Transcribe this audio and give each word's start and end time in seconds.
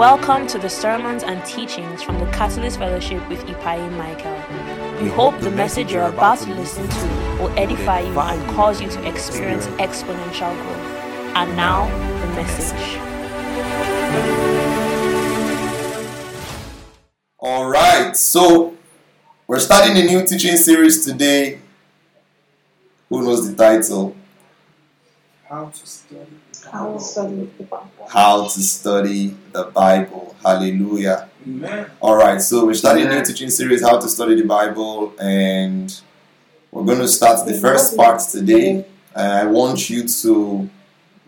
Welcome 0.00 0.46
to 0.46 0.58
the 0.58 0.70
sermons 0.70 1.24
and 1.24 1.44
teachings 1.44 2.02
from 2.02 2.18
the 2.18 2.24
Catalyst 2.32 2.78
Fellowship 2.78 3.20
with 3.28 3.44
Ipai 3.44 3.86
Michael. 3.98 4.32
We 5.02 5.10
hope 5.10 5.38
the 5.40 5.50
message 5.50 5.92
you're 5.92 6.08
about 6.08 6.38
to 6.38 6.54
listen 6.54 6.88
to 6.88 7.06
will 7.38 7.50
edify 7.58 8.00
you 8.00 8.18
and 8.18 8.50
cause 8.52 8.80
you 8.80 8.88
to 8.88 9.06
experience 9.06 9.66
exponential 9.76 10.54
growth. 10.62 11.36
And 11.36 11.54
now, 11.54 11.84
the 12.22 12.26
message. 12.28 12.96
All 17.38 17.68
right, 17.68 18.16
so 18.16 18.78
we're 19.46 19.58
starting 19.58 19.98
a 19.98 20.06
new 20.06 20.26
teaching 20.26 20.56
series 20.56 21.04
today. 21.04 21.58
Who 23.10 23.22
knows 23.22 23.50
the 23.50 23.54
title? 23.54 24.16
How 25.46 25.66
to 25.66 25.86
study. 25.86 26.39
How 26.70 26.92
to 26.92 27.00
study 27.00 27.50
the 27.58 27.64
Bible. 27.64 28.06
How 28.08 28.44
to 28.46 28.60
Study 28.60 29.36
the 29.50 29.64
Bible. 29.64 30.36
Hallelujah. 30.40 31.28
Amen. 31.44 31.90
All 32.00 32.14
right, 32.14 32.40
so 32.40 32.64
we're 32.64 32.74
starting 32.74 33.06
a 33.06 33.08
new 33.08 33.24
teaching 33.24 33.50
series, 33.50 33.82
How 33.82 33.98
to 33.98 34.08
Study 34.08 34.36
the 34.36 34.46
Bible, 34.46 35.12
and 35.20 36.00
we're 36.70 36.84
going 36.84 37.00
to 37.00 37.08
start 37.08 37.44
the 37.44 37.54
first 37.54 37.96
part 37.96 38.20
today. 38.20 38.86
Uh, 39.16 39.40
I 39.42 39.46
want 39.46 39.90
you 39.90 40.06
to 40.06 40.70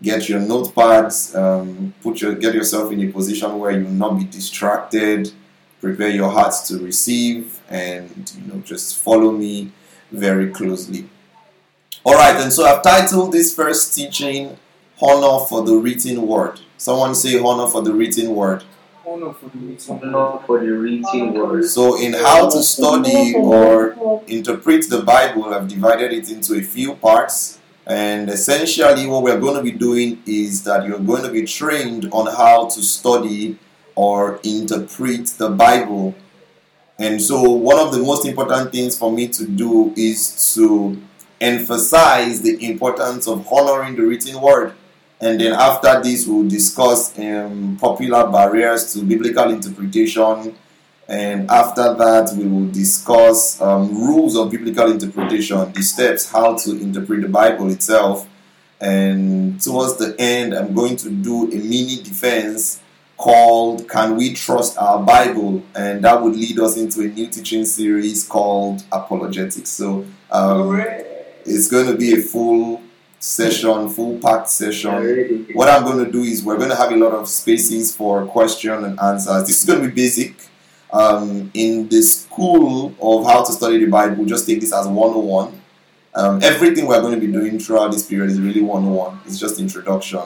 get 0.01 0.29
your 0.29 0.39
notepads, 0.39 1.34
um, 1.34 1.93
put 2.03 2.20
your 2.20 2.37
get 2.37 2.55
yourself 2.55 2.93
in 2.93 3.01
a 3.09 3.11
position 3.11 3.59
where 3.59 3.73
you 3.73 3.84
will 3.84 3.91
not 3.91 4.17
be 4.17 4.25
distracted. 4.25 5.33
Prepare 5.81 6.11
your 6.11 6.31
hearts 6.31 6.69
to 6.69 6.79
receive, 6.79 7.59
and 7.69 8.33
you 8.37 8.53
know, 8.53 8.61
just 8.61 8.97
follow 8.98 9.33
me 9.33 9.73
very 10.12 10.51
closely. 10.51 11.09
All 12.05 12.15
right, 12.15 12.41
and 12.41 12.53
so 12.53 12.65
I've 12.65 12.84
titled 12.84 13.33
this 13.33 13.53
first 13.53 13.93
teaching 13.97 14.56
"Honor 15.02 15.45
for 15.45 15.62
the 15.62 15.77
Written 15.77 16.27
Word." 16.27 16.61
Someone 16.79 17.15
say 17.15 17.38
"Honor 17.38 17.66
for 17.66 17.83
the 17.83 17.92
Written 17.92 18.34
Word." 18.34 18.65
Honor 19.05 19.33
for 19.33 19.50
the 19.50 19.59
written 19.59 20.12
Not 20.12 20.47
for 20.47 20.61
the 20.61 20.70
written 20.70 21.34
word. 21.34 21.64
So, 21.64 22.00
in 22.00 22.12
how 22.12 22.48
to 22.48 22.62
study 22.62 23.34
or 23.34 24.22
interpret 24.28 24.89
the 24.89 25.03
Bible, 25.03 25.53
I've 25.53 25.67
divided 25.67 26.12
it 26.12 26.31
into 26.31 26.55
a 26.55 26.62
few 26.62 26.94
parts. 26.94 27.59
And 27.84 28.31
essentially, 28.31 29.06
what 29.06 29.25
we're 29.25 29.41
going 29.41 29.56
to 29.56 29.62
be 29.62 29.72
doing 29.72 30.22
is 30.25 30.62
that 30.64 30.86
you're 30.86 31.00
going 31.00 31.25
to 31.25 31.31
be 31.31 31.42
trained 31.44 32.09
on 32.12 32.27
how 32.27 32.69
to 32.69 32.81
study 32.81 33.59
or 33.97 34.39
interpret 34.44 35.27
the 35.37 35.50
Bible. 35.50 36.14
And 36.98 37.20
so, 37.20 37.42
one 37.50 37.81
of 37.81 37.92
the 37.92 37.98
most 37.98 38.25
important 38.25 38.70
things 38.70 38.97
for 38.97 39.11
me 39.11 39.27
to 39.28 39.47
do 39.47 39.92
is 39.97 40.55
to 40.55 40.97
emphasize 41.41 42.41
the 42.42 42.64
importance 42.64 43.27
of 43.27 43.47
honoring 43.53 43.97
the 43.97 44.03
written 44.03 44.41
word. 44.41 44.75
And 45.23 45.41
then 45.41 45.53
after 45.53 46.03
this, 46.03 46.27
we'll 46.27 46.48
discuss 46.48 47.17
um, 47.17 47.78
popular 47.81 48.28
barriers 48.28 48.92
to 48.92 49.05
biblical 49.05 49.51
interpretation. 49.51 50.59
And 51.09 51.48
after 51.48 51.95
that, 51.95 52.33
we 52.37 52.45
will 52.45 52.69
discuss 52.73 53.61
um, 53.61 53.95
rules 53.95 54.37
of 54.37 54.50
biblical 54.50 54.91
interpretation, 54.91 55.73
the 55.73 55.83
steps 55.83 56.28
how 56.28 56.56
to 56.56 56.70
interpret 56.73 57.23
the 57.23 57.28
Bible 57.28 57.70
itself. 57.70 58.28
And 58.81 59.61
towards 59.61 59.97
the 59.97 60.17
end, 60.19 60.55
I'm 60.55 60.75
going 60.75 60.97
to 60.97 61.11
do 61.11 61.45
a 61.53 61.55
mini 61.55 62.03
defense 62.03 62.81
called 63.17 63.89
Can 63.89 64.17
We 64.17 64.34
Trust 64.34 64.77
Our 64.77 65.05
Bible? 65.05 65.62
And 65.77 66.03
that 66.03 66.20
would 66.20 66.34
lead 66.34 66.59
us 66.59 66.77
into 66.77 67.03
a 67.03 67.06
new 67.06 67.28
teaching 67.28 67.65
series 67.65 68.27
called 68.27 68.83
Apologetics. 68.91 69.70
So 69.70 70.05
um, 70.33 70.81
it's 71.47 71.70
going 71.70 71.87
to 71.87 71.97
be 71.97 72.15
a 72.15 72.23
full 72.23 72.81
session, 73.23 73.89
full 73.89 74.19
packed 74.19 74.48
session. 74.51 75.47
What 75.53 75.69
I'm 75.69 75.84
going 75.84 76.05
to 76.05 76.11
do 76.11 76.23
is 76.23 76.42
we're 76.42 76.56
going 76.56 76.70
to 76.70 76.77
have 76.77 76.91
a 76.91 76.97
lot 76.97 77.12
of 77.12 77.28
spaces 77.28 77.95
for 77.95 78.27
question 78.27 78.73
and 78.84 78.98
answers. 78.98 79.47
This 79.47 79.61
is 79.61 79.65
going 79.65 79.81
to 79.81 79.89
be 79.89 79.95
basic. 79.95 80.34
Um, 80.92 81.50
in 81.55 81.89
the 81.89 82.03
school 82.03 82.94
of 83.00 83.25
how 83.25 83.44
to 83.44 83.53
study 83.53 83.78
the 83.78 83.87
Bible, 83.87 84.27
just 84.27 84.47
take 84.47 84.60
this 84.60 84.75
as 84.75 84.87
101. 84.87 85.62
Um, 86.15 86.43
everything 86.43 86.87
we're 86.87 87.00
going 87.00 87.19
to 87.19 87.27
be 87.27 87.33
doing 87.33 87.59
throughout 87.59 87.93
this 87.93 88.06
period 88.06 88.31
is 88.31 88.41
really 88.41 88.60
101. 88.60 89.21
It's 89.25 89.39
just 89.39 89.59
introduction, 89.59 90.21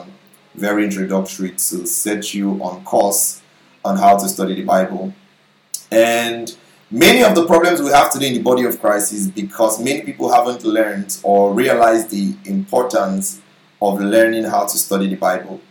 very 0.55 0.83
introductory 0.83 1.51
to 1.51 1.85
set 1.85 2.33
you 2.33 2.61
on 2.63 2.83
course 2.83 3.41
on 3.85 3.95
how 3.97 4.17
to 4.17 4.27
study 4.27 4.55
the 4.55 4.65
Bible. 4.65 5.13
And 5.91 6.53
many 6.89 7.23
of 7.23 7.35
the 7.35 7.45
problems 7.45 7.81
we 7.81 7.89
have 7.89 8.11
today 8.11 8.27
in 8.27 8.33
the 8.35 8.41
body 8.41 8.63
of 8.63 8.79
Christ 8.79 9.13
is 9.13 9.27
because 9.27 9.81
many 9.83 10.01
people 10.01 10.31
haven't 10.31 10.63
learned 10.63 11.17
or 11.23 11.53
realized 11.53 12.09
the 12.09 12.35
importance 12.45 13.41
of 13.81 13.99
learning 13.99 14.45
how 14.45 14.65
to 14.65 14.77
study 14.77 15.07
the 15.07 15.15
Bible. 15.15 15.61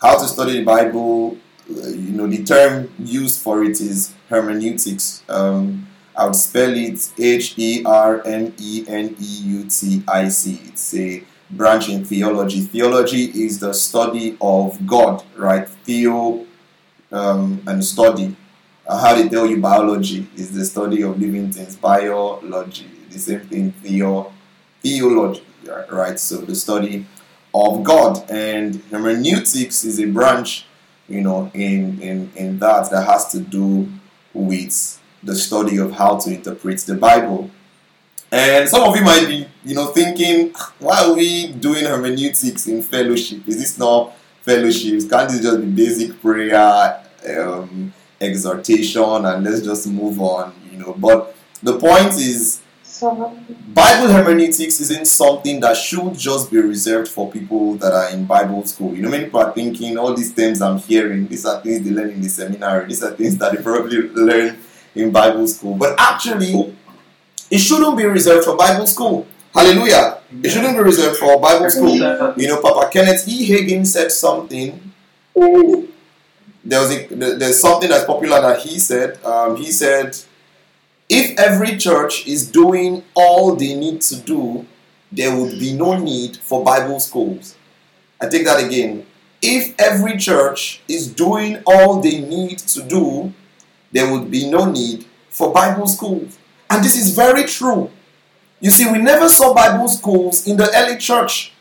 How 0.00 0.18
to 0.18 0.26
study 0.26 0.58
the 0.58 0.64
Bible, 0.64 1.38
uh, 1.70 1.88
you 1.88 2.12
know, 2.12 2.26
the 2.26 2.44
term 2.44 2.92
used 2.98 3.40
for 3.40 3.64
it 3.64 3.80
is 3.80 4.14
hermeneutics. 4.28 5.22
Um, 5.28 5.88
I 6.16 6.26
would 6.26 6.36
spell 6.36 6.72
it 6.76 7.10
H 7.18 7.54
E 7.56 7.82
R 7.84 8.22
M 8.24 8.54
E 8.58 8.84
N 8.86 9.16
E 9.18 9.40
U 9.44 9.64
T 9.64 10.02
I 10.06 10.28
C. 10.28 10.60
It's 10.66 10.94
a 10.94 11.24
branch 11.50 11.88
in 11.88 12.04
theology. 12.04 12.60
Theology 12.60 13.24
is 13.24 13.58
the 13.58 13.72
study 13.72 14.36
of 14.40 14.86
God, 14.86 15.24
right? 15.36 15.68
Theo 15.68 16.46
um, 17.10 17.62
and 17.66 17.84
study. 17.84 18.36
Uh, 18.86 18.98
how 18.98 19.14
they 19.14 19.28
tell 19.28 19.46
you 19.46 19.58
biology 19.60 20.26
is 20.36 20.52
the 20.52 20.64
study 20.64 21.02
of 21.02 21.18
living 21.20 21.50
things. 21.50 21.76
Biology, 21.76 22.86
the 23.10 23.18
same 23.18 23.40
thing. 23.40 23.72
Theo, 23.72 24.32
theology, 24.82 25.44
right? 25.90 26.18
So 26.18 26.38
the 26.38 26.54
study 26.54 27.06
of 27.54 27.82
God 27.84 28.28
and 28.30 28.82
hermeneutics 28.90 29.84
is 29.84 30.00
a 30.00 30.06
branch, 30.06 30.66
you 31.08 31.22
know, 31.22 31.50
in 31.54 32.00
in 32.02 32.30
in 32.36 32.58
that 32.58 32.90
that 32.90 33.06
has 33.06 33.30
to 33.32 33.40
do 33.40 33.88
with 34.34 35.00
the 35.22 35.34
study 35.34 35.78
of 35.78 35.92
how 35.92 36.18
to 36.18 36.34
interpret 36.34 36.80
the 36.80 36.94
Bible. 36.94 37.50
And 38.30 38.68
some 38.68 38.82
of 38.82 38.96
you 38.96 39.02
might 39.02 39.26
be, 39.26 39.46
you 39.64 39.74
know, 39.74 39.86
thinking, 39.86 40.52
why 40.80 41.04
are 41.04 41.14
we 41.14 41.52
doing 41.52 41.84
hermeneutics 41.84 42.66
in 42.66 42.82
fellowship? 42.82 43.46
Is 43.46 43.58
this 43.58 43.78
not 43.78 44.12
fellowships? 44.42 45.06
Can't 45.08 45.30
this 45.30 45.40
just 45.40 45.60
be 45.60 45.66
basic 45.66 46.20
prayer, 46.20 47.00
um, 47.38 47.94
exhortation, 48.20 49.24
and 49.24 49.44
let's 49.44 49.62
just 49.62 49.86
move 49.86 50.20
on, 50.20 50.54
you 50.70 50.78
know? 50.78 50.94
But 50.98 51.34
the 51.62 51.78
point 51.78 52.12
is, 52.14 52.60
Bible 53.00 54.08
hermeneutics 54.08 54.80
isn't 54.80 55.06
something 55.06 55.60
that 55.60 55.76
should 55.76 56.16
just 56.16 56.50
be 56.50 56.58
reserved 56.58 57.08
for 57.08 57.30
people 57.30 57.74
that 57.76 57.92
are 57.92 58.10
in 58.10 58.24
Bible 58.24 58.64
school. 58.66 58.94
You 58.94 59.02
know, 59.02 59.10
many 59.10 59.24
people 59.24 59.40
are 59.40 59.52
thinking 59.52 59.98
all 59.98 60.14
these 60.14 60.32
terms 60.34 60.62
I'm 60.62 60.78
hearing, 60.78 61.26
these 61.26 61.44
are 61.44 61.60
things 61.60 61.82
they 61.82 61.90
learn 61.90 62.10
in 62.10 62.20
the 62.20 62.28
seminary, 62.28 62.86
these 62.86 63.02
are 63.02 63.10
things 63.10 63.36
that 63.38 63.52
they 63.56 63.62
probably 63.62 64.08
learn 64.10 64.58
in 64.94 65.10
Bible 65.10 65.46
school. 65.48 65.74
But 65.74 65.98
actually, 65.98 66.74
it 67.50 67.58
shouldn't 67.58 67.96
be 67.96 68.04
reserved 68.04 68.44
for 68.44 68.56
Bible 68.56 68.86
school. 68.86 69.26
Hallelujah. 69.52 70.18
It 70.42 70.50
shouldn't 70.50 70.76
be 70.76 70.82
reserved 70.82 71.18
for 71.18 71.40
Bible 71.40 71.70
school. 71.70 71.94
You 72.36 72.48
know, 72.48 72.60
Papa 72.60 72.90
Kenneth 72.92 73.26
E. 73.28 73.48
Hagin 73.48 73.86
said 73.86 74.10
something. 74.10 74.92
Mm. 75.36 75.88
There 76.64 76.80
was 76.80 76.90
a, 76.92 77.06
there's 77.36 77.60
something 77.60 77.90
that's 77.90 78.04
popular 78.04 78.40
that 78.40 78.60
he 78.60 78.78
said. 78.78 79.22
Um, 79.24 79.56
he 79.56 79.70
said, 79.70 80.16
if 81.08 81.38
every 81.38 81.76
church 81.76 82.26
is 82.26 82.50
doing 82.50 83.04
all 83.14 83.54
they 83.54 83.74
need 83.74 84.00
to 84.02 84.16
do, 84.16 84.66
there 85.12 85.36
would 85.38 85.58
be 85.58 85.74
no 85.74 85.98
need 85.98 86.38
for 86.38 86.64
Bible 86.64 86.98
schools. 87.00 87.54
I 88.20 88.28
take 88.28 88.44
that 88.46 88.64
again. 88.64 89.06
If 89.42 89.74
every 89.78 90.16
church 90.16 90.80
is 90.88 91.06
doing 91.06 91.62
all 91.66 92.00
they 92.00 92.20
need 92.20 92.58
to 92.60 92.82
do, 92.82 93.34
there 93.92 94.10
would 94.10 94.30
be 94.30 94.50
no 94.50 94.64
need 94.70 95.04
for 95.28 95.52
Bible 95.52 95.86
schools. 95.86 96.38
And 96.70 96.82
this 96.82 96.96
is 96.96 97.14
very 97.14 97.44
true. 97.44 97.90
You 98.60 98.70
see, 98.70 98.90
we 98.90 98.98
never 98.98 99.28
saw 99.28 99.52
Bible 99.52 99.88
schools 99.88 100.48
in 100.48 100.56
the 100.56 100.70
early 100.74 100.96
church. 100.96 101.52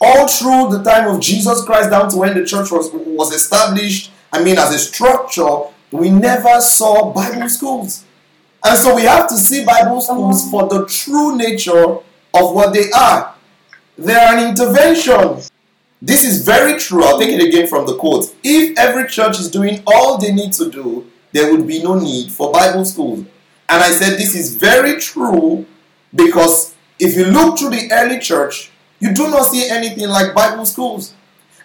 All 0.00 0.28
through 0.28 0.76
the 0.76 0.82
time 0.82 1.08
of 1.08 1.20
Jesus 1.20 1.64
Christ, 1.64 1.90
down 1.90 2.08
to 2.10 2.16
when 2.16 2.34
the 2.34 2.44
church 2.44 2.70
was, 2.70 2.90
was 2.92 3.34
established, 3.34 4.12
I 4.32 4.42
mean, 4.42 4.58
as 4.58 4.74
a 4.74 4.78
structure, 4.78 5.62
we 5.90 6.10
never 6.10 6.60
saw 6.60 7.12
Bible 7.12 7.48
schools. 7.48 8.04
And 8.64 8.78
so 8.78 8.94
we 8.94 9.02
have 9.02 9.28
to 9.28 9.36
see 9.36 9.64
Bible 9.64 10.00
schools 10.00 10.50
for 10.50 10.68
the 10.68 10.86
true 10.86 11.36
nature 11.36 11.98
of 12.34 12.54
what 12.54 12.72
they 12.72 12.90
are. 12.90 13.34
They 13.96 14.14
are 14.14 14.36
an 14.36 14.48
intervention. 14.48 15.42
This 16.00 16.24
is 16.24 16.44
very 16.44 16.78
true. 16.78 17.04
I'll 17.04 17.18
take 17.18 17.30
it 17.30 17.42
again 17.42 17.66
from 17.66 17.86
the 17.86 17.96
quote. 17.96 18.32
If 18.44 18.78
every 18.78 19.08
church 19.08 19.40
is 19.40 19.50
doing 19.50 19.82
all 19.86 20.18
they 20.18 20.32
need 20.32 20.52
to 20.54 20.70
do, 20.70 21.10
there 21.32 21.50
would 21.50 21.66
be 21.66 21.82
no 21.82 21.98
need 21.98 22.30
for 22.30 22.52
Bible 22.52 22.84
schools. 22.84 23.20
And 23.68 23.82
I 23.82 23.90
said 23.90 24.18
this 24.18 24.34
is 24.34 24.54
very 24.54 24.98
true 25.00 25.66
because 26.14 26.74
if 26.98 27.16
you 27.16 27.26
look 27.26 27.58
through 27.58 27.70
the 27.70 27.88
early 27.92 28.18
church, 28.18 28.70
you 29.00 29.12
do 29.12 29.30
not 29.30 29.44
see 29.46 29.68
anything 29.68 30.08
like 30.08 30.34
Bible 30.34 30.66
schools. 30.66 31.14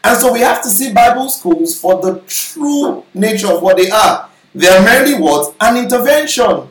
And 0.03 0.19
so 0.19 0.33
we 0.33 0.39
have 0.39 0.61
to 0.63 0.69
see 0.69 0.93
Bible 0.93 1.29
schools 1.29 1.79
for 1.79 2.01
the 2.01 2.21
true 2.27 3.03
nature 3.13 3.47
of 3.51 3.61
what 3.61 3.77
they 3.77 3.89
are. 3.89 4.29
They 4.53 4.67
are 4.67 4.83
merely 4.83 5.15
what? 5.15 5.55
An 5.59 5.77
intervention. 5.77 6.67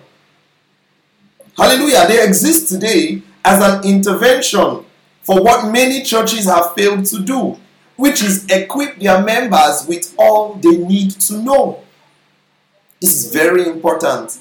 Hallelujah. 1.57 2.07
They 2.07 2.25
exist 2.25 2.69
today 2.69 3.23
as 3.45 3.63
an 3.63 3.85
intervention 3.85 4.85
for 5.23 5.43
what 5.43 5.71
many 5.73 6.03
churches 6.03 6.45
have 6.47 6.75
failed 6.75 7.07
to 7.07 7.23
do. 7.23 7.59
which 7.97 8.23
is 8.23 8.47
equip 8.51 8.99
their 8.99 9.23
members 9.23 9.87
with 9.87 10.13
all 10.19 10.55
they 10.55 10.77
need 10.77 11.11
to 11.11 11.39
know. 11.39 11.83
This 13.01 13.15
is 13.27 13.33
very 13.33 13.69
important. 13.69 14.39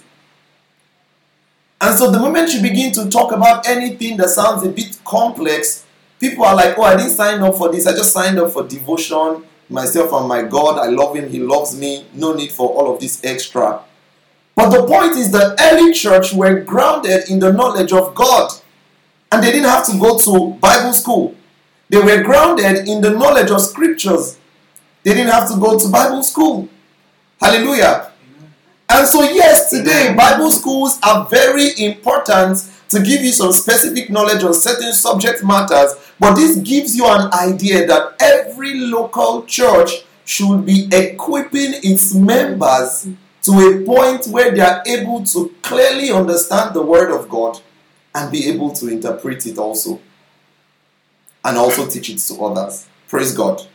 And 1.79 1.97
so, 1.97 2.11
the 2.11 2.19
moment 2.19 2.53
you 2.53 2.61
begin 2.61 2.91
to 2.93 3.09
talk 3.09 3.31
about 3.31 3.67
anything 3.67 4.17
that 4.17 4.29
sounds 4.29 4.63
a 4.63 4.69
bit 4.69 4.99
complex, 5.03 5.85
people 6.21 6.45
are 6.45 6.55
like, 6.55 6.77
Oh, 6.77 6.83
I 6.83 6.95
didn't 6.95 7.11
sign 7.11 7.41
up 7.41 7.57
for 7.57 7.69
this. 7.69 7.85
I 7.85 7.91
just 7.91 8.13
signed 8.13 8.39
up 8.39 8.53
for 8.53 8.65
devotion, 8.65 9.43
myself 9.67 10.13
and 10.13 10.29
my 10.29 10.43
God. 10.43 10.77
I 10.77 10.87
love 10.87 11.17
Him. 11.17 11.29
He 11.29 11.39
loves 11.39 11.77
me. 11.77 12.05
No 12.13 12.33
need 12.33 12.51
for 12.51 12.69
all 12.69 12.93
of 12.93 13.01
this 13.01 13.21
extra. 13.25 13.81
But 14.55 14.69
the 14.69 14.85
point 14.85 15.13
is, 15.13 15.31
the 15.31 15.57
early 15.59 15.91
church 15.91 16.33
were 16.33 16.61
grounded 16.61 17.29
in 17.29 17.39
the 17.39 17.51
knowledge 17.51 17.91
of 17.91 18.15
God. 18.15 18.51
And 19.31 19.43
they 19.43 19.51
didn't 19.51 19.69
have 19.69 19.85
to 19.87 19.97
go 19.97 20.17
to 20.19 20.57
Bible 20.59 20.93
school. 20.93 21.35
They 21.89 21.97
were 21.97 22.21
grounded 22.21 22.87
in 22.87 23.01
the 23.01 23.09
knowledge 23.09 23.49
of 23.49 23.61
scriptures. 23.61 24.37
They 25.03 25.13
didn't 25.13 25.31
have 25.31 25.49
to 25.51 25.59
go 25.59 25.79
to 25.79 25.89
Bible 25.89 26.23
school. 26.23 26.69
Hallelujah. 27.39 28.11
And 28.89 29.07
so, 29.07 29.23
yes, 29.23 29.69
today 29.69 30.13
Bible 30.15 30.51
schools 30.51 30.99
are 31.01 31.25
very 31.25 31.71
important 31.79 32.69
to 32.89 32.99
give 33.01 33.21
you 33.21 33.31
some 33.31 33.53
specific 33.53 34.09
knowledge 34.09 34.43
on 34.43 34.53
certain 34.53 34.93
subject 34.93 35.43
matters, 35.43 35.93
but 36.21 36.35
this 36.35 36.57
gives 36.57 36.95
you 36.95 37.07
an 37.07 37.33
idea 37.33 37.87
that 37.87 38.13
every 38.19 38.75
local 38.75 39.43
church 39.45 40.03
should 40.23 40.63
be 40.67 40.87
equipping 40.91 41.73
its 41.81 42.13
members 42.13 43.07
to 43.41 43.51
a 43.53 43.83
point 43.83 44.27
where 44.27 44.51
they 44.51 44.61
are 44.61 44.83
able 44.85 45.23
to 45.23 45.51
clearly 45.63 46.11
understand 46.11 46.75
the 46.75 46.81
Word 46.83 47.09
of 47.09 47.27
God 47.27 47.59
and 48.13 48.31
be 48.31 48.47
able 48.49 48.69
to 48.69 48.87
interpret 48.89 49.47
it 49.47 49.57
also 49.57 49.99
and 51.43 51.57
also 51.57 51.87
teach 51.87 52.11
it 52.11 52.19
to 52.19 52.35
others. 52.45 52.87
Praise 53.07 53.33
God. 53.33 53.65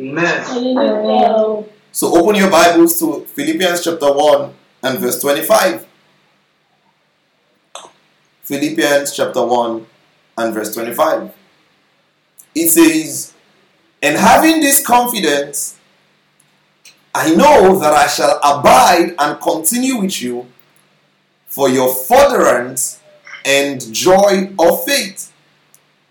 Amen. 0.00 1.64
So 1.92 2.12
open 2.20 2.34
your 2.34 2.50
Bibles 2.50 2.98
to 2.98 3.20
Philippians 3.26 3.84
chapter 3.84 4.12
1 4.12 4.52
and 4.82 4.98
verse 4.98 5.20
25. 5.20 5.86
Philippians 8.42 9.14
chapter 9.14 9.46
1 9.46 9.86
and 10.42 10.54
verse 10.54 10.74
25. 10.74 11.32
It 12.54 12.68
says, 12.68 13.32
And 14.02 14.16
having 14.16 14.60
this 14.60 14.84
confidence, 14.84 15.78
I 17.14 17.34
know 17.34 17.78
that 17.78 17.92
I 17.92 18.06
shall 18.06 18.38
abide 18.42 19.14
and 19.18 19.40
continue 19.40 19.98
with 19.98 20.22
you 20.22 20.46
for 21.46 21.68
your 21.68 21.94
furtherance 21.94 23.00
and 23.44 23.80
joy 23.92 24.52
of 24.58 24.84
faith. 24.84 25.32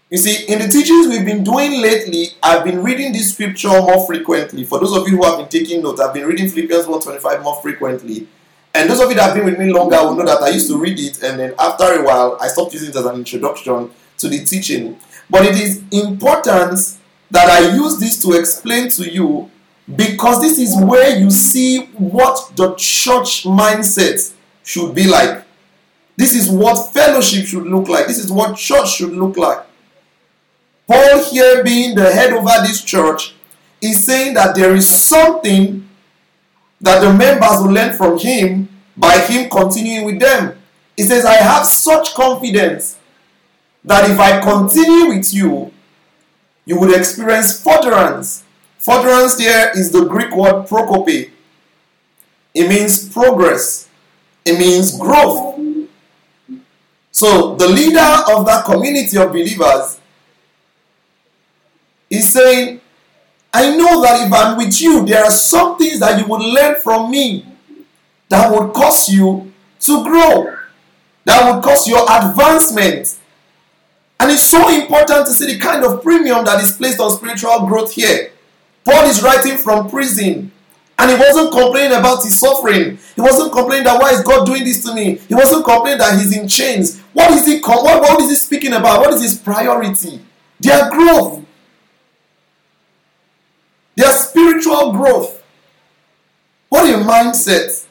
You 0.09 0.17
see, 0.17 0.45
in 0.51 0.59
the 0.59 0.67
teachings 0.67 1.07
we've 1.07 1.25
been 1.25 1.43
doing 1.43 1.81
lately, 1.81 2.27
I've 2.43 2.65
been 2.65 2.83
reading 2.83 3.13
this 3.13 3.33
scripture 3.33 3.69
more 3.69 4.05
frequently. 4.05 4.65
For 4.65 4.79
those 4.79 4.95
of 4.95 5.07
you 5.07 5.15
who 5.17 5.23
have 5.23 5.37
been 5.37 5.47
taking 5.47 5.81
notes, 5.81 6.01
I've 6.01 6.13
been 6.13 6.27
reading 6.27 6.49
Philippians 6.49 6.85
125 6.85 7.43
more 7.43 7.61
frequently. 7.61 8.27
And 8.73 8.89
those 8.89 8.99
of 8.99 9.09
you 9.09 9.15
that 9.15 9.23
have 9.23 9.35
been 9.35 9.45
with 9.45 9.57
me 9.57 9.71
longer 9.71 9.97
will 9.97 10.15
know 10.15 10.25
that 10.25 10.41
I 10.41 10.49
used 10.49 10.69
to 10.69 10.77
read 10.77 10.99
it, 10.99 11.23
and 11.23 11.39
then 11.39 11.53
after 11.59 11.83
a 11.85 12.03
while, 12.03 12.37
I 12.39 12.47
stopped 12.47 12.73
using 12.73 12.89
it 12.89 12.95
as 12.95 13.05
an 13.05 13.15
introduction 13.15 13.89
to 14.21 14.29
the 14.29 14.43
teaching. 14.43 14.97
But 15.29 15.45
it 15.45 15.55
is 15.55 15.83
important 15.91 16.97
that 17.29 17.49
I 17.49 17.75
use 17.75 17.99
this 17.99 18.21
to 18.23 18.33
explain 18.33 18.89
to 18.89 19.09
you 19.09 19.49
because 19.95 20.41
this 20.41 20.59
is 20.59 20.75
where 20.75 21.17
you 21.17 21.31
see 21.31 21.85
what 21.97 22.55
the 22.55 22.75
church 22.75 23.43
mindset 23.43 24.33
should 24.63 24.93
be 24.93 25.07
like. 25.07 25.43
This 26.17 26.35
is 26.35 26.49
what 26.49 26.93
fellowship 26.93 27.45
should 27.45 27.65
look 27.65 27.87
like. 27.87 28.07
This 28.07 28.19
is 28.19 28.31
what 28.31 28.57
church 28.57 28.95
should 28.95 29.13
look 29.13 29.37
like. 29.37 29.65
Paul, 30.87 31.23
here 31.31 31.63
being 31.63 31.95
the 31.95 32.11
head 32.11 32.33
over 32.33 32.51
this 32.61 32.83
church, 32.83 33.33
is 33.81 34.03
saying 34.05 34.33
that 34.35 34.55
there 34.55 34.75
is 34.75 34.87
something 34.87 35.87
that 36.79 36.99
the 36.99 37.13
members 37.13 37.61
will 37.61 37.71
learn 37.71 37.95
from 37.95 38.19
him 38.19 38.67
by 38.97 39.17
him 39.19 39.49
continuing 39.49 40.05
with 40.05 40.19
them. 40.19 40.57
He 40.97 41.03
says, 41.03 41.25
I 41.25 41.35
have 41.35 41.65
such 41.65 42.13
confidence 42.13 42.97
that 43.83 44.09
if 44.09 44.19
I 44.19 44.39
continue 44.39 45.15
with 45.15 45.33
you, 45.33 45.71
you 46.65 46.79
would 46.79 46.95
experience 46.97 47.61
furtherance. 47.61 48.43
Furtherance 48.77 49.35
there 49.35 49.77
is 49.77 49.91
the 49.91 50.05
Greek 50.05 50.35
word 50.35 50.67
prokope. 50.67 51.31
It 52.53 52.67
means 52.67 53.09
progress, 53.11 53.89
it 54.45 54.59
means 54.59 54.97
growth. 54.97 55.59
So, 57.11 57.55
the 57.55 57.67
leader 57.67 57.99
of 58.29 58.45
that 58.45 58.63
community 58.65 59.17
of 59.17 59.31
believers 59.31 59.99
is 62.09 62.31
saying, 62.31 62.81
I 63.53 63.75
know 63.75 64.01
that 64.01 64.25
if 64.25 64.33
I'm 64.33 64.57
with 64.57 64.79
you, 64.81 65.05
there 65.05 65.23
are 65.23 65.31
some 65.31 65.77
things 65.77 65.99
that 65.99 66.19
you 66.19 66.25
will 66.25 66.53
learn 66.53 66.75
from 66.75 67.11
me 67.11 67.45
that 68.29 68.49
would 68.51 68.73
cause 68.73 69.09
you 69.09 69.51
to 69.81 70.03
grow, 70.03 70.55
that 71.25 71.53
would 71.53 71.63
cause 71.63 71.87
your 71.87 72.03
advancement. 72.09 73.17
And 74.21 74.29
it's 74.29 74.43
so 74.43 74.69
important 74.69 75.25
to 75.25 75.33
see 75.33 75.51
the 75.51 75.57
kind 75.57 75.83
of 75.83 76.03
premium 76.03 76.45
that 76.45 76.61
is 76.61 76.73
placed 76.73 76.99
on 76.99 77.09
spiritual 77.09 77.65
growth 77.65 77.93
here. 77.93 78.31
Paul 78.85 79.05
is 79.05 79.23
writing 79.23 79.57
from 79.57 79.89
prison. 79.89 80.51
And 80.99 81.09
he 81.09 81.17
wasn't 81.17 81.51
complaining 81.51 81.97
about 81.97 82.23
his 82.23 82.39
suffering. 82.39 82.99
He 83.15 83.21
wasn't 83.21 83.51
complaining 83.51 83.85
that 83.85 83.99
why 83.99 84.11
is 84.11 84.21
God 84.21 84.45
doing 84.45 84.63
this 84.63 84.83
to 84.83 84.93
me. 84.93 85.15
He 85.27 85.33
wasn't 85.33 85.65
complaining 85.65 85.97
that 85.97 86.19
he's 86.19 86.37
in 86.37 86.47
chains. 86.47 86.99
What 87.13 87.31
is 87.31 87.47
he? 87.47 87.61
What, 87.61 87.83
what 87.83 88.21
is 88.21 88.29
he 88.29 88.35
speaking 88.35 88.73
about? 88.73 88.99
What 88.99 89.11
is 89.15 89.23
his 89.23 89.39
priority? 89.39 90.21
Their 90.59 90.91
growth. 90.91 91.43
Their 93.95 94.11
spiritual 94.11 94.91
growth. 94.91 95.41
What 96.69 96.87
a 96.87 96.99
mindset. 96.99 97.87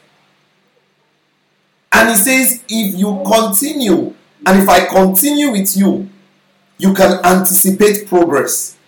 And 1.90 2.10
he 2.10 2.14
says, 2.14 2.62
if 2.68 2.96
you 2.96 3.20
continue, 3.26 4.14
and 4.46 4.62
if 4.62 4.68
I 4.68 4.86
continue 4.86 5.50
with 5.50 5.76
you, 5.76 6.08
you 6.80 6.94
can 6.94 7.22
anticipate 7.24 8.08
progress. 8.08 8.78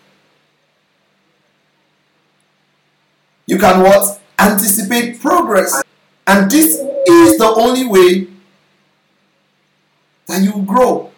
You 3.47 3.59
can 3.59 3.83
what? 3.83 4.19
Anticipate 4.39 5.21
progress. 5.21 5.83
And 6.27 6.51
this 6.51 6.77
is 6.77 7.37
the 7.37 7.53
only 7.55 7.87
way 7.87 8.29
that 10.27 10.43
you 10.43 10.63
grow. 10.63 11.11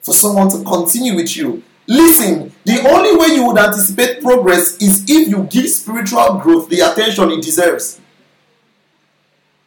For 0.00 0.14
someone 0.14 0.48
to 0.50 0.64
continue 0.64 1.14
with 1.14 1.36
you. 1.36 1.62
Listen, 1.86 2.52
the 2.64 2.80
only 2.88 3.14
way 3.14 3.34
you 3.34 3.46
would 3.46 3.58
anticipate 3.58 4.22
progress 4.22 4.80
is 4.80 5.04
if 5.06 5.28
you 5.28 5.42
give 5.44 5.68
spiritual 5.68 6.38
growth 6.38 6.70
the 6.70 6.80
attention 6.80 7.30
it 7.32 7.42
deserves. 7.42 8.00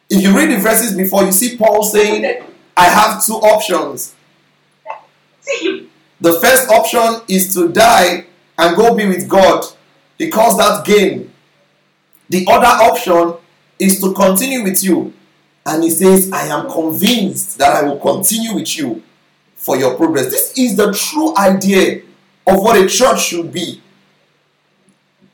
If 0.08 0.22
you 0.22 0.36
read 0.36 0.50
the 0.50 0.58
verses 0.58 0.96
before, 0.96 1.22
you 1.22 1.30
see 1.30 1.56
Paul 1.56 1.84
saying, 1.84 2.42
I 2.76 2.84
have 2.86 3.24
two 3.24 3.34
options. 3.34 4.16
The 6.20 6.34
first 6.34 6.68
option 6.68 7.22
is 7.28 7.54
to 7.54 7.68
die 7.72 8.26
and 8.58 8.76
go 8.76 8.94
be 8.94 9.06
with 9.06 9.28
God. 9.28 9.64
He 10.18 10.28
calls 10.28 10.58
that 10.58 10.84
gain. 10.84 11.32
The 12.28 12.46
other 12.48 12.66
option 12.66 13.34
is 13.78 14.00
to 14.00 14.12
continue 14.12 14.62
with 14.62 14.84
you. 14.84 15.14
And 15.64 15.82
he 15.82 15.90
says, 15.90 16.30
I 16.32 16.46
am 16.46 16.70
convinced 16.70 17.58
that 17.58 17.74
I 17.74 17.88
will 17.88 17.98
continue 17.98 18.54
with 18.54 18.76
you 18.76 19.02
for 19.54 19.76
your 19.76 19.94
progress. 19.94 20.30
This 20.30 20.58
is 20.58 20.76
the 20.76 20.92
true 20.92 21.36
idea 21.36 22.02
of 22.46 22.62
what 22.62 22.76
a 22.76 22.86
church 22.86 23.22
should 23.22 23.52
be. 23.52 23.82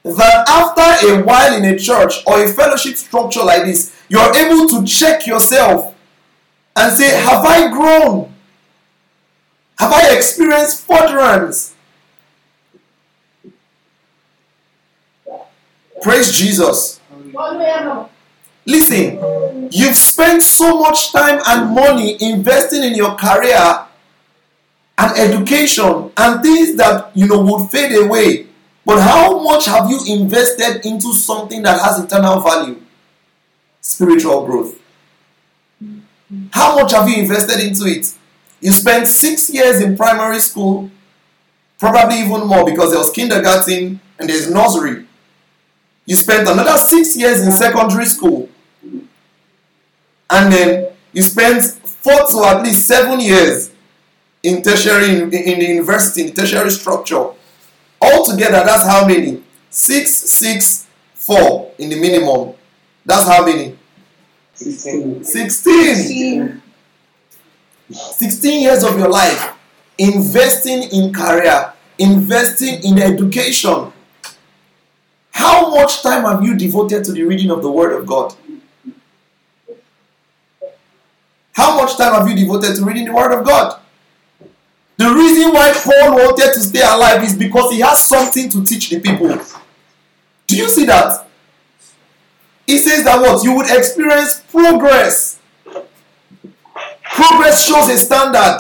That 0.05 0.49
after 0.49 1.09
a 1.09 1.23
while 1.23 1.55
in 1.57 1.65
a 1.65 1.79
church 1.79 2.23
or 2.27 2.45
a 2.45 2.49
fellowship 2.49 2.97
structure 2.97 3.43
like 3.43 3.65
this, 3.65 3.95
you're 4.09 4.37
able 4.37 4.69
to 4.69 4.85
check 4.85 5.27
yourself 5.27 5.95
and 6.77 6.93
say, 6.97 7.09
Have 7.09 7.45
I 7.45 7.71
grown? 7.73 8.33
Have 9.79 9.93
I 9.93 10.15
experienced 10.17 10.87
furtherance? 10.87 11.75
Praise 16.03 16.33
Jesus. 16.33 17.01
Listen, 18.65 19.69
you've 19.71 19.97
spent 19.97 20.43
so 20.43 20.81
much 20.81 21.13
time 21.13 21.41
and 21.47 21.75
money 21.75 22.17
investing 22.21 22.83
in 22.83 22.95
your 22.95 23.15
career 23.15 23.87
and 24.99 25.19
education 25.19 26.11
and 26.17 26.43
things 26.43 26.77
that 26.77 27.11
you 27.15 27.27
know 27.27 27.43
would 27.43 27.71
fade 27.71 27.97
away. 28.03 28.47
But 28.85 29.01
how 29.01 29.41
much 29.43 29.67
have 29.67 29.91
you 29.91 29.99
invested 30.09 30.87
into 30.87 31.13
something 31.13 31.63
that 31.63 31.81
has 31.81 31.99
eternal 32.03 32.41
value? 32.41 32.81
Spiritual 33.81 34.47
growth. 34.47 34.81
How 36.53 36.77
much 36.77 36.93
have 36.93 37.09
you 37.09 37.17
invested 37.23 37.61
into 37.61 37.85
it? 37.87 38.13
You 38.61 38.73
spent 38.73 39.07
six 39.07 39.51
years 39.51 39.81
in 39.83 39.97
primary 39.97 40.41
school, 40.41 40.91
probably 41.79 42.21
even 42.21 42.47
more 42.47 42.65
because 42.65 42.91
there 42.91 42.99
was 42.99 43.11
kindergarten 43.11 44.01
and 44.19 44.29
there's 44.29 44.51
nursery. 44.51 45.07
You 46.07 46.17
spent 46.17 46.49
another 46.49 46.79
six 46.79 47.17
years 47.17 47.45
in 47.45 47.53
secondary 47.53 48.07
school, 48.07 48.49
and 50.31 50.53
then 50.53 50.89
you 51.13 51.23
spent 51.23 51.65
four 51.65 52.27
to 52.31 52.45
at 52.45 52.63
least 52.63 52.87
seven 52.87 53.21
years 53.21 53.73
in 54.43 54.63
tertiary 54.63 55.11
in, 55.11 55.23
in 55.33 55.59
the 55.59 55.67
university 55.67 56.23
in 56.23 56.27
the 56.29 56.33
tertiary 56.33 56.71
structure 56.71 57.33
Altogether, 58.01 58.65
that's 58.65 58.87
how 58.87 59.07
many? 59.07 59.43
Six, 59.71 60.15
six, 60.15 60.87
four 61.15 61.73
in 61.79 61.89
the 61.89 62.01
minimum. 62.01 62.55
That's 63.05 63.27
how 63.27 63.45
many? 63.45 63.77
16. 64.55 65.25
16. 65.25 65.95
16 65.95 66.63
years 67.89 68.85
of 68.85 68.99
your 68.99 69.09
life 69.09 69.55
investing 69.99 70.85
in 70.91 71.13
career, 71.13 71.73
investing 71.99 72.83
in 72.85 72.99
education. 72.99 73.93
How 75.31 75.71
much 75.71 76.03
time 76.03 76.25
have 76.25 76.43
you 76.43 76.57
devoted 76.57 77.05
to 77.05 77.13
the 77.13 77.23
reading 77.25 77.51
of 77.51 77.63
the 77.63 77.71
Word 77.71 77.99
of 77.99 78.07
God? 78.07 78.35
How 81.53 81.77
much 81.77 81.97
time 81.97 82.13
have 82.15 82.29
you 82.29 82.37
devoted 82.37 82.77
to 82.77 82.85
reading 82.85 83.07
the 83.07 83.13
Word 83.13 83.33
of 83.39 83.45
God? 83.45 83.81
The 84.99 85.11
reason 85.13 85.53
why 85.53 85.73
Paul 85.75 86.17
wanted 86.17 86.55
to 86.55 86.61
stay 86.61 86.81
alive 86.81 87.23
is 87.23 87.37
because 87.37 87.71
he 87.71 87.81
has 87.81 88.09
something 88.09 88.49
to 88.49 88.65
teach 88.65 88.89
the 88.89 88.99
people. 88.99 89.39
Do 90.47 90.57
you 90.57 90.69
see 90.69 90.87
that? 90.87 91.27
He 92.67 92.79
says 92.79 93.05
that 93.05 93.21
what? 93.21 93.45
You 93.45 93.55
would 93.57 93.71
experience 93.71 94.41
progress. 94.51 95.39
Progress 97.17 97.67
shows 97.67 97.89
a 97.89 97.97
standard. 97.97 98.59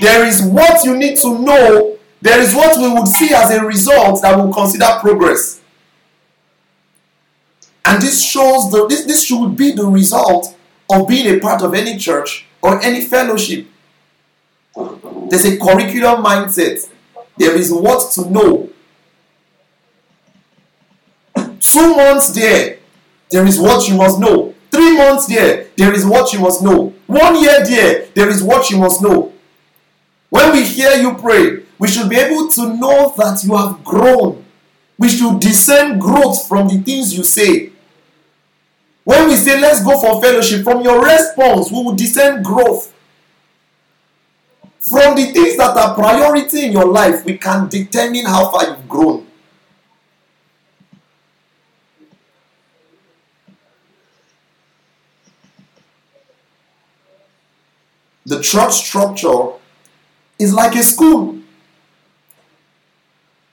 There 0.00 0.26
is 0.26 0.42
what 0.42 0.84
you 0.84 0.96
need 0.96 1.16
to 1.18 1.38
know, 1.38 1.98
there 2.20 2.40
is 2.40 2.52
what 2.52 2.76
we 2.78 2.92
would 2.92 3.06
see 3.06 3.32
as 3.32 3.52
a 3.52 3.64
result 3.64 4.22
that 4.22 4.36
will 4.36 4.52
consider 4.52 4.98
progress. 5.00 5.60
And 7.84 8.02
this 8.02 8.24
shows 8.24 8.72
the 8.72 8.88
this, 8.88 9.04
this 9.04 9.24
should 9.24 9.56
be 9.56 9.70
the 9.70 9.86
result 9.86 10.56
of 10.90 11.06
being 11.06 11.36
a 11.36 11.38
part 11.38 11.62
of 11.62 11.74
any 11.74 11.96
church 11.96 12.44
or 12.60 12.82
any 12.82 13.04
fellowship. 13.04 13.68
There's 14.74 15.44
a 15.44 15.58
curriculum 15.58 16.24
mindset. 16.24 16.90
There 17.38 17.54
is 17.56 17.72
what 17.72 18.10
to 18.14 18.28
know. 18.28 18.68
Two 21.60 21.94
months 21.94 22.30
there, 22.34 22.78
there 23.30 23.46
is 23.46 23.60
what 23.60 23.88
you 23.88 23.94
must 23.94 24.18
know. 24.18 24.54
Three 24.70 24.96
months 24.96 25.26
there, 25.26 25.66
there 25.76 25.92
is 25.92 26.06
what 26.06 26.32
you 26.32 26.40
must 26.40 26.62
know. 26.62 26.94
One 27.06 27.40
year 27.42 27.64
there, 27.64 28.06
there 28.14 28.28
is 28.28 28.42
what 28.42 28.70
you 28.70 28.78
must 28.78 29.02
know. 29.02 29.32
When 30.28 30.52
we 30.52 30.64
hear 30.64 30.92
you 30.92 31.14
pray, 31.14 31.64
we 31.78 31.88
should 31.88 32.08
be 32.08 32.16
able 32.16 32.48
to 32.48 32.76
know 32.76 33.12
that 33.16 33.42
you 33.42 33.56
have 33.56 33.82
grown. 33.84 34.44
We 34.96 35.08
should 35.08 35.40
discern 35.40 35.98
growth 35.98 36.46
from 36.46 36.68
the 36.68 36.78
things 36.78 37.16
you 37.16 37.24
say. 37.24 37.72
When 39.02 39.28
we 39.28 39.36
say, 39.36 39.60
let's 39.60 39.82
go 39.82 39.98
for 39.98 40.20
fellowship, 40.22 40.62
from 40.62 40.82
your 40.82 41.02
response, 41.02 41.70
we 41.70 41.82
will 41.82 41.96
discern 41.96 42.42
growth. 42.42 42.94
From 44.78 45.16
the 45.16 45.26
things 45.32 45.56
that 45.56 45.76
are 45.76 45.94
priority 45.94 46.66
in 46.66 46.72
your 46.72 46.86
life, 46.86 47.24
we 47.24 47.36
can 47.38 47.68
determine 47.68 48.26
how 48.26 48.50
far 48.50 48.68
you've 48.68 48.88
grown. 48.88 49.26
The 58.26 58.40
church 58.40 58.72
structure 58.72 59.52
is 60.38 60.52
like 60.52 60.74
a 60.76 60.82
school. 60.82 61.38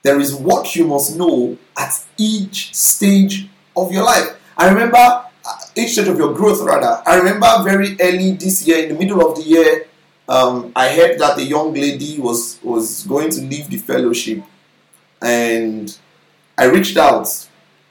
There 0.03 0.19
is 0.19 0.33
what 0.33 0.75
you 0.75 0.87
must 0.87 1.17
know 1.17 1.57
at 1.77 2.05
each 2.17 2.73
stage 2.73 3.49
of 3.75 3.91
your 3.91 4.03
life. 4.03 4.37
I 4.57 4.69
remember 4.69 4.97
uh, 4.97 5.25
each 5.75 5.93
stage 5.93 6.07
of 6.07 6.17
your 6.17 6.33
growth, 6.33 6.61
rather. 6.61 7.01
I 7.05 7.17
remember 7.17 7.47
very 7.63 7.95
early 7.99 8.31
this 8.31 8.65
year, 8.67 8.83
in 8.83 8.89
the 8.89 8.95
middle 8.95 9.25
of 9.25 9.37
the 9.37 9.43
year, 9.43 9.87
um, 10.29 10.71
I 10.75 10.89
heard 10.89 11.19
that 11.19 11.37
a 11.37 11.43
young 11.43 11.73
lady 11.73 12.19
was 12.19 12.59
was 12.63 13.03
going 13.03 13.29
to 13.31 13.41
leave 13.41 13.69
the 13.69 13.77
fellowship, 13.77 14.43
and 15.21 15.97
I 16.57 16.65
reached 16.65 16.97
out 16.97 17.27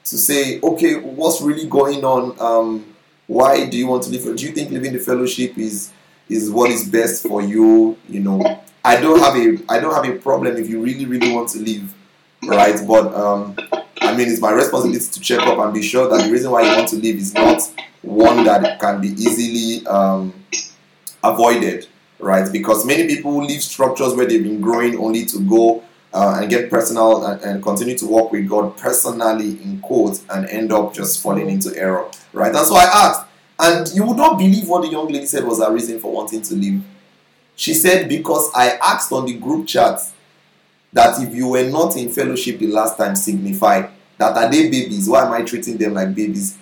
to 0.05 0.17
say, 0.17 0.59
okay, 0.61 0.95
what's 0.95 1.41
really 1.41 1.67
going 1.67 2.03
on? 2.05 2.39
Um, 2.39 2.95
why 3.25 3.65
do 3.65 3.77
you 3.77 3.87
want 3.87 4.03
to 4.03 4.09
leave? 4.09 4.23
Do 4.23 4.45
you 4.45 4.53
think 4.53 4.71
leaving 4.71 4.93
the 4.93 4.99
fellowship 4.99 5.57
is 5.57 5.91
is 6.29 6.49
what 6.49 6.69
is 6.69 6.87
best 6.89 7.27
for 7.27 7.41
you? 7.41 7.97
You 8.07 8.21
know, 8.21 8.61
I 8.83 8.99
don't 8.99 9.19
have 9.19 9.35
a 9.35 9.57
I 9.71 9.79
don't 9.79 9.93
have 9.93 10.13
a 10.13 10.19
problem 10.19 10.57
if 10.57 10.69
you 10.69 10.81
really 10.81 11.05
really 11.05 11.33
want 11.33 11.49
to 11.49 11.59
leave, 11.59 11.93
right? 12.43 12.79
But 12.87 13.13
um, 13.13 13.55
I 14.01 14.15
mean, 14.15 14.29
it's 14.29 14.41
my 14.41 14.51
responsibility 14.51 15.05
to 15.11 15.19
check 15.19 15.39
up 15.39 15.59
and 15.59 15.73
be 15.73 15.81
sure 15.81 16.09
that 16.09 16.25
the 16.25 16.31
reason 16.31 16.51
why 16.51 16.61
you 16.61 16.75
want 16.75 16.89
to 16.89 16.95
leave 16.95 17.17
is 17.17 17.33
not 17.33 17.61
one 18.01 18.45
that 18.45 18.79
can 18.79 19.01
be 19.01 19.09
easily 19.09 19.85
um, 19.87 20.33
avoided, 21.23 21.87
right? 22.19 22.51
Because 22.51 22.85
many 22.85 23.07
people 23.07 23.43
leave 23.43 23.61
structures 23.61 24.13
where 24.13 24.25
they've 24.25 24.43
been 24.43 24.61
growing 24.61 24.97
only 24.97 25.25
to 25.25 25.39
go 25.41 25.83
uh, 26.13 26.39
and 26.39 26.49
get 26.49 26.69
personal 26.69 27.25
and, 27.25 27.41
and 27.41 27.63
continue 27.63 27.97
to 27.97 28.05
work 28.07 28.31
with 28.31 28.47
God 28.47 28.77
personally 28.77 29.61
in 29.61 29.79
quotes 29.81 30.23
and 30.29 30.47
end 30.47 30.71
up 30.71 30.93
just 30.93 31.21
falling 31.21 31.49
into 31.49 31.75
error, 31.77 32.09
right? 32.33 32.53
That's 32.53 32.71
why 32.71 32.85
I 32.85 33.07
asked. 33.07 33.27
And 33.59 33.87
you 33.93 34.05
would 34.05 34.17
not 34.17 34.37
believe 34.37 34.67
what 34.67 34.83
the 34.83 34.89
young 34.89 35.07
lady 35.07 35.25
said 35.25 35.43
was 35.43 35.59
her 35.59 35.71
reason 35.71 35.99
for 35.99 36.11
wanting 36.11 36.41
to 36.43 36.53
leave. 36.53 36.83
She 37.55 37.73
said, 37.73 38.07
Because 38.07 38.51
I 38.53 38.77
asked 38.83 39.11
on 39.11 39.25
the 39.25 39.33
group 39.33 39.67
chat 39.67 39.99
that 40.93 41.21
if 41.21 41.33
you 41.33 41.49
were 41.49 41.69
not 41.69 41.97
in 41.97 42.09
fellowship 42.09 42.59
the 42.59 42.67
last 42.67 42.97
time, 42.97 43.15
signify 43.15 43.87
that 44.17 44.35
are 44.37 44.49
they 44.49 44.69
babies? 44.69 45.09
Why 45.09 45.25
am 45.25 45.33
I 45.33 45.43
treating 45.43 45.77
them 45.77 45.93
like 45.93 46.13
babies? 46.13 46.57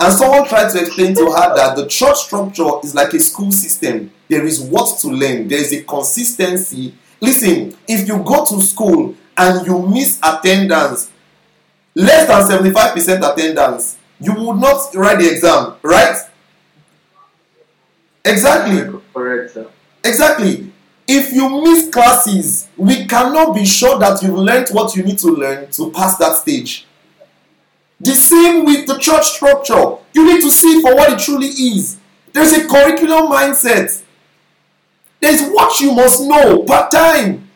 And 0.00 0.12
someone 0.12 0.46
tried 0.46 0.70
to 0.70 0.80
explain 0.80 1.14
to 1.14 1.26
her 1.26 1.56
that 1.56 1.76
the 1.76 1.86
church 1.86 2.16
structure 2.16 2.68
is 2.82 2.94
like 2.94 3.12
a 3.14 3.20
school 3.20 3.52
system. 3.52 4.10
There 4.28 4.44
is 4.44 4.60
what 4.60 4.98
to 5.00 5.08
learn, 5.08 5.48
there 5.48 5.60
is 5.60 5.72
a 5.72 5.82
consistency. 5.82 6.94
Listen, 7.20 7.76
if 7.88 8.06
you 8.06 8.18
go 8.18 8.44
to 8.44 8.60
school 8.60 9.14
and 9.36 9.66
you 9.66 9.86
miss 9.86 10.18
attendance, 10.22 11.10
less 11.94 12.26
than 12.26 12.66
75% 12.66 13.32
attendance, 13.32 13.96
you 14.24 14.34
would 14.34 14.56
not 14.56 14.94
write 14.94 15.18
the 15.18 15.30
exam, 15.30 15.74
right? 15.82 16.16
Exactly. 18.24 19.00
Correct, 19.12 19.52
sir. 19.52 19.66
Exactly. 20.02 20.72
If 21.06 21.32
you 21.32 21.62
miss 21.62 21.90
classes, 21.90 22.68
we 22.76 23.06
cannot 23.06 23.54
be 23.54 23.66
sure 23.66 23.98
that 23.98 24.22
you've 24.22 24.38
learned 24.38 24.68
what 24.70 24.96
you 24.96 25.02
need 25.02 25.18
to 25.18 25.28
learn 25.28 25.70
to 25.72 25.90
pass 25.90 26.16
that 26.16 26.36
stage. 26.38 26.86
The 28.00 28.14
same 28.14 28.64
with 28.64 28.86
the 28.86 28.98
church 28.98 29.24
structure. 29.24 29.96
You 30.14 30.26
need 30.26 30.40
to 30.40 30.50
see 30.50 30.80
for 30.80 30.94
what 30.94 31.12
it 31.12 31.18
truly 31.18 31.48
is. 31.48 31.98
There's 32.32 32.52
a 32.52 32.66
curriculum 32.66 33.30
mindset. 33.30 34.02
There's 35.20 35.42
what 35.50 35.78
you 35.80 35.92
must 35.92 36.22
know 36.22 36.62
part 36.64 36.90
time. 36.90 37.48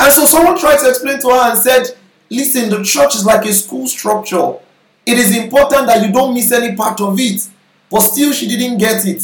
And 0.00 0.12
so 0.12 0.26
someone 0.26 0.58
tried 0.58 0.78
to 0.78 0.88
explain 0.88 1.20
to 1.20 1.28
her 1.28 1.50
and 1.50 1.58
said, 1.58 1.96
Listen, 2.34 2.68
the 2.68 2.82
church 2.82 3.14
is 3.14 3.24
like 3.24 3.44
a 3.46 3.52
school 3.52 3.86
structure. 3.86 4.54
It 5.06 5.18
is 5.18 5.36
important 5.36 5.86
that 5.86 6.04
you 6.04 6.12
don't 6.12 6.34
miss 6.34 6.50
any 6.50 6.74
part 6.74 7.00
of 7.00 7.18
it. 7.18 7.48
But 7.90 8.00
still, 8.00 8.32
she 8.32 8.48
didn't 8.48 8.78
get 8.78 9.06
it. 9.06 9.22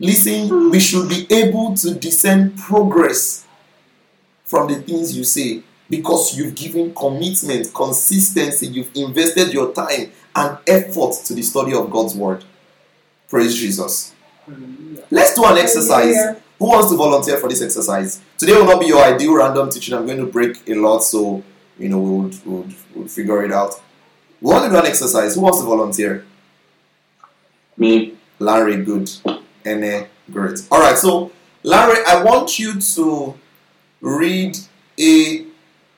Listen, 0.00 0.70
we 0.70 0.80
should 0.80 1.08
be 1.08 1.26
able 1.30 1.74
to 1.74 1.94
discern 1.94 2.56
progress 2.56 3.46
from 4.44 4.66
the 4.66 4.76
things 4.76 5.16
you 5.16 5.24
say 5.24 5.62
because 5.88 6.36
you've 6.36 6.54
given 6.54 6.94
commitment, 6.94 7.72
consistency, 7.74 8.66
you've 8.68 8.90
invested 8.94 9.52
your 9.52 9.72
time 9.72 10.10
and 10.34 10.58
effort 10.66 11.12
to 11.26 11.34
the 11.34 11.42
study 11.42 11.74
of 11.74 11.90
God's 11.90 12.14
word. 12.14 12.44
Praise 13.28 13.54
Jesus. 13.54 14.14
Let's 15.10 15.34
do 15.34 15.44
an 15.44 15.58
exercise. 15.58 16.16
Who 16.60 16.66
wants 16.66 16.90
to 16.90 16.96
volunteer 16.96 17.38
for 17.38 17.48
this 17.48 17.62
exercise? 17.62 18.20
Today 18.36 18.52
will 18.52 18.66
not 18.66 18.80
be 18.80 18.86
your 18.86 19.02
ideal 19.02 19.34
random 19.34 19.70
teaching. 19.70 19.94
I'm 19.94 20.04
going 20.04 20.18
to 20.18 20.26
break 20.26 20.68
a 20.68 20.74
lot, 20.74 20.98
so 21.02 21.42
you 21.78 21.88
know 21.88 21.98
we 21.98 22.10
would, 22.10 22.44
we 22.44 22.52
would, 22.52 22.74
we 22.94 23.00
would 23.00 23.10
figure 23.10 23.42
it 23.42 23.50
out. 23.50 23.80
We 24.42 24.50
want 24.52 24.64
to 24.66 24.70
do 24.70 24.76
an 24.76 24.84
exercise. 24.84 25.34
Who 25.34 25.40
wants 25.40 25.58
to 25.60 25.64
volunteer? 25.64 26.26
Me. 27.78 28.12
Larry, 28.38 28.84
good. 28.84 29.10
Ene, 29.66 30.06
great. 30.30 30.60
All 30.70 30.80
right, 30.80 30.98
so 30.98 31.32
Larry, 31.62 32.04
I 32.06 32.22
want 32.22 32.58
you 32.58 32.78
to 32.78 33.34
read 34.02 34.58
A 34.98 35.46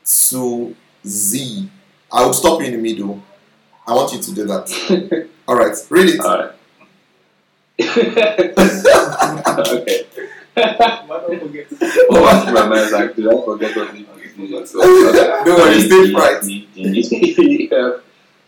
to 0.04 0.76
Z. 1.04 1.70
I 2.12 2.24
will 2.24 2.32
stop 2.32 2.60
you 2.60 2.66
in 2.66 2.72
the 2.74 2.78
middle. 2.78 3.20
I 3.84 3.94
want 3.94 4.12
you 4.12 4.22
to 4.22 4.32
do 4.32 4.44
that. 4.44 5.28
All 5.48 5.56
right, 5.56 5.76
read 5.90 6.08
it. 6.08 6.20
Alright. 6.20 6.52
okay. 9.68 10.06
Why 10.54 11.06
don't 11.08 11.40
forget 11.40 11.68
to 11.70 11.76
Oh, 12.10 12.52
my 12.52 12.66
mind 12.66 12.80
is 12.80 12.92
like, 12.92 13.16
did 13.16 13.26
I 13.26 13.44
forget 13.44 13.76
what 13.76 13.94
decision? 13.94 14.66
So, 14.66 14.80
Don't 14.80 15.46
worry, 15.46 15.80
stage 15.80 16.12
fright. 16.12 16.42
D, 16.42 16.68
D, 16.74 17.70
F, 17.72 18.02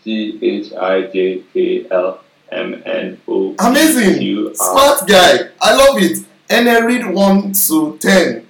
G, 0.04 0.38
H, 0.42 0.72
I, 0.74 1.02
J, 1.06 1.42
K, 1.52 1.86
L, 1.90 2.20
M, 2.52 2.82
N, 2.84 3.20
O, 3.26 3.54
Amazing. 3.58 4.54
Smart 4.54 5.08
guy. 5.08 5.48
I 5.60 5.74
love 5.74 6.02
it. 6.02 6.18
And 6.50 6.68
I 6.68 6.80
read 6.84 7.06
1 7.06 7.52
to 7.68 7.98
10. 7.98 8.46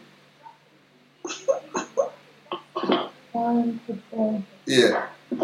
One, 3.33 3.81
two, 3.87 3.99
three. 4.11 4.45
Yeah. 4.67 5.07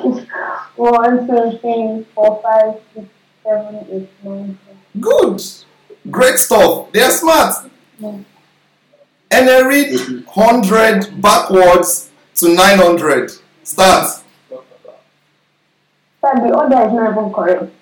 One, 0.76 1.26
two, 1.26 1.59
three, 1.59 2.07
four, 2.14 2.40
five, 2.43 2.81
six, 2.95 3.07
seven, 3.45 3.87
eight, 3.90 4.09
nine, 4.25 4.59
ten. 4.67 5.00
Good. 5.00 5.43
Great 6.11 6.38
stuff. 6.38 6.93
They 6.93 7.02
are 7.02 7.11
smart. 7.11 7.71
And 8.02 8.25
then 9.30 9.66
read 9.66 10.26
100 10.26 11.21
backwards 11.21 12.11
to 12.37 12.54
900. 12.54 13.33
Start. 13.62 14.23
But 16.21 16.35
the 16.37 16.54
order 16.54 16.87
is 16.87 16.92
not 16.92 17.12
even 17.12 17.33
correct. 17.33 17.73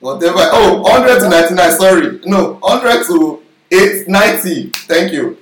Whatever. 0.00 0.38
Oh, 0.52 0.80
100 0.82 1.20
to 1.20 1.28
99. 1.28 1.70
Sorry. 1.72 2.20
No, 2.24 2.54
100 2.54 3.06
to 3.06 3.42
890. 3.70 4.70
Thank 4.86 5.12
you. 5.12 5.38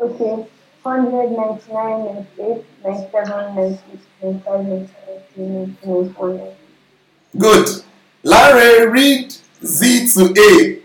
Okay. 0.00 0.46
199, 0.82 2.26
98, 2.36 2.64
97, 2.84 3.54
96, 3.54 4.04
97, 4.20 4.88
97, 5.36 5.76
98, 5.84 6.56
Good. 7.38 7.68
Larry, 8.24 8.86
read 8.88 9.32
Z 9.64 10.08
to 10.14 10.34
A. 10.36 10.81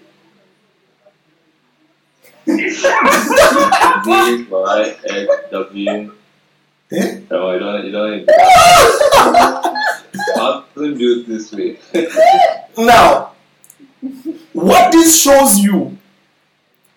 No, 7.30 7.51
you 7.54 7.60
don't. 7.60 7.86
You 7.86 7.92
don't. 7.92 8.25
I 10.38 10.63
couldn't 10.74 10.98
do 10.98 11.20
it 11.20 11.27
this 11.27 11.51
way. 11.54 11.77
Now, 12.77 13.34
what 14.54 14.92
this 14.92 15.22
shows 15.22 15.60
you 15.60 15.98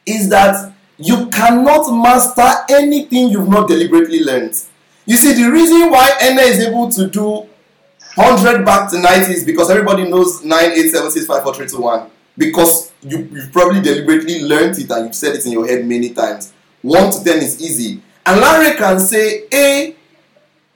is 0.06 0.28
that 0.28 0.72
you 0.96 1.28
cannot 1.30 1.90
master 1.92 2.48
anything 2.70 3.30
you've 3.30 3.48
not 3.48 3.68
deliberately 3.68 4.22
learned. 4.22 4.54
You 5.06 5.16
see, 5.16 5.32
the 5.32 5.50
reason 5.50 5.90
why 5.90 6.10
Ene 6.22 6.38
is 6.38 6.60
able 6.60 6.90
to 6.92 7.08
do 7.08 7.48
100 8.14 8.64
back 8.64 8.90
to 8.90 8.98
90 9.00 9.32
is 9.32 9.44
because 9.44 9.70
everybody 9.70 10.08
knows 10.08 10.44
9, 10.44 10.70
8, 10.72 10.88
7, 10.90 11.10
6, 11.10 11.26
5, 11.26 11.42
4, 11.42 11.54
3, 11.54 11.66
2, 11.68 11.80
1. 11.80 12.10
Because 12.40 12.90
you, 13.02 13.18
you've 13.30 13.52
probably 13.52 13.82
deliberately 13.82 14.42
learned 14.42 14.78
it 14.78 14.90
and 14.90 15.06
you've 15.06 15.14
said 15.14 15.36
it 15.36 15.44
in 15.44 15.52
your 15.52 15.66
head 15.66 15.86
many 15.86 16.08
times. 16.08 16.54
1 16.80 17.12
to 17.12 17.22
10 17.22 17.36
is 17.36 17.60
easy. 17.60 18.00
And 18.24 18.40
Larry 18.40 18.78
can 18.78 18.98
say 18.98 19.44
A 19.52 19.94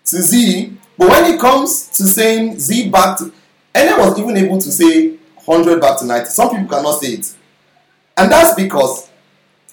to 0.05 0.17
Z, 0.23 0.77
but 0.99 1.09
when 1.09 1.33
it 1.33 1.41
comes 1.41 1.89
to 1.89 2.05
saying 2.05 2.59
Z 2.59 2.91
back 2.91 3.17
to. 3.19 3.33
Ene 3.77 3.99
was 3.99 4.19
even 4.21 4.37
able 4.37 4.59
to 4.59 4.71
say 4.71 5.17
100 5.47 5.81
back 5.81 5.99
to 5.99 6.07
90. 6.07 6.31
Some 6.31 6.51
people 6.51 6.69
cannot 6.69 7.01
say 7.01 7.15
it. 7.15 7.35
And 8.17 8.31
that's 8.31 8.55
because 8.55 9.11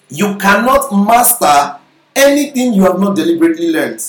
you 0.10 0.38
cannot 0.38 0.92
master 0.92 1.78
anything 2.16 2.74
you 2.74 2.84
have 2.84 3.00
not 3.00 3.16
deliberately 3.18 3.72
learned. 3.72 4.02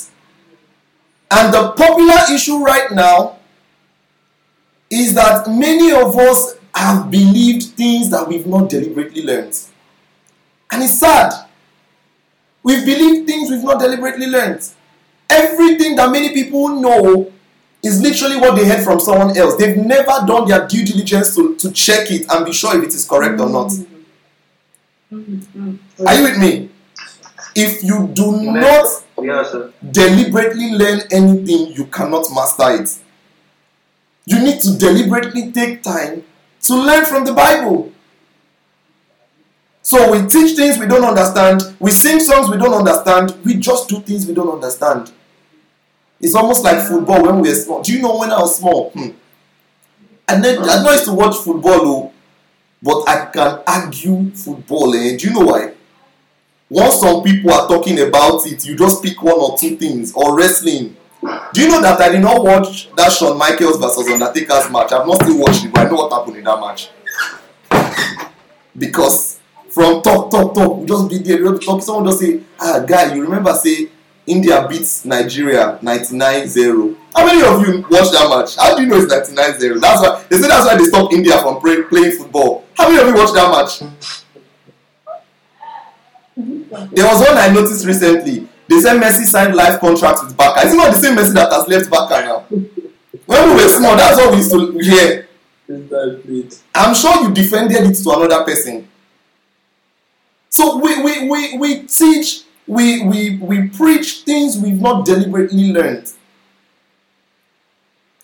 And 1.30 1.52
the 1.52 1.72
popular 1.72 2.32
issue 2.32 2.64
right 2.64 2.90
now 2.92 3.38
is 4.88 5.14
that 5.14 5.48
many 5.48 5.92
of 5.92 6.16
us 6.16 6.54
have 6.74 7.10
believed 7.10 7.64
things 7.76 8.10
that 8.10 8.26
we've 8.26 8.46
not 8.46 8.70
deliberately 8.70 9.22
learned. 9.22 9.58
And 10.70 10.82
it's 10.82 10.98
sad. 10.98 11.32
We've 12.62 12.84
believed 12.84 13.26
things 13.26 13.50
we've 13.50 13.62
not 13.64 13.80
deliberately 13.80 14.26
learned. 14.26 14.66
Everything 15.28 15.96
that 15.96 16.10
many 16.10 16.32
people 16.32 16.68
know 16.80 17.32
is 17.82 18.00
literally 18.00 18.36
what 18.36 18.54
they 18.56 18.66
heard 18.66 18.84
from 18.84 19.00
someone 19.00 19.36
else. 19.36 19.56
They've 19.56 19.76
never 19.76 20.24
done 20.26 20.48
their 20.48 20.66
due 20.66 20.84
diligence 20.84 21.34
to, 21.34 21.56
to 21.56 21.72
check 21.72 22.10
it 22.10 22.30
and 22.30 22.46
be 22.46 22.52
sure 22.52 22.76
if 22.78 22.84
it 22.84 22.94
is 22.94 23.04
correct 23.04 23.40
or 23.40 23.50
not. 23.50 23.72
Are 26.06 26.14
you 26.14 26.22
with 26.22 26.38
me? 26.38 26.70
If 27.54 27.82
you 27.82 28.08
do 28.08 28.40
not 28.40 29.04
deliberately 29.90 30.70
learn 30.72 31.02
anything, 31.10 31.72
you 31.72 31.86
cannot 31.86 32.26
master 32.32 32.82
it. 32.82 32.98
You 34.24 34.38
need 34.38 34.60
to 34.60 34.78
deliberately 34.78 35.50
take 35.52 35.82
time 35.82 36.24
to 36.62 36.74
learn 36.76 37.04
from 37.04 37.24
the 37.24 37.32
Bible. 37.32 37.92
So 39.82 40.12
we 40.12 40.26
teach 40.28 40.56
things 40.56 40.78
we 40.78 40.86
don't 40.86 41.04
understand, 41.04 41.62
we 41.80 41.90
sing 41.90 42.20
songs 42.20 42.48
we 42.48 42.56
don't 42.56 42.72
understand, 42.74 43.36
we 43.44 43.54
just 43.56 43.88
do 43.88 44.00
things 44.00 44.26
we 44.26 44.34
don't 44.34 44.48
understand. 44.52 45.12
It's 46.20 46.36
almost 46.36 46.62
like 46.62 46.86
football 46.86 47.22
when 47.24 47.40
we 47.40 47.48
were 47.48 47.54
small. 47.54 47.82
Do 47.82 47.92
you 47.92 48.00
know 48.00 48.16
when 48.18 48.30
I 48.30 48.40
was 48.40 48.56
small? 48.58 48.90
Hmm. 48.90 49.08
And 50.28 50.44
then 50.44 50.62
I 50.62 50.82
know 50.82 50.92
used 50.92 51.04
to 51.06 51.12
watch 51.12 51.36
football, 51.36 51.80
oh, 51.82 52.12
but 52.80 53.08
I 53.08 53.26
can 53.26 53.60
argue 53.66 54.30
football. 54.30 54.94
Eh? 54.94 55.16
Do 55.16 55.28
you 55.28 55.34
know 55.34 55.46
why? 55.46 55.72
Once 56.70 57.00
some 57.00 57.22
people 57.22 57.52
are 57.52 57.68
talking 57.68 58.00
about 58.00 58.46
it, 58.46 58.64
you 58.64 58.76
just 58.76 59.02
pick 59.02 59.20
one 59.22 59.38
or 59.38 59.58
two 59.58 59.76
things. 59.76 60.12
Or 60.14 60.36
wrestling. 60.36 60.96
Do 61.22 61.60
you 61.60 61.68
know 61.68 61.80
that 61.80 62.00
I 62.00 62.08
did 62.10 62.20
not 62.20 62.42
watch 62.42 62.92
that 62.96 63.12
Shawn 63.12 63.38
Michaels 63.38 63.78
versus 63.78 64.08
Undertaker's 64.08 64.68
match? 64.70 64.90
I've 64.90 65.06
not 65.06 65.22
still 65.22 65.38
watched 65.38 65.64
it, 65.64 65.72
but 65.72 65.86
I 65.86 65.90
know 65.90 65.96
what 65.96 66.12
happened 66.12 66.36
in 66.36 66.44
that 66.44 66.60
match. 66.60 66.90
Because 68.76 69.38
from 69.68 70.02
talk, 70.02 70.30
talk, 70.30 70.54
talk, 70.54 70.78
we 70.78 70.86
just 70.86 71.08
be 71.08 71.18
there, 71.18 71.48
we 71.48 71.58
talk. 71.60 71.80
Someone 71.82 72.06
just 72.06 72.20
say, 72.20 72.40
ah, 72.58 72.80
guy, 72.80 73.14
you 73.14 73.22
remember 73.22 73.54
say 73.54 73.88
India 74.26 74.66
beats 74.68 75.04
Nigeria 75.04 75.78
99-0. 75.80 76.96
How 77.14 77.26
many 77.26 77.42
of 77.42 77.68
you 77.68 77.86
watched 77.88 78.12
that 78.12 78.28
match? 78.28 78.56
How 78.56 78.74
do 78.74 78.82
you 78.82 78.88
know 78.88 78.96
it's 78.96 79.12
99-0? 79.12 79.80
That's 79.80 80.00
why 80.02 80.24
they 80.28 80.38
say 80.38 80.48
that's 80.48 80.66
why 80.66 80.76
they 80.76 80.84
stopped 80.84 81.12
India 81.12 81.38
from 81.38 81.60
play, 81.60 81.82
playing 81.82 82.12
football. 82.12 82.64
How 82.76 82.88
many 82.88 83.00
of 83.00 83.06
you 83.06 83.14
watched 83.14 83.34
that 83.34 83.50
match? 83.50 83.78
There 86.92 87.06
was 87.06 87.20
one 87.20 87.36
I 87.36 87.48
noticed 87.52 87.86
recently. 87.86 88.48
They 88.72 88.80
said 88.80 89.02
Messi 89.02 89.24
signed 89.26 89.54
life 89.54 89.78
contract 89.80 90.24
with 90.24 90.34
Barca. 90.34 90.60
It's 90.64 90.74
not 90.74 90.94
the 90.94 90.98
same 90.98 91.14
Messi 91.14 91.34
that 91.34 91.52
has 91.52 91.68
left 91.68 91.90
Barca 91.90 92.24
now. 92.24 92.40
When 93.26 93.48
we 93.48 93.62
were 93.62 93.68
small, 93.68 93.96
that's 93.96 94.16
what 94.16 94.30
we 94.30 94.38
used 94.38 94.50
to 94.50 94.78
hear. 94.78 95.28
I'm 96.74 96.94
sure 96.94 97.22
you 97.22 97.34
defended 97.34 97.82
it 97.90 97.94
to 98.02 98.10
another 98.10 98.44
person. 98.44 98.88
So 100.48 100.78
we 100.78 101.02
we, 101.02 101.28
we, 101.28 101.58
we 101.58 101.82
teach, 101.82 102.44
we, 102.66 103.04
we 103.04 103.36
we 103.38 103.68
preach 103.68 104.22
things 104.22 104.56
we've 104.58 104.80
not 104.80 105.04
deliberately 105.04 105.70
learned. 105.72 106.10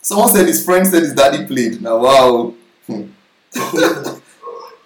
Someone 0.01 0.31
said 0.31 0.47
his 0.47 0.65
friend 0.65 0.87
said 0.87 1.03
his 1.03 1.13
daddy 1.13 1.45
played. 1.45 1.83
Now 1.83 1.99
wow. 1.99 2.55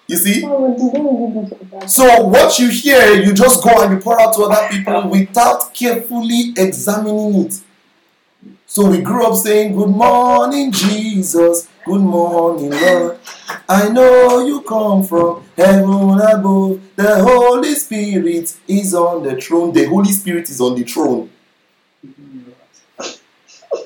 You 0.07 0.17
see? 0.17 0.43
Oh, 0.45 0.77
did 0.77 0.93
they 0.93 1.01
really 1.01 1.47
do 1.47 1.69
that? 1.71 1.91
So 1.91 2.25
what 2.27 2.59
you 2.59 2.69
hear, 2.69 3.15
you 3.23 3.33
just 3.33 3.63
go 3.63 3.83
and 3.83 3.95
you 3.95 4.01
pour 4.01 4.21
out 4.21 4.35
to 4.35 4.43
other 4.43 4.69
people 4.69 5.09
without 5.09 5.73
carefully 5.73 6.53
examining 6.57 7.47
it. 7.47 7.61
So 8.67 8.91
we 8.91 9.01
grew 9.01 9.27
up 9.27 9.37
saying, 9.37 9.75
Good 9.75 9.91
morning, 9.91 10.73
Jesus. 10.73 11.69
Good 11.85 12.01
morning, 12.01 12.71
Lord. 12.71 13.19
I 13.69 13.89
know 13.89 14.45
you 14.47 14.63
come 14.63 15.03
from 15.05 15.45
heaven 15.57 16.19
above. 16.21 16.81
The 16.97 17.23
Holy 17.23 17.75
Spirit 17.75 18.57
is 18.67 18.95
on 18.95 19.23
the 19.23 19.41
throne. 19.41 19.73
The 19.73 19.85
Holy 19.87 20.11
Spirit 20.11 20.49
is 20.49 20.61
on 20.61 20.75
the 20.75 20.85
throne. 20.85 21.31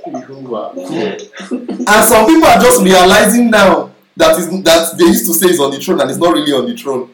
And 1.88 2.04
some 2.04 2.26
people 2.26 2.46
are 2.46 2.60
just 2.60 2.82
realizing 2.82 3.50
now 3.50 3.95
that 4.16 4.38
is 4.38 4.48
that 4.62 4.94
they 4.98 5.04
used 5.04 5.26
to 5.26 5.34
say 5.34 5.48
is 5.48 5.60
on 5.60 5.70
the 5.70 5.78
throne 5.78 6.00
and 6.00 6.10
it's 6.10 6.18
not 6.18 6.32
really 6.32 6.52
on 6.52 6.66
the 6.66 6.76
throne. 6.76 7.10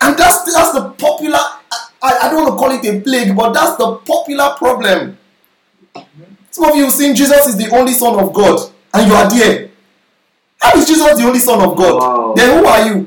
And 0.00 0.16
that's 0.16 0.52
that's 0.52 0.72
the 0.72 0.90
popular. 0.98 1.38
I, 2.00 2.18
I 2.22 2.30
don't 2.30 2.44
want 2.44 2.52
to 2.52 2.56
call 2.56 2.70
it 2.70 2.84
a 2.84 3.00
plague, 3.00 3.36
but 3.36 3.52
that's 3.52 3.76
the 3.76 3.96
popular 3.96 4.54
problem. 4.56 5.18
Some 6.50 6.70
of 6.70 6.76
you 6.76 6.90
saying 6.90 7.16
Jesus 7.16 7.46
is 7.48 7.56
the 7.56 7.68
only 7.76 7.92
Son 7.92 8.18
of 8.18 8.32
God, 8.32 8.70
and 8.94 9.08
you 9.08 9.14
are 9.14 9.28
there. 9.28 9.70
How 10.60 10.78
is 10.78 10.86
Jesus 10.86 11.18
the 11.18 11.24
only 11.24 11.38
Son 11.38 11.60
of 11.60 11.76
God? 11.76 12.00
Wow. 12.00 12.34
Then 12.34 12.58
who 12.58 12.66
are 12.66 12.86
you? 12.86 13.06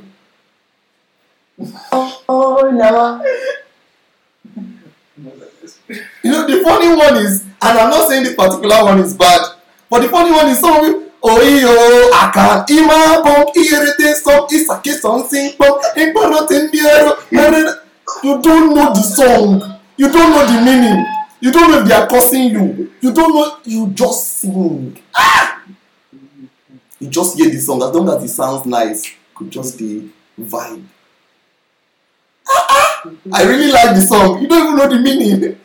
Oh, 1.91 2.72
no. 2.74 3.24
You 6.24 6.32
know, 6.32 6.48
the 6.48 6.63
funny 6.63 6.96
one 6.96 7.17
is, 7.17 7.44
and 7.62 7.78
I'm 7.78 7.89
not 7.89 8.10
saying 8.10 8.24
this 8.24 8.36
particular 8.36 8.84
one 8.84 9.00
is 9.00 9.13
bad, 9.15 9.41
but 9.89 10.02
the 10.02 10.10
funny 10.10 10.32
one 10.32 10.47
is 10.47 10.60
some 10.60 10.82
of 10.82 10.88
you, 10.88 11.12
oh, 11.24 11.41
yo, 11.41 12.10
I 12.13 12.32
can 12.34 12.78
ima 12.78 13.21
bong 13.24 13.54
irete 13.54 14.13
some 14.15 14.47
isake 14.47 14.93
something 15.00 15.54
bong 15.58 15.82
You 18.24 18.41
don't 18.41 18.74
know 18.76 18.93
the 18.93 19.02
song. 19.02 19.80
You 19.97 20.12
don't 20.12 20.32
know 20.32 20.45
the 20.45 20.62
meaning. 20.65 21.06
You 21.39 21.52
don't 21.52 21.71
know 21.71 21.80
if 21.82 21.88
they 21.88 21.93
are 21.95 22.08
cursing 22.08 22.52
you. 22.52 22.91
You 23.02 23.13
don't 23.13 23.34
know. 23.34 23.58
You 23.63 23.88
just 23.89 24.28
sing. 24.39 24.97
Ah! 25.15 25.63
You 27.00 27.08
just 27.10 27.38
hear 27.38 27.50
the 27.50 27.60
song 27.60 27.82
as 27.82 27.89
long 27.95 28.10
as 28.10 28.24
it 28.24 28.30
sounds 28.30 28.65
nice. 28.65 29.12
Could 29.34 29.52
just 29.52 29.78
be 29.78 30.12
vibe. 30.39 30.84
Ah, 32.47 32.67
ah! 32.69 33.12
I 33.34 33.43
really 33.43 33.71
like 33.71 33.95
the 33.95 34.02
song. 34.02 34.41
You 34.41 34.47
don't 34.47 34.63
even 34.65 34.76
know 34.78 34.88
the 34.89 35.00
meaning. 35.00 35.58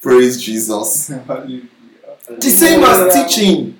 Praise 0.00 0.42
Jesus. 0.42 1.12
The 2.28 2.48
same 2.48 2.84
as 2.84 3.12
teaching. 3.12 3.76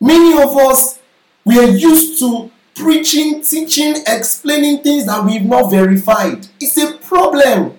Many 0.00 0.40
of 0.40 0.56
us 0.56 1.00
we 1.44 1.58
are 1.58 1.68
used 1.68 2.20
to 2.20 2.50
preaching, 2.74 3.42
teaching, 3.42 3.96
explaining 4.06 4.82
things 4.82 5.06
that 5.06 5.24
we've 5.24 5.44
not 5.44 5.70
verified. 5.70 6.46
It's 6.60 6.76
a 6.78 6.96
problem. 6.98 7.76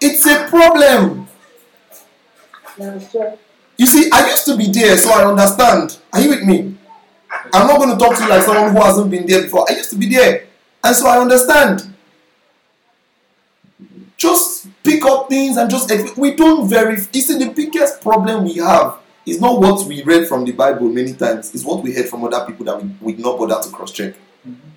It's 0.00 0.26
a 0.26 0.48
problem. 0.48 1.28
You 3.76 3.86
see, 3.86 4.10
I 4.12 4.28
used 4.30 4.44
to 4.46 4.56
be 4.56 4.66
there, 4.72 4.96
so 4.96 5.10
I 5.12 5.24
understand. 5.24 5.98
Are 6.12 6.20
you 6.20 6.30
with 6.30 6.42
me? 6.42 6.76
I'm 7.54 7.66
not 7.66 7.78
going 7.78 7.96
to 7.96 8.04
talk 8.04 8.16
to 8.16 8.22
you 8.24 8.28
like 8.28 8.42
someone 8.42 8.74
who 8.74 8.82
hasn't 8.82 9.10
been 9.10 9.26
there 9.26 9.42
before. 9.42 9.66
I 9.68 9.74
used 9.74 9.90
to 9.90 9.96
be 9.96 10.08
there, 10.08 10.46
and 10.82 10.96
so 10.96 11.06
I 11.06 11.18
understand. 11.20 11.91
Just 14.22 14.68
pick 14.84 15.04
up 15.04 15.28
things 15.28 15.56
and 15.56 15.68
just 15.68 15.90
we 16.16 16.36
don't 16.36 16.68
verify. 16.68 17.10
You 17.12 17.20
see, 17.20 17.38
the 17.44 17.50
biggest 17.50 18.00
problem 18.00 18.44
we 18.44 18.54
have 18.58 18.98
is 19.26 19.40
not 19.40 19.60
what 19.60 19.84
we 19.84 20.04
read 20.04 20.28
from 20.28 20.44
the 20.44 20.52
Bible 20.52 20.88
many 20.88 21.12
times. 21.12 21.52
It's 21.52 21.64
what 21.64 21.82
we 21.82 21.92
heard 21.92 22.08
from 22.08 22.22
other 22.22 22.46
people 22.46 22.64
that 22.66 22.80
we 22.80 23.14
we 23.14 23.20
not 23.20 23.36
bother 23.36 23.60
to 23.60 23.68
cross 23.74 23.90
check. 23.90 24.14
Mm-hmm. 24.46 24.68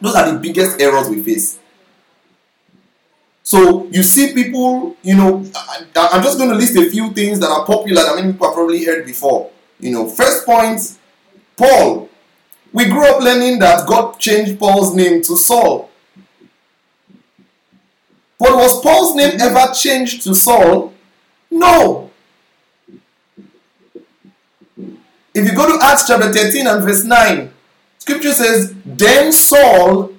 Those 0.00 0.14
are 0.14 0.30
the 0.30 0.38
biggest 0.38 0.80
errors 0.80 1.08
we 1.08 1.20
face. 1.20 1.58
So 3.42 3.88
you 3.90 4.04
see 4.04 4.32
people, 4.34 4.96
you 5.02 5.16
know, 5.16 5.44
I, 5.52 6.08
I'm 6.12 6.22
just 6.22 6.38
going 6.38 6.50
to 6.50 6.56
list 6.56 6.76
a 6.76 6.88
few 6.88 7.10
things 7.12 7.40
that 7.40 7.50
are 7.50 7.66
popular 7.66 8.04
that 8.04 8.14
many 8.14 8.30
people 8.30 8.46
have 8.46 8.54
probably 8.54 8.84
heard 8.84 9.04
before. 9.04 9.50
You 9.80 9.90
know, 9.90 10.08
first 10.08 10.46
point, 10.46 10.80
Paul. 11.56 12.08
We 12.72 12.84
grew 12.84 13.04
up 13.04 13.20
learning 13.20 13.58
that 13.58 13.84
God 13.88 14.20
changed 14.20 14.60
Paul's 14.60 14.94
name 14.94 15.22
to 15.22 15.36
Saul. 15.36 15.89
But 18.40 18.56
was 18.56 18.80
Paul's 18.80 19.14
name 19.14 19.38
ever 19.38 19.70
changed 19.74 20.22
to 20.22 20.34
Saul? 20.34 20.94
No. 21.50 22.10
If 25.34 25.44
you 25.44 25.54
go 25.54 25.68
to 25.68 25.84
Acts 25.84 26.06
chapter 26.06 26.32
13 26.32 26.66
and 26.66 26.82
verse 26.82 27.04
9, 27.04 27.52
scripture 27.98 28.32
says, 28.32 28.74
Then 28.86 29.30
Saul, 29.30 30.14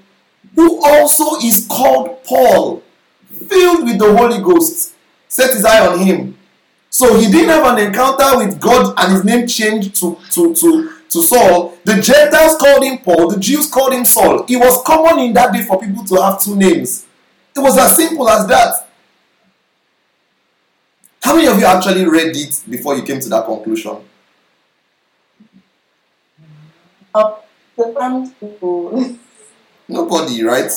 who 0.56 0.86
also 0.86 1.38
is 1.44 1.66
called 1.68 2.24
Paul, 2.24 2.84
filled 3.50 3.86
with 3.86 3.98
the 3.98 4.16
Holy 4.16 4.40
Ghost, 4.40 4.94
set 5.28 5.54
his 5.54 5.66
eye 5.66 5.86
on 5.88 6.00
him. 6.00 6.38
So 6.92 7.18
he 7.18 7.26
didn't 7.32 7.50
have 7.50 7.76
an 7.76 7.88
encounter 7.88 8.38
with 8.38 8.60
God 8.62 8.94
and 8.98 9.14
his 9.14 9.24
name 9.24 9.48
changed 9.48 9.96
to, 9.96 10.18
to, 10.32 10.54
to, 10.54 10.92
to 11.10 11.24
Saul. 11.24 11.76
The 11.86 12.00
Gentiles 12.00 12.58
called 12.58 12.84
him 12.84 13.00
Paul, 13.00 13.30
the 13.32 13.40
Jews 13.40 13.68
called 13.68 13.94
him 13.94 14.06
Saul. 14.06 14.46
It 14.48 14.58
was 14.58 14.84
common 14.84 15.26
in 15.26 15.34
that 15.34 15.54
day 15.54 15.64
for 15.64 15.80
people 15.80 16.06
to 16.06 16.22
have 16.22 16.40
two 16.40 16.56
names. 16.56 17.08
It 17.56 17.60
was 17.60 17.78
as 17.78 17.96
simple 17.96 18.28
as 18.30 18.48
that. 18.48 18.88
How 21.22 21.36
many 21.36 21.48
of 21.48 21.60
you 21.60 21.66
actually 21.66 22.06
read 22.06 22.36
it 22.36 22.64
before 22.70 22.96
you 22.96 23.04
came 23.04 23.20
to 23.20 23.30
that 23.30 23.46
conclusion? 23.46 23.98
Up 27.14 27.48
the 27.76 27.92
front 27.94 28.40
people. 28.40 29.18
Nobody, 29.88 30.44
right? 30.44 30.72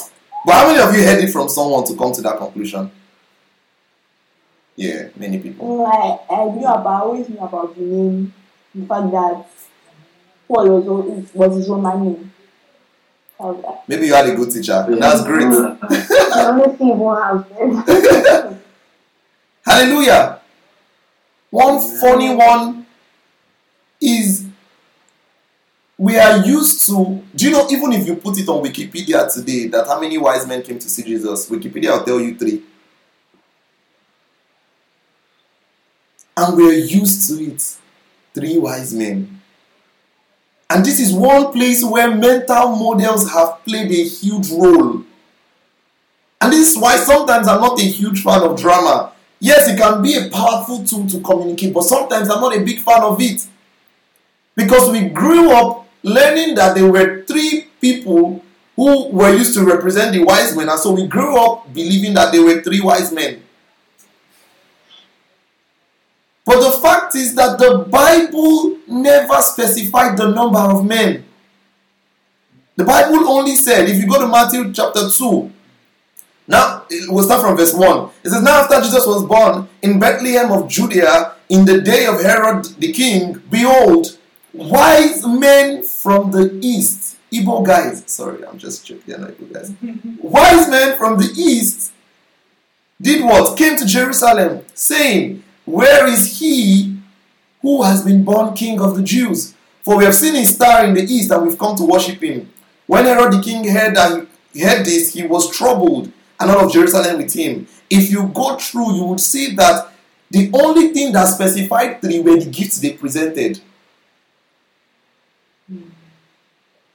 But 0.44 0.52
how 0.52 0.66
many 0.66 0.80
of 0.80 0.94
you 0.94 1.02
heard 1.04 1.22
it 1.22 1.30
from 1.30 1.48
someone 1.48 1.84
to 1.86 1.96
come 1.96 2.12
to 2.12 2.22
that 2.22 2.36
conclusion? 2.36 2.90
Yeah, 4.76 5.08
many 5.16 5.38
people. 5.38 5.78
Well, 5.78 5.86
I, 5.86 6.34
I 6.34 6.44
knew 6.50 6.66
about, 6.66 6.86
I 6.86 7.00
always 7.00 7.28
knew 7.28 7.38
about 7.38 7.76
the 7.76 7.80
name, 7.82 8.34
the 8.74 8.86
fact 8.86 9.10
that 9.12 9.46
Paul 10.48 10.80
was, 10.80 11.32
was 11.32 11.56
his 11.56 11.68
Roman 11.68 12.04
name. 12.04 12.33
I 13.40 13.42
was 13.44 13.64
like, 13.64 13.88
Maybe 13.88 14.06
you 14.06 14.14
had 14.14 14.28
a 14.28 14.34
good 14.34 14.50
teacher. 14.50 14.86
That's 14.88 15.24
great. 15.24 15.48
The 15.48 15.78
only 16.48 16.76
thing 16.76 16.98
one 16.98 17.22
house 17.22 17.46
there. 17.84 18.60
Hallelujah. 19.64 20.40
One 21.50 21.80
funny 22.00 22.34
one 22.34 22.86
is 24.00 24.46
we 25.96 26.18
are 26.18 26.44
used 26.44 26.86
to. 26.86 27.22
Do 27.34 27.44
you 27.46 27.50
know, 27.52 27.66
even 27.70 27.92
if 27.92 28.06
you 28.06 28.16
put 28.16 28.38
it 28.38 28.48
on 28.48 28.62
Wikipedia 28.64 29.32
today, 29.32 29.68
that 29.68 29.86
how 29.86 30.00
many 30.00 30.18
wise 30.18 30.46
men 30.46 30.62
came 30.62 30.78
to 30.78 30.88
see 30.88 31.02
Jesus? 31.02 31.48
Wikipedia 31.48 31.96
will 31.96 32.04
tell 32.04 32.20
you 32.20 32.36
three. 32.36 32.62
And 36.36 36.56
we're 36.56 36.72
used 36.72 37.28
to 37.28 37.44
it. 37.44 37.76
Three 38.34 38.58
wise 38.58 38.92
men. 38.92 39.40
And 40.70 40.84
this 40.84 40.98
is 40.98 41.12
one 41.12 41.52
place 41.52 41.84
where 41.84 42.14
mental 42.14 42.76
models 42.76 43.30
have 43.30 43.64
played 43.64 43.90
a 43.90 44.04
huge 44.04 44.50
role. 44.50 45.04
And 46.40 46.52
this 46.52 46.72
is 46.72 46.78
why 46.78 46.96
sometimes 46.96 47.48
I'm 47.48 47.60
not 47.60 47.80
a 47.80 47.84
huge 47.84 48.22
fan 48.22 48.42
of 48.42 48.58
drama. 48.58 49.12
Yes, 49.40 49.68
it 49.68 49.78
can 49.78 50.02
be 50.02 50.14
a 50.16 50.28
powerful 50.30 50.84
tool 50.84 51.06
to 51.08 51.20
communicate, 51.20 51.74
but 51.74 51.82
sometimes 51.82 52.30
I'm 52.30 52.40
not 52.40 52.56
a 52.56 52.60
big 52.60 52.80
fan 52.80 53.02
of 53.02 53.20
it. 53.20 53.46
Because 54.56 54.90
we 54.90 55.08
grew 55.08 55.52
up 55.52 55.86
learning 56.02 56.54
that 56.54 56.74
there 56.74 56.90
were 56.90 57.24
three 57.24 57.66
people 57.80 58.44
who 58.76 59.08
were 59.08 59.34
used 59.34 59.54
to 59.54 59.64
represent 59.64 60.12
the 60.12 60.24
wise 60.24 60.56
men, 60.56 60.68
and 60.68 60.78
so 60.78 60.92
we 60.92 61.06
grew 61.06 61.36
up 61.38 61.72
believing 61.72 62.14
that 62.14 62.32
there 62.32 62.42
were 62.42 62.60
three 62.62 62.80
wise 62.80 63.12
men. 63.12 63.42
But 66.44 66.60
the 66.60 66.78
fact 66.78 67.14
is 67.14 67.34
that 67.36 67.58
the 67.58 67.86
Bible 67.90 68.78
never 68.86 69.40
specified 69.40 70.16
the 70.18 70.30
number 70.30 70.58
of 70.58 70.84
men. 70.84 71.24
The 72.76 72.84
Bible 72.84 73.28
only 73.28 73.54
said, 73.54 73.88
if 73.88 73.96
you 74.02 74.06
go 74.08 74.20
to 74.20 74.26
Matthew 74.26 74.72
chapter 74.72 75.08
2, 75.08 75.50
now 76.46 76.84
we'll 77.08 77.24
start 77.24 77.40
from 77.40 77.56
verse 77.56 77.72
1. 77.72 78.10
It 78.22 78.30
says, 78.30 78.42
Now 78.42 78.62
after 78.62 78.80
Jesus 78.80 79.06
was 79.06 79.24
born 79.24 79.68
in 79.80 79.98
Bethlehem 79.98 80.52
of 80.52 80.68
Judea 80.68 81.34
in 81.48 81.64
the 81.64 81.80
day 81.80 82.04
of 82.06 82.20
Herod 82.20 82.64
the 82.78 82.92
king, 82.92 83.40
behold, 83.50 84.18
wise 84.52 85.26
men 85.26 85.82
from 85.84 86.30
the 86.30 86.58
east, 86.62 87.16
Igbo 87.32 87.64
guys, 87.64 88.04
sorry, 88.06 88.44
I'm 88.46 88.58
just 88.58 88.84
joking, 88.84 89.04
they're 89.06 89.18
not 89.18 89.30
Igbo 89.30 89.52
guys. 89.54 89.72
wise 90.22 90.68
men 90.68 90.98
from 90.98 91.16
the 91.18 91.32
east 91.36 91.92
did 93.00 93.24
what? 93.24 93.56
Came 93.56 93.76
to 93.76 93.86
Jerusalem, 93.86 94.64
saying, 94.74 95.42
Where 95.64 96.06
is 96.06 96.38
he 96.38 96.98
who 97.62 97.82
has 97.82 98.04
been 98.04 98.24
born 98.24 98.54
king 98.54 98.80
of 98.80 98.96
the 98.96 99.02
Jews? 99.02 99.54
For 99.82 99.98
we 99.98 100.04
have 100.04 100.14
seen 100.14 100.34
his 100.34 100.54
star 100.54 100.84
in 100.84 100.94
the 100.94 101.02
east 101.02 101.30
and 101.30 101.46
we've 101.46 101.58
come 101.58 101.76
to 101.76 101.84
worship 101.84 102.22
him. 102.22 102.50
When 102.86 103.04
Herod 103.04 103.32
the 103.32 103.42
king 103.42 103.68
heard 103.68 103.96
that 103.96 104.26
he 104.52 104.60
heard 104.60 104.84
this, 104.84 105.12
he 105.12 105.24
was 105.24 105.50
troubled, 105.50 106.12
and 106.38 106.50
all 106.50 106.66
of 106.66 106.72
Jerusalem 106.72 107.18
with 107.18 107.34
him. 107.34 107.66
If 107.90 108.10
you 108.10 108.28
go 108.28 108.56
through, 108.56 108.96
you 108.96 109.04
would 109.04 109.20
see 109.20 109.54
that 109.56 109.90
the 110.30 110.50
only 110.52 110.92
thing 110.92 111.12
that 111.12 111.26
specified 111.26 112.00
three 112.00 112.20
were 112.20 112.38
the 112.38 112.50
gifts 112.50 112.78
they 112.78 112.92
presented. 112.92 113.60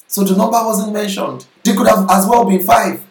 So 0.08 0.24
the 0.24 0.36
number 0.36 0.58
wasn't 0.64 0.94
mentioned. 0.94 1.46
They 1.64 1.76
could 1.76 1.88
have 1.88 2.10
as 2.10 2.26
well 2.28 2.46
been 2.46 2.64
five. 2.64 3.04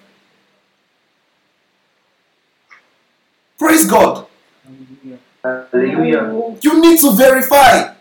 Praise 3.59 3.87
God. 3.87 4.28
Hallelujah. 5.45 6.57
You 6.63 6.81
need 6.81 6.99
to 7.01 7.13
verify. 7.13 7.95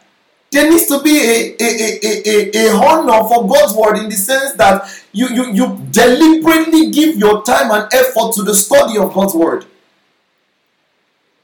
There 0.52 0.70
needs 0.70 0.86
to 0.88 1.02
be 1.02 1.18
a, 1.20 1.56
a, 1.60 2.00
a, 2.04 2.54
a, 2.56 2.68
a, 2.68 2.74
honor 2.74 3.28
for 3.28 3.48
God's 3.48 3.76
word 3.76 3.98
in 3.98 4.10
the 4.10 4.16
sense 4.16 4.54
that 4.54 4.90
you, 5.12 5.28
you, 5.28 5.52
you 5.52 5.82
deliberately 5.92 6.90
give 6.90 7.18
your 7.18 7.44
time 7.44 7.70
and 7.72 7.94
effort 7.94 8.34
to 8.36 8.44
the 8.44 8.56
study 8.56 8.98
of 8.98 9.14
God's 9.14 9.34
word. 9.34 9.66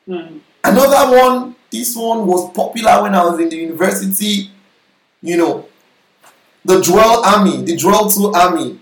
Hmm. 0.06 0.38
Another 0.64 1.18
one, 1.18 1.56
this 1.70 1.96
one 1.96 2.26
was 2.26 2.52
popular 2.54 3.02
when 3.02 3.14
I 3.14 3.26
was 3.26 3.40
in 3.40 3.50
the 3.50 3.58
university. 3.58 4.50
You 5.22 5.38
know, 5.38 5.66
the 6.64 6.82
Joel 6.82 7.24
Army, 7.26 7.62
the 7.64 7.76
Joel 7.76 8.10
2 8.10 8.32
Army. 8.34 8.80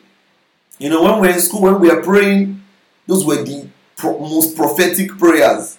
You 0.77 0.89
know, 0.89 1.03
when 1.03 1.19
we're 1.19 1.31
in 1.31 1.39
school, 1.39 1.63
when 1.63 1.79
we 1.79 1.89
are 1.89 2.01
praying, 2.01 2.63
those 3.07 3.25
were 3.25 3.43
the 3.43 3.67
pro- 3.95 4.19
most 4.19 4.55
prophetic 4.55 5.17
prayers. 5.17 5.77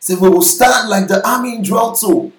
Say, 0.00 0.14
we 0.14 0.28
will 0.30 0.42
stand 0.42 0.88
like 0.88 1.08
the 1.08 1.26
army 1.28 1.56
in 1.56 1.62
Joel 1.64 1.92
2, 1.94 2.32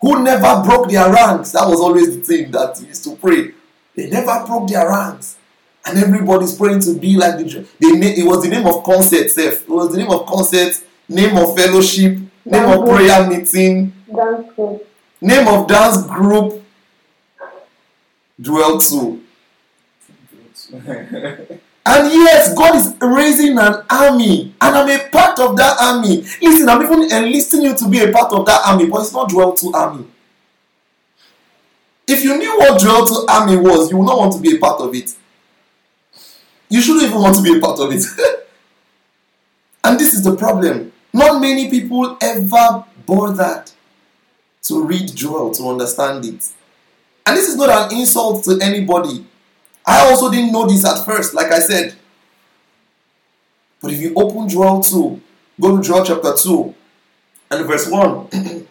who 0.00 0.22
never 0.22 0.62
broke 0.64 0.88
their 0.88 1.12
ranks. 1.12 1.50
That 1.52 1.66
was 1.68 1.80
always 1.80 2.16
the 2.16 2.22
thing 2.22 2.50
that 2.52 2.80
used 2.80 3.02
to 3.04 3.16
pray. 3.16 3.52
They 3.96 4.08
never 4.08 4.44
broke 4.46 4.68
their 4.68 4.88
ranks. 4.88 5.36
And 5.84 5.98
everybody's 5.98 6.54
praying 6.54 6.80
to 6.80 6.94
be 6.98 7.16
like 7.16 7.38
the. 7.38 7.66
They, 7.80 7.92
na- 7.92 8.06
it 8.06 8.24
was 8.26 8.42
the 8.44 8.48
name 8.50 8.66
of 8.66 8.84
concert, 8.84 9.30
Seth. 9.30 9.62
It 9.62 9.68
was 9.68 9.90
the 9.90 9.98
name 9.98 10.10
of 10.10 10.26
concert, 10.26 10.74
name 11.08 11.36
of 11.36 11.56
fellowship, 11.56 12.18
name 12.44 12.64
of 12.64 12.84
prayer 12.88 13.26
meeting, 13.28 13.92
Dance 14.14 14.54
group. 14.54 14.86
name 15.20 15.48
of 15.48 15.66
dance 15.66 16.02
group. 16.04 16.62
Joel 18.40 18.78
2. 18.78 19.22
And 21.90 22.12
yes, 22.12 22.52
God 22.54 22.76
is 22.76 22.94
raising 23.00 23.56
an 23.56 23.82
army, 23.88 24.54
and 24.60 24.76
I'm 24.76 24.90
a 24.90 25.08
part 25.08 25.38
of 25.40 25.56
that 25.56 25.80
army. 25.80 26.18
Listen, 26.42 26.68
I'm 26.68 26.82
even 26.82 27.10
enlisting 27.10 27.62
you 27.62 27.74
to 27.74 27.88
be 27.88 28.00
a 28.00 28.12
part 28.12 28.30
of 28.34 28.44
that 28.44 28.60
army, 28.66 28.84
but 28.84 29.00
it's 29.00 29.12
not 29.14 29.30
Joel 29.30 29.54
2 29.54 29.72
army. 29.72 30.06
If 32.06 32.22
you 32.22 32.36
knew 32.36 32.58
what 32.58 32.78
Joel 32.78 33.06
2 33.06 33.24
army 33.26 33.56
was, 33.56 33.90
you 33.90 33.96
would 33.96 34.04
not 34.04 34.18
want 34.18 34.34
to 34.34 34.38
be 34.38 34.54
a 34.54 34.58
part 34.58 34.82
of 34.82 34.94
it. 34.94 35.14
You 36.68 36.82
shouldn't 36.82 37.04
even 37.04 37.22
want 37.22 37.36
to 37.36 37.42
be 37.42 37.56
a 37.56 37.60
part 37.60 37.80
of 37.80 37.90
it. 37.90 38.04
and 39.84 39.98
this 39.98 40.12
is 40.12 40.22
the 40.22 40.36
problem. 40.36 40.92
Not 41.14 41.40
many 41.40 41.70
people 41.70 42.18
ever 42.20 42.84
bothered 43.06 43.70
to 44.64 44.84
read 44.84 45.16
Joel 45.16 45.52
to 45.54 45.70
understand 45.70 46.26
it. 46.26 46.50
And 47.24 47.34
this 47.34 47.48
is 47.48 47.56
not 47.56 47.70
an 47.70 47.98
insult 47.98 48.44
to 48.44 48.58
anybody. 48.60 49.24
I 49.88 50.10
also 50.10 50.30
didn't 50.30 50.52
know 50.52 50.66
this 50.66 50.84
at 50.84 51.02
first, 51.06 51.32
like 51.32 51.50
I 51.50 51.60
said. 51.60 51.94
But 53.80 53.92
if 53.92 54.00
you 54.00 54.12
open 54.14 54.46
Joel 54.46 54.82
2, 54.82 55.20
go 55.58 55.76
to 55.78 55.82
Joel 55.82 56.04
chapter 56.04 56.34
2 56.34 56.74
and 57.52 57.66
verse 57.66 57.88
1. 57.88 58.28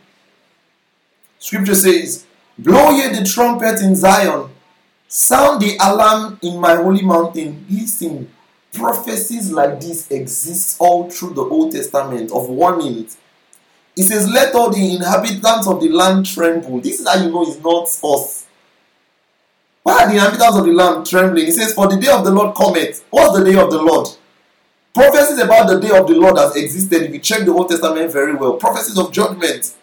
Scripture 1.39 1.73
says, 1.73 2.27
Blow 2.59 2.91
ye 2.91 3.07
the 3.09 3.25
trumpet 3.25 3.81
in 3.81 3.95
Zion, 3.95 4.49
sound 5.07 5.59
the 5.59 5.75
alarm 5.81 6.37
in 6.43 6.59
my 6.59 6.75
holy 6.75 7.01
mountain. 7.01 7.65
Listen, 7.67 8.31
prophecies 8.71 9.51
like 9.51 9.81
this 9.81 10.11
exist 10.11 10.77
all 10.79 11.09
through 11.09 11.33
the 11.33 11.43
Old 11.43 11.71
Testament 11.71 12.31
of 12.31 12.47
warnings. 12.47 13.17
It 13.95 14.03
says, 14.03 14.29
Let 14.29 14.53
all 14.53 14.69
the 14.69 14.95
inhabitants 14.95 15.67
of 15.67 15.81
the 15.81 15.89
land 15.89 16.27
tremble. 16.27 16.79
This 16.79 16.99
is 16.99 17.07
how 17.07 17.23
you 17.23 17.31
know 17.31 17.41
it's 17.41 17.59
not 17.59 17.85
us. 18.03 18.46
Why 19.87 20.03
are 20.03 20.07
the 20.07 20.15
inhabitants 20.15 20.57
of 20.57 20.65
the 20.65 20.73
land 20.73 21.05
trembling? 21.05 21.45
He 21.45 21.51
says, 21.51 21.73
For 21.73 21.87
the 21.87 21.95
day 21.95 22.11
of 22.11 22.25
the 22.25 22.31
Lord 22.31 22.53
cometh. 22.57 23.05
What's 23.09 23.39
the 23.39 23.45
day 23.45 23.57
of 23.57 23.71
the 23.71 23.81
Lord? 23.81 24.09
Prophecies 24.93 25.39
about 25.39 25.69
the 25.69 25.79
day 25.79 25.97
of 25.97 26.05
the 26.05 26.13
Lord 26.13 26.37
has 26.37 26.57
existed. 26.57 27.03
If 27.03 27.13
you 27.13 27.19
check 27.19 27.45
the 27.45 27.53
Old 27.53 27.69
Testament 27.69 28.11
very 28.11 28.35
well, 28.35 28.55
prophecies 28.55 28.97
of 28.97 29.13
judgment. 29.13 29.73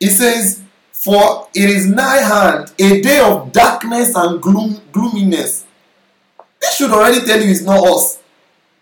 He 0.00 0.06
says, 0.06 0.62
For 0.90 1.48
it 1.54 1.68
is 1.68 1.86
nigh 1.86 2.22
hand, 2.22 2.72
a 2.78 3.02
day 3.02 3.20
of 3.20 3.52
darkness 3.52 4.16
and 4.16 4.40
gloom, 4.40 4.80
gloominess. 4.90 5.66
This 6.58 6.74
should 6.74 6.92
already 6.92 7.26
tell 7.26 7.42
you 7.42 7.50
it's 7.50 7.60
not 7.60 7.86
us. 7.86 8.22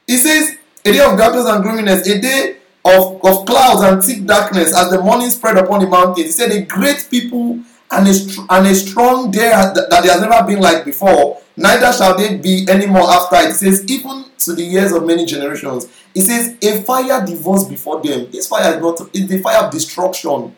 He 0.07 0.19
says, 0.19 0.57
A 0.85 0.93
day 0.93 1.05
of 1.05 1.19
darkness 1.19 1.47
and 1.47 1.65
gloominess, 1.65 2.07
a 2.07 2.21
day 2.21 2.59
of, 2.85 3.25
of 3.25 3.45
clouds 3.45 3.83
and 3.83 4.05
thick 4.05 4.25
darkness 4.25 4.73
as 4.73 4.89
the 4.91 5.03
morning 5.03 5.31
spread 5.31 5.57
upon 5.57 5.81
the 5.81 5.89
mountains. 5.89 6.27
He 6.27 6.31
said, 6.31 6.53
A 6.53 6.63
great 6.63 7.09
people 7.11 7.59
and 7.91 8.07
a, 8.07 8.13
and 8.51 8.67
a 8.67 8.75
strong 8.75 9.31
day 9.31 9.51
that 9.51 9.75
there 9.91 10.13
has 10.13 10.21
never 10.21 10.47
been 10.47 10.61
like 10.61 10.85
before, 10.85 11.41
neither 11.57 11.93
shall 11.93 12.17
they 12.17 12.37
be 12.37 12.67
any 12.69 12.87
more 12.87 13.11
after. 13.11 13.37
It 13.37 13.55
says, 13.55 13.85
Even 13.89 14.25
to 14.39 14.55
the 14.55 14.63
years 14.63 14.93
of 14.93 15.05
many 15.05 15.25
generations. 15.25 15.87
It 16.15 16.23
says, 16.23 16.57
A 16.63 16.83
fire 16.83 17.25
devours 17.27 17.65
before 17.65 18.01
them. 18.03 18.31
This 18.31 18.47
fire 18.47 18.75
is 18.75 18.81
not, 18.81 19.01
it's 19.13 19.29
the 19.29 19.41
fire 19.41 19.65
of 19.65 19.73
destruction. 19.73 20.55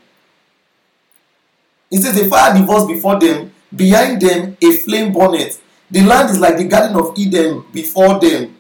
It 1.91 2.03
says, 2.03 2.21
A 2.21 2.29
fire 2.29 2.59
devours 2.59 2.87
before 2.87 3.19
them, 3.19 3.53
behind 3.75 4.21
them 4.21 4.57
a 4.61 4.73
flame 4.73 5.13
bonnet. 5.13 5.61
The 5.91 6.03
land 6.03 6.31
is 6.31 6.39
like 6.39 6.57
the 6.57 6.65
Garden 6.65 6.97
of 6.97 7.17
Eden 7.19 7.65
before 7.73 8.19
them, 8.21 8.57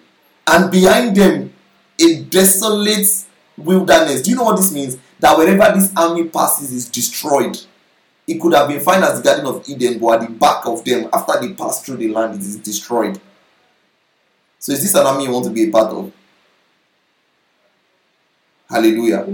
and 0.46 0.70
behind 0.70 1.16
them 1.16 1.52
a 2.00 2.22
desolate 2.24 3.08
wilderness. 3.56 4.22
Do 4.22 4.30
you 4.30 4.36
know 4.36 4.44
what 4.44 4.56
this 4.56 4.72
means? 4.72 4.96
That 5.20 5.36
wherever 5.36 5.78
this 5.78 5.92
army 5.96 6.24
passes 6.24 6.72
is 6.72 6.88
destroyed. 6.88 7.58
It 8.26 8.40
could 8.40 8.54
have 8.54 8.68
been 8.68 8.80
fine 8.80 9.02
as 9.02 9.20
the 9.20 9.24
Garden 9.24 9.46
of 9.46 9.68
Eden, 9.68 9.98
but 9.98 10.22
at 10.22 10.28
the 10.28 10.34
back 10.34 10.64
of 10.66 10.84
them, 10.84 11.08
after 11.12 11.40
they 11.40 11.54
pass 11.54 11.84
through 11.84 11.96
the 11.96 12.08
land, 12.08 12.34
it 12.34 12.40
is 12.40 12.56
destroyed. 12.56 13.20
So 14.58 14.72
is 14.72 14.82
this 14.82 14.94
an 14.94 15.06
army 15.06 15.24
you 15.24 15.32
want 15.32 15.44
to 15.46 15.50
be 15.50 15.68
a 15.68 15.70
part 15.70 15.92
of? 15.92 16.12
Hallelujah. 18.70 19.26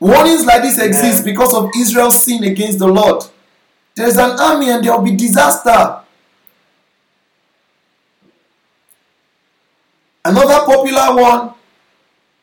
Warnings 0.00 0.44
like 0.44 0.62
this 0.62 0.78
exist 0.78 1.24
because 1.24 1.54
of 1.54 1.70
Israel's 1.76 2.22
sin 2.22 2.42
against 2.44 2.78
the 2.78 2.86
Lord. 2.86 3.22
There's 3.94 4.16
an 4.16 4.38
army 4.38 4.70
and 4.70 4.84
there 4.84 4.92
will 4.92 5.02
be 5.04 5.16
disaster. 5.16 6.00
Another 10.24 10.66
popular 10.66 11.14
one. 11.14 11.54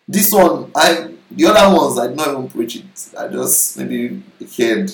This 0.07 0.31
one, 0.31 0.71
I 0.75 1.11
the 1.31 1.45
other 1.47 1.75
ones 1.75 1.97
I 1.97 2.07
did 2.07 2.15
not 2.15 2.29
even 2.29 2.49
preach 2.49 2.77
it. 2.77 3.13
I 3.17 3.27
just 3.27 3.77
maybe 3.77 4.23
heard. 4.57 4.91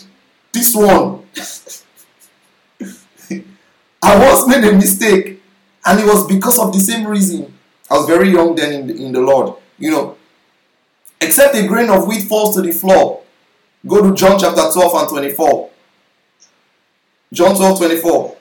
This 0.54 0.76
one. 0.76 1.26
I 4.04 4.18
once 4.18 4.48
made 4.48 4.68
a 4.68 4.74
mistake, 4.74 5.42
and 5.86 6.00
it 6.00 6.06
was 6.06 6.28
because 6.28 6.60
of 6.60 6.74
the 6.74 6.80
same 6.80 7.08
reason. 7.08 7.54
I 7.90 7.96
was 7.96 8.08
very 8.08 8.30
young 8.30 8.56
then 8.56 8.74
in 8.74 8.88
the, 8.88 9.06
in 9.06 9.12
the 9.12 9.22
Lord. 9.22 9.56
You 9.78 9.92
know, 9.92 10.18
except 11.20 11.56
a 11.56 11.68
grain 11.68 11.90
of 11.90 12.08
wheat 12.08 12.24
falls 12.24 12.56
to 12.56 12.62
the 12.62 12.72
floor. 12.72 13.22
Go 13.88 14.02
to 14.02 14.16
John 14.16 14.40
chapter 14.40 14.72
12 14.72 14.94
and 14.96 15.10
24. 15.10 15.70
John 17.34 17.56
12, 17.56 17.78
24. 17.78 18.38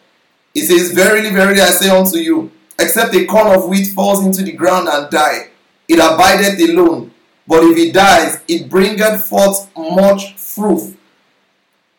It 0.54 0.66
says, 0.66 0.92
Verily, 0.92 1.30
verily, 1.30 1.60
I 1.60 1.70
say 1.70 1.88
unto 1.88 2.18
you, 2.18 2.50
except 2.78 3.14
a 3.14 3.24
corn 3.24 3.54
of 3.54 3.68
wheat 3.68 3.88
falls 3.88 4.24
into 4.24 4.42
the 4.42 4.52
ground 4.52 4.88
and 4.88 5.10
die, 5.10 5.48
it 5.88 5.98
abideth 5.98 6.60
alone. 6.68 7.12
But 7.46 7.64
if 7.64 7.78
it 7.78 7.94
dies, 7.94 8.40
it 8.48 8.68
bringeth 8.68 9.24
forth 9.24 9.70
much 9.76 10.36
fruit. 10.36 10.96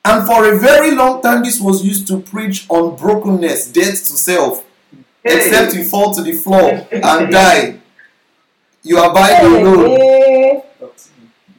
And 0.03 0.25
for 0.25 0.51
a 0.51 0.57
very 0.57 0.91
long 0.95 1.21
time, 1.21 1.43
this 1.43 1.59
was 1.61 1.85
used 1.85 2.07
to 2.07 2.19
preach 2.21 2.65
on 2.69 2.95
brokenness, 2.95 3.71
death 3.71 4.03
to 4.05 4.13
self. 4.13 4.65
Except 5.23 5.75
you 5.75 5.83
fall 5.83 6.11
to 6.13 6.23
the 6.23 6.33
floor 6.33 6.87
and 6.91 7.31
die, 7.31 7.79
you 8.81 8.97
abide 8.97 9.43
alone. 9.43 9.89
Hey, 9.89 10.63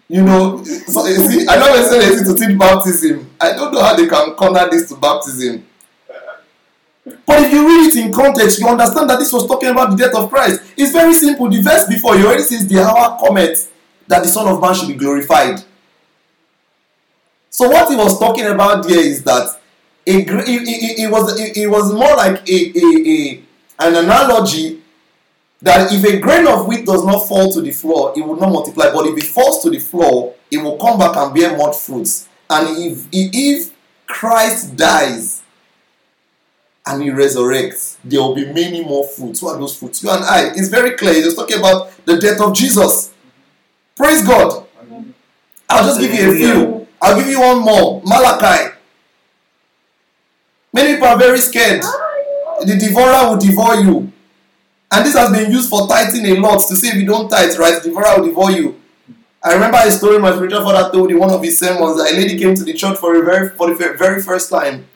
You 0.08 0.22
know, 0.22 0.62
so 0.64 1.06
you 1.06 1.28
see, 1.28 1.46
I 1.48 1.56
know 1.56 1.72
they 1.76 2.08
say 2.08 2.24
to 2.24 2.34
teach 2.34 2.58
baptism. 2.58 3.30
I 3.40 3.52
don't 3.52 3.72
know 3.72 3.80
how 3.82 3.94
they 3.94 4.08
can 4.08 4.34
corner 4.34 4.68
this 4.68 4.88
to 4.88 4.96
baptism. 4.96 5.64
But 7.04 7.44
if 7.44 7.52
you 7.52 7.66
read 7.66 7.88
it 7.88 8.04
in 8.04 8.12
context, 8.12 8.58
you 8.60 8.68
understand 8.68 9.08
that 9.10 9.18
this 9.18 9.32
was 9.32 9.46
talking 9.46 9.70
about 9.70 9.90
the 9.90 9.96
death 9.96 10.14
of 10.14 10.28
Christ. 10.28 10.60
It's 10.76 10.92
very 10.92 11.14
simple. 11.14 11.48
The 11.48 11.62
verse 11.62 11.86
before, 11.88 12.16
you 12.16 12.26
already 12.26 12.42
says 12.42 12.66
the 12.66 12.82
hour 12.82 13.18
cometh 13.18 13.72
that 14.06 14.22
the 14.22 14.28
Son 14.28 14.46
of 14.48 14.60
Man 14.60 14.74
should 14.74 14.88
be 14.88 14.94
glorified. 14.94 15.62
So 17.52 17.68
what 17.68 17.90
he 17.90 17.96
was 17.96 18.18
talking 18.18 18.46
about 18.46 18.88
there 18.88 18.98
is 18.98 19.22
that 19.24 19.58
gr- 20.06 20.40
it, 20.40 20.48
it, 20.48 21.00
it 21.00 21.10
was 21.10 21.38
it, 21.38 21.56
it 21.56 21.66
was 21.68 21.92
more 21.92 22.16
like 22.16 22.48
a, 22.48 22.72
a, 22.74 23.10
a 23.10 23.42
an 23.86 24.04
analogy 24.04 24.80
that 25.60 25.92
if 25.92 26.02
a 26.02 26.18
grain 26.18 26.46
of 26.46 26.66
wheat 26.66 26.86
does 26.86 27.04
not 27.04 27.28
fall 27.28 27.52
to 27.52 27.60
the 27.60 27.70
floor, 27.70 28.14
it 28.16 28.22
will 28.22 28.36
not 28.36 28.50
multiply. 28.50 28.90
But 28.90 29.06
if 29.06 29.18
it 29.18 29.24
falls 29.24 29.62
to 29.62 29.70
the 29.70 29.78
floor, 29.78 30.34
it 30.50 30.56
will 30.56 30.78
come 30.78 30.98
back 30.98 31.14
and 31.14 31.34
bear 31.34 31.56
much 31.56 31.76
fruits. 31.76 32.26
And 32.48 32.68
if 32.78 33.06
if 33.12 33.70
Christ 34.06 34.74
dies 34.74 35.42
and 36.86 37.02
he 37.02 37.10
resurrects, 37.10 37.98
there 38.02 38.20
will 38.20 38.34
be 38.34 38.46
many 38.46 38.82
more 38.82 39.06
fruits. 39.06 39.42
What 39.42 39.56
are 39.56 39.60
those 39.60 39.76
fruits? 39.76 40.02
You 40.02 40.10
and 40.10 40.24
I. 40.24 40.52
It's 40.56 40.68
very 40.68 40.96
clear. 40.96 41.12
He's 41.12 41.34
talking 41.34 41.58
about 41.58 41.92
the 42.06 42.16
death 42.16 42.40
of 42.40 42.54
Jesus. 42.54 43.12
Praise 43.94 44.26
God. 44.26 44.66
I'll 45.68 45.84
just 45.84 46.00
give 46.00 46.14
you 46.14 46.32
a 46.32 46.34
few. 46.34 46.81
I'll 47.02 47.18
give 47.18 47.26
you 47.28 47.40
one 47.40 47.62
more. 47.62 48.00
Malachi. 48.04 48.74
Many 50.72 50.94
people 50.94 51.08
are 51.08 51.18
very 51.18 51.38
scared. 51.38 51.82
The 52.64 52.76
devourer 52.76 53.30
will 53.30 53.38
devour 53.38 53.74
you. 53.80 54.12
And 54.92 55.04
this 55.04 55.14
has 55.14 55.30
been 55.32 55.50
used 55.50 55.68
for 55.68 55.88
tithing 55.88 56.24
a 56.26 56.38
lot 56.38 56.66
to 56.68 56.76
say 56.76 56.88
if 56.88 56.94
you 56.94 57.06
don't 57.06 57.28
tithe, 57.28 57.58
right, 57.58 57.82
the 57.82 57.88
devourer 57.88 58.20
will 58.20 58.28
devour 58.28 58.52
you. 58.52 58.80
I 59.42 59.54
remember 59.54 59.78
a 59.78 59.90
story 59.90 60.20
my 60.20 60.30
spiritual 60.32 60.62
father 60.62 60.92
told 60.92 61.10
in 61.10 61.18
one 61.18 61.30
of 61.30 61.42
his 61.42 61.58
sermons. 61.58 61.96
that 61.96 62.12
A 62.12 62.14
lady 62.14 62.38
came 62.38 62.54
to 62.54 62.62
the 62.62 62.72
church 62.72 62.98
for 62.98 63.20
a 63.20 63.24
very 63.24 63.48
for 63.50 63.68
the 63.68 63.74
very 63.74 64.22
first 64.22 64.48
time. 64.48 64.86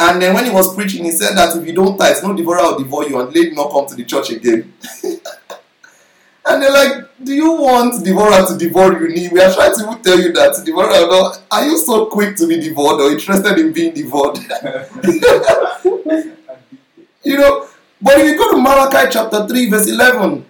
And 0.00 0.20
then 0.20 0.34
when 0.34 0.46
he 0.46 0.50
was 0.50 0.74
preaching, 0.74 1.04
he 1.04 1.12
said 1.12 1.36
that 1.36 1.54
if 1.56 1.64
you 1.64 1.74
don't 1.74 1.96
tithe, 1.96 2.22
no 2.24 2.34
devourer 2.34 2.62
will 2.62 2.78
devour 2.78 3.08
you, 3.08 3.20
and 3.20 3.28
the 3.32 3.40
lady 3.40 3.54
not 3.54 3.70
come 3.70 3.86
to 3.86 3.94
the 3.94 4.04
church 4.04 4.30
again. 4.30 4.72
and 6.50 6.62
they're 6.62 6.72
like, 6.72 7.08
Do 7.22 7.32
you 7.32 7.52
want 7.52 8.04
devourer 8.04 8.46
to 8.46 8.58
devour 8.58 9.08
you? 9.08 9.30
We 9.30 9.40
are 9.40 9.52
trying 9.52 9.74
to 9.74 10.00
tell 10.02 10.18
you 10.18 10.32
that 10.32 10.62
will 10.66 11.08
not. 11.10 11.42
Are 11.50 11.64
you 11.64 11.78
so 11.78 12.06
quick 12.06 12.36
to 12.36 12.46
be 12.46 12.60
devoured 12.60 13.00
or 13.00 13.10
interested 13.12 13.58
in 13.58 13.72
being 13.72 13.94
devoured? 13.94 14.38
You 17.22 17.36
know, 17.36 17.68
but 18.00 18.18
if 18.18 18.26
you 18.28 18.38
go 18.38 18.52
to 18.52 18.56
Malachi 18.56 19.08
chapter 19.12 19.46
3, 19.46 19.68
verse 19.70 19.88
11, 19.88 20.44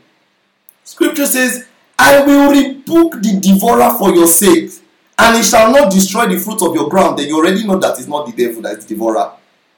scripture 0.84 1.26
says, 1.26 1.66
I 1.98 2.24
will 2.24 2.50
rebuke 2.50 3.20
the 3.20 3.40
devourer 3.40 3.98
for 3.98 4.14
your 4.14 4.28
sake, 4.28 4.70
and 5.18 5.36
he 5.36 5.42
shall 5.42 5.70
not 5.72 5.90
destroy 5.90 6.26
the 6.28 6.38
fruit 6.38 6.62
of 6.62 6.74
your 6.74 6.88
ground. 6.88 7.18
Then 7.18 7.26
you 7.26 7.36
already 7.36 7.66
know 7.66 7.78
that 7.78 7.98
it's 7.98 8.06
not 8.06 8.24
the 8.26 8.32
devil 8.32 8.62
that 8.62 8.78
is 8.78 8.86
the 8.86 8.94
devourer. 8.94 9.32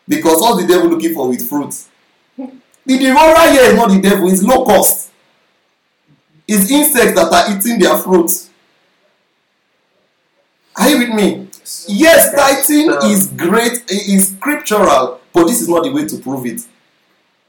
Because 0.06 0.40
what's 0.40 0.62
the 0.62 0.68
devil 0.68 0.90
looking 0.90 1.14
for 1.14 1.28
with 1.28 1.48
fruits? 1.48 1.88
The 2.36 2.98
devourer 2.98 3.50
here 3.50 3.62
is 3.70 3.74
not 3.74 3.90
the 3.90 4.00
devil, 4.00 4.30
it's 4.30 4.42
locust. 4.42 5.10
It's 6.54 6.70
insects 6.70 7.14
that 7.14 7.32
are 7.32 7.56
eating 7.56 7.78
their 7.78 7.96
fruits. 7.96 8.50
Are 10.76 10.90
you 10.90 10.98
with 10.98 11.08
me? 11.08 11.48
Yes, 11.88 12.30
tithing 12.34 12.90
is 13.10 13.28
great, 13.28 13.90
is 13.90 14.32
scriptural, 14.36 15.22
but 15.32 15.46
this 15.46 15.62
is 15.62 15.68
not 15.70 15.84
the 15.84 15.90
way 15.90 16.06
to 16.06 16.18
prove 16.18 16.44
it. 16.44 16.60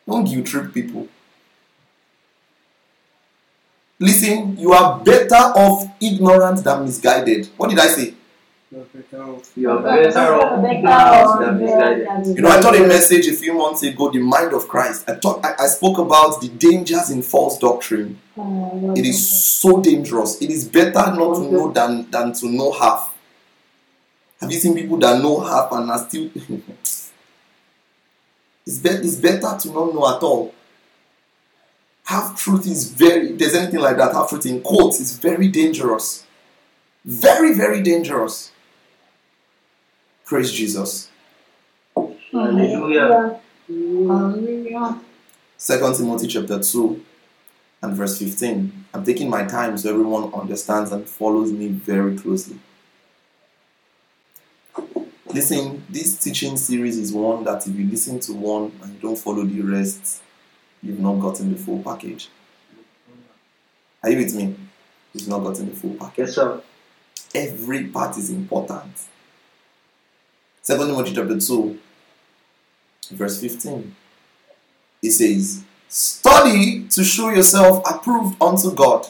Don't 0.07 0.25
you 0.27 0.41
trick 0.41 0.73
people. 0.73 1.09
Listen, 3.99 4.55
you 4.57 4.71
are 4.71 5.03
better 5.03 5.35
off 5.35 5.85
ignorant 5.99 6.63
than 6.63 6.85
misguided. 6.85 7.49
What 7.57 7.71
did 7.71 7.79
I 7.79 7.87
say? 7.87 8.13
You 9.55 9.69
are 9.69 9.83
better 9.83 10.33
off 10.33 10.61
Better 10.63 10.73
ignorant 10.73 10.87
off 10.87 11.39
than 11.39 11.59
misguided. 11.59 12.37
You 12.37 12.41
know, 12.41 12.49
I 12.49 12.59
taught 12.59 12.75
a 12.75 12.87
message 12.87 13.27
a 13.27 13.33
few 13.33 13.53
months 13.53 13.83
ago, 13.83 14.09
the 14.09 14.17
mind 14.19 14.51
of 14.53 14.67
Christ. 14.67 15.07
I 15.07 15.15
taught, 15.15 15.45
I, 15.45 15.53
I 15.59 15.67
spoke 15.67 15.99
about 15.99 16.41
the 16.41 16.47
dangers 16.47 17.11
in 17.11 17.21
false 17.21 17.59
doctrine. 17.59 18.19
It 18.35 19.05
is 19.05 19.29
so 19.29 19.79
dangerous. 19.79 20.41
It 20.41 20.49
is 20.49 20.67
better 20.67 20.91
not 20.91 21.35
to 21.35 21.51
know 21.51 21.71
than, 21.71 22.09
than 22.09 22.33
to 22.33 22.49
know 22.49 22.71
half. 22.71 23.15
Have 24.41 24.51
you 24.51 24.59
seen 24.59 24.73
people 24.73 24.97
that 24.97 25.21
know 25.21 25.39
half 25.41 25.71
and 25.71 25.91
are 25.91 25.99
still? 26.09 26.31
it's, 28.65 28.79
be, 28.79 28.89
it's 28.89 29.15
better 29.17 29.55
to 29.59 29.67
not 29.67 29.93
know 29.93 30.15
at 30.15 30.23
all. 30.23 30.53
Half 32.05 32.41
truth 32.41 32.65
is 32.65 32.91
very. 32.91 33.33
There's 33.33 33.53
anything 33.53 33.81
like 33.81 33.97
that, 33.97 34.13
half 34.13 34.29
truth 34.29 34.47
in 34.47 34.61
quotes 34.61 34.99
is 34.99 35.17
very 35.19 35.47
dangerous. 35.49 36.25
Very, 37.05 37.53
very 37.53 37.81
dangerous. 37.81 38.52
Praise 40.33 40.51
Jesus. 40.51 41.11
Hallelujah. 42.31 43.39
Hallelujah. 43.67 44.99
Second 45.57 45.95
Timothy 45.95 46.25
chapter 46.25 46.57
2 46.59 47.05
and 47.83 47.95
verse 47.95 48.17
15. 48.17 48.85
I'm 48.95 49.05
taking 49.05 49.29
my 49.29 49.45
time 49.45 49.77
so 49.77 49.91
everyone 49.91 50.33
understands 50.33 50.91
and 50.91 51.07
follows 51.07 51.51
me 51.51 51.67
very 51.67 52.17
closely. 52.17 52.57
Listen, 55.31 55.85
this 55.87 56.17
teaching 56.17 56.57
series 56.57 56.97
is 56.97 57.13
one 57.13 57.43
that 57.43 57.67
if 57.67 57.75
you 57.75 57.85
listen 57.85 58.19
to 58.21 58.33
one 58.33 58.71
and 58.81 58.95
you 58.95 58.99
don't 59.01 59.19
follow 59.19 59.43
the 59.43 59.61
rest, 59.61 60.23
you've 60.81 60.99
not 60.99 61.19
gotten 61.19 61.53
the 61.53 61.59
full 61.59 61.83
package. 61.83 62.27
Are 64.01 64.09
you 64.09 64.17
with 64.17 64.33
me? 64.33 64.55
You've 65.13 65.27
not 65.27 65.43
gotten 65.43 65.69
the 65.69 65.75
full 65.75 65.93
package. 65.93 66.17
Yes, 66.17 66.33
sir. 66.33 66.59
Every 67.35 67.83
part 67.83 68.17
is 68.17 68.31
important. 68.31 68.93
Second 70.63 70.87
Timothy 70.87 71.13
chapter 71.13 71.37
2, 71.37 71.77
verse 73.11 73.41
15. 73.41 73.93
It 75.01 75.11
says, 75.11 75.61
Study 75.89 76.87
to 76.87 77.03
show 77.03 77.31
yourself 77.31 77.83
approved 77.85 78.41
unto 78.41 78.73
God, 78.73 79.05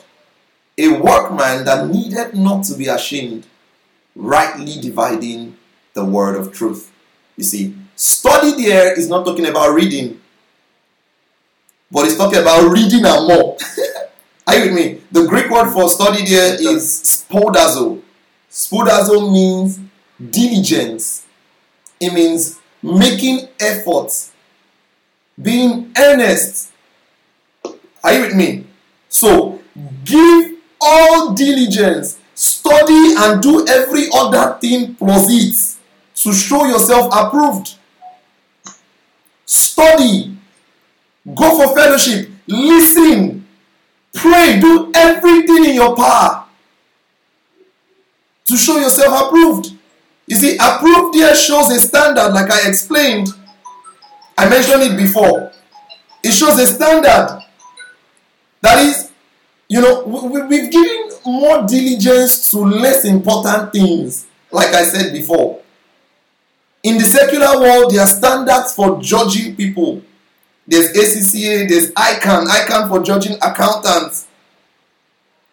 a 0.79 0.87
workman 0.87 1.63
that 1.65 1.87
needed 1.87 2.33
not 2.33 2.63
to 2.65 2.75
be 2.75 2.87
ashamed, 2.87 3.45
rightly 4.15 4.81
dividing 4.81 5.55
the 5.93 6.03
word 6.03 6.37
of 6.37 6.51
truth. 6.51 6.91
You 7.37 7.43
see, 7.43 7.75
study 7.95 8.63
there 8.63 8.97
is 8.97 9.07
not 9.07 9.23
talking 9.23 9.45
about 9.45 9.75
reading, 9.75 10.19
but 11.91 12.05
it's 12.05 12.17
talking 12.17 12.39
about 12.39 12.67
reading 12.71 13.05
and 13.05 13.27
more. 13.27 13.57
Are 14.47 14.55
you 14.55 14.65
with 14.65 14.73
me? 14.73 15.01
The 15.11 15.27
Greek 15.27 15.51
word 15.51 15.71
for 15.71 15.87
study 15.87 16.25
there 16.25 16.55
is 16.55 16.83
spodazo. 17.29 18.01
Spodazo 18.49 19.31
means 19.31 19.79
diligence. 20.19 21.22
It 22.03 22.13
means 22.13 22.59
making 22.81 23.47
efforts, 23.61 24.33
being 25.41 25.93
earnest. 25.97 26.71
Are 28.03 28.13
you 28.13 28.21
with 28.23 28.35
me? 28.35 28.65
So, 29.07 29.61
give 30.03 30.57
all 30.81 31.33
diligence, 31.33 32.19
study 32.35 33.15
and 33.17 33.41
do 33.41 33.65
every 33.65 34.07
other 34.13 34.57
thing 34.59 34.97
it 34.99 35.77
to 36.15 36.33
show 36.33 36.65
yourself 36.65 37.13
approved. 37.15 37.75
Study, 39.45 40.35
go 41.33 41.57
for 41.57 41.73
fellowship, 41.73 42.29
listen, 42.47 43.47
pray, 44.13 44.59
do 44.59 44.91
everything 44.93 45.65
in 45.69 45.75
your 45.75 45.95
power 45.95 46.43
to 48.45 48.57
show 48.57 48.77
yourself 48.77 49.27
approved. 49.27 49.77
You 50.27 50.35
see, 50.37 50.57
approved 50.59 51.15
here 51.15 51.35
shows 51.35 51.69
a 51.69 51.79
standard, 51.79 52.29
like 52.29 52.49
I 52.49 52.67
explained. 52.67 53.27
I 54.37 54.49
mentioned 54.49 54.83
it 54.83 54.97
before. 54.97 55.51
It 56.23 56.31
shows 56.31 56.57
a 56.59 56.65
standard. 56.65 57.43
That 58.61 58.79
is, 58.79 59.11
you 59.67 59.81
know, 59.81 60.03
we, 60.05 60.41
we've 60.43 60.71
given 60.71 61.09
more 61.25 61.65
diligence 61.67 62.49
to 62.51 62.59
less 62.59 63.05
important 63.05 63.73
things, 63.73 64.25
like 64.51 64.73
I 64.73 64.83
said 64.83 65.11
before. 65.13 65.61
In 66.83 66.97
the 66.97 67.03
secular 67.03 67.59
world, 67.59 67.93
there 67.93 68.01
are 68.01 68.07
standards 68.07 68.73
for 68.73 69.01
judging 69.01 69.55
people. 69.55 70.01
There's 70.65 70.91
ACCA, 70.93 71.67
there's 71.67 71.91
ICAN, 71.91 72.45
ICAN 72.47 72.87
for 72.89 73.01
judging 73.01 73.35
accountants. 73.41 74.27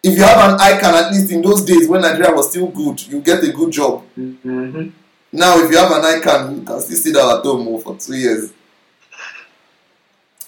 If 0.03 0.17
you 0.17 0.23
have 0.23 0.51
an 0.51 0.57
ICAN, 0.57 0.93
at 0.93 1.11
least 1.11 1.31
in 1.31 1.41
those 1.41 1.63
days 1.63 1.87
when 1.87 2.01
Nigeria 2.01 2.31
was 2.33 2.49
still 2.49 2.67
good, 2.67 3.05
you 3.07 3.21
get 3.21 3.43
a 3.43 3.51
good 3.51 3.71
job. 3.71 4.03
Mm-hmm. 4.17 4.89
Now, 5.31 5.59
if 5.59 5.71
you 5.71 5.77
have 5.77 5.91
an 5.91 6.01
ICAN, 6.01 6.55
you 6.57 6.61
can 6.63 6.81
still 6.81 6.97
sit 6.97 7.13
down 7.13 7.37
at 7.37 7.43
home 7.43 7.79
for 7.79 7.95
two 7.97 8.15
years. 8.15 8.51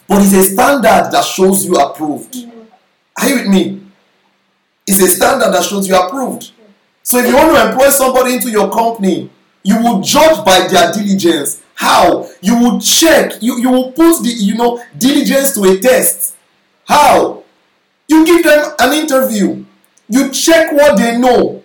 But 0.08 0.22
it's 0.24 0.34
a 0.34 0.44
standard 0.44 1.10
that 1.12 1.24
shows 1.24 1.66
you 1.66 1.76
approved. 1.76 2.36
Are 3.18 3.30
you 3.30 3.36
with 3.36 3.48
me? 3.48 3.82
It's 4.88 5.02
a 5.02 5.08
standard 5.08 5.54
that 5.54 5.64
shows 5.64 5.88
you 5.88 5.96
approved. 5.96 6.52
So 7.04 7.20
if 7.20 7.28
you 7.28 7.36
want 7.36 7.56
to 7.56 7.70
employ 7.70 7.90
somebody 7.90 8.36
into 8.36 8.50
your 8.50 8.72
company, 8.72 9.30
you 9.64 9.82
will 9.82 10.02
judge 10.02 10.44
by 10.44 10.68
their 10.68 10.92
diligence. 10.92 11.62
How? 11.76 12.30
You 12.42 12.58
will 12.60 12.80
check. 12.82 13.42
You, 13.42 13.60
you 13.60 13.70
will 13.70 13.92
put 13.92 14.22
the 14.24 14.30
you 14.30 14.56
know 14.56 14.84
diligence 14.98 15.54
to 15.56 15.64
a 15.64 15.80
test. 15.80 16.36
How? 16.86 17.43
You 18.14 18.26
give 18.26 18.44
them 18.44 18.76
an 18.80 18.94
interview. 18.94 19.66
You 20.08 20.30
check 20.30 20.72
what 20.72 20.98
they 20.98 21.18
know. 21.18 21.64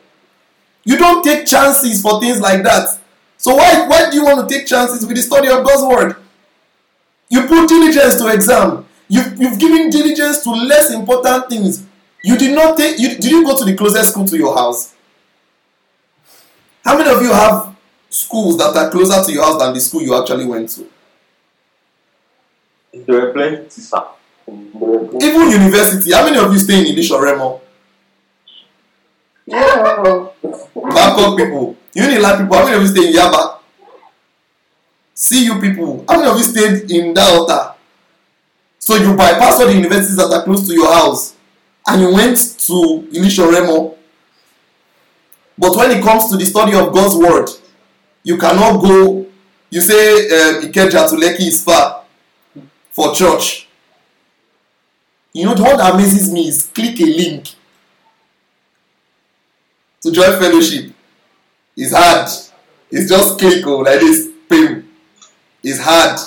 You 0.82 0.96
don't 0.96 1.22
take 1.22 1.46
chances 1.46 2.00
for 2.00 2.18
things 2.20 2.40
like 2.40 2.62
that. 2.62 2.98
So 3.36 3.54
why 3.54 3.86
why 3.86 4.08
do 4.10 4.16
you 4.16 4.24
want 4.24 4.48
to 4.48 4.54
take 4.54 4.66
chances 4.66 5.06
with 5.06 5.16
the 5.16 5.22
study 5.22 5.48
of 5.48 5.62
God's 5.62 5.84
word? 5.84 6.16
You 7.28 7.42
put 7.46 7.68
diligence 7.68 8.16
to 8.16 8.28
exam. 8.28 8.86
You, 9.08 9.20
you've 9.38 9.58
given 9.58 9.90
diligence 9.90 10.42
to 10.44 10.50
less 10.50 10.90
important 10.90 11.50
things. 11.50 11.84
You 12.24 12.38
did 12.38 12.54
not 12.54 12.78
take. 12.78 12.98
You 12.98 13.10
did 13.10 13.30
you 13.30 13.44
go 13.44 13.56
to 13.58 13.64
the 13.66 13.76
closest 13.76 14.12
school 14.12 14.24
to 14.26 14.36
your 14.38 14.56
house? 14.56 14.94
How 16.82 16.96
many 16.96 17.10
of 17.10 17.20
you 17.20 17.30
have 17.30 17.76
schools 18.08 18.56
that 18.56 18.74
are 18.74 18.90
closer 18.90 19.22
to 19.22 19.32
your 19.32 19.44
house 19.44 19.60
than 19.60 19.74
the 19.74 19.80
school 19.80 20.00
you 20.00 20.18
actually 20.18 20.46
went 20.46 20.70
to? 20.70 20.86
There 22.94 23.20
were 23.20 23.32
plenty, 23.34 23.68
sir. 23.68 24.02
Even 24.48 25.50
university. 25.50 26.12
How 26.12 26.24
many 26.24 26.38
of 26.38 26.52
you 26.52 26.58
stay 26.58 26.78
in 26.80 26.94
Ilisho 26.96 27.20
Remo? 27.20 27.60
Bangkok 30.94 31.36
people. 31.36 31.76
Unilag 31.94 32.38
people. 32.42 32.56
How 32.56 32.64
many 32.64 32.76
of 32.76 32.82
you 32.82 32.88
stay 32.88 33.08
in 33.08 33.14
Yaba? 33.14 33.58
CU 35.14 35.60
people. 35.60 36.04
How 36.08 36.16
many 36.18 36.30
of 36.30 36.36
you 36.38 36.44
stayed 36.44 36.90
in 36.90 37.12
Delta? 37.14 37.74
So 38.78 38.96
you 38.96 39.14
bypass 39.16 39.60
all 39.60 39.66
the 39.66 39.74
universities 39.74 40.16
that 40.16 40.30
are 40.32 40.44
close 40.44 40.66
to 40.68 40.74
your 40.74 40.92
house 40.92 41.34
and 41.86 42.00
you 42.02 42.12
went 42.14 42.36
to 42.36 43.08
Ilisho 43.12 43.50
Remo. 43.52 43.96
But 45.58 45.76
when 45.76 45.90
it 45.90 46.02
comes 46.04 46.30
to 46.30 46.36
the 46.36 46.46
study 46.46 46.74
of 46.74 46.92
God's 46.92 47.16
word, 47.16 47.48
you 48.22 48.36
cannot 48.38 48.80
go. 48.80 49.26
You 49.70 49.80
say 49.80 50.24
um, 50.26 50.62
Ikeja 50.62 51.08
to 51.10 51.16
Lekki 51.16 51.48
is 51.48 51.62
far 51.64 52.04
for 52.90 53.12
church. 53.14 53.67
You 55.32 55.44
know, 55.44 55.54
that 55.54 55.92
amazes 55.94 56.32
me 56.32 56.48
is 56.48 56.70
click 56.74 57.00
a 57.00 57.04
link 57.04 57.48
to 60.00 60.10
join 60.10 60.38
fellowship. 60.38 60.92
It's 61.76 61.92
hard. 61.94 62.28
It's 62.90 63.08
just 63.08 63.38
click 63.38 63.66
oh, 63.66 63.78
like 63.78 64.00
this. 64.00 64.28
Pim. 64.48 64.88
It's 65.62 65.80
hard. 65.80 66.18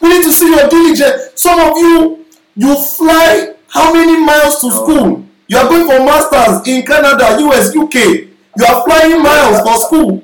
We 0.00 0.08
need 0.08 0.24
to 0.24 0.32
see 0.32 0.50
your 0.50 0.68
diligence. 0.68 1.40
Some 1.40 1.60
of 1.60 1.76
you, 1.76 2.26
you 2.56 2.74
fly 2.82 3.54
how 3.68 3.92
many 3.94 4.18
miles 4.18 4.60
to 4.60 4.70
school? 4.70 5.24
You 5.46 5.58
are 5.58 5.68
going 5.68 5.86
for 5.86 6.04
masters 6.04 6.66
in 6.66 6.84
Canada, 6.84 7.36
US, 7.40 7.74
UK. 7.76 7.94
You 7.94 8.64
are 8.68 8.84
flying 8.84 9.22
miles 9.22 9.60
for 9.60 9.76
school. 9.86 10.22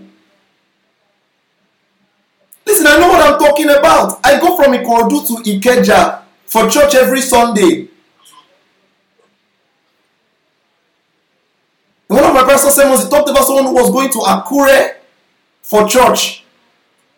Listen, 2.78 2.96
I 2.96 3.00
know 3.00 3.08
what 3.08 3.20
I'm 3.26 3.38
talking 3.40 3.68
about. 3.70 4.20
I 4.24 4.38
go 4.38 4.56
from 4.56 4.72
Ikorodu 4.72 5.26
to 5.26 5.50
Ikeja 5.50 6.22
for 6.46 6.68
church 6.70 6.94
every 6.94 7.20
Sunday. 7.20 7.88
In 12.08 12.16
one 12.16 12.24
of 12.24 12.34
my 12.34 12.44
pastor 12.44 12.70
sermons, 12.70 13.02
he 13.02 13.10
talked 13.10 13.28
about 13.28 13.44
someone 13.44 13.64
who 13.64 13.74
was 13.74 13.90
going 13.90 14.10
to 14.10 14.18
Akure 14.18 14.94
for 15.60 15.88
church. 15.88 16.44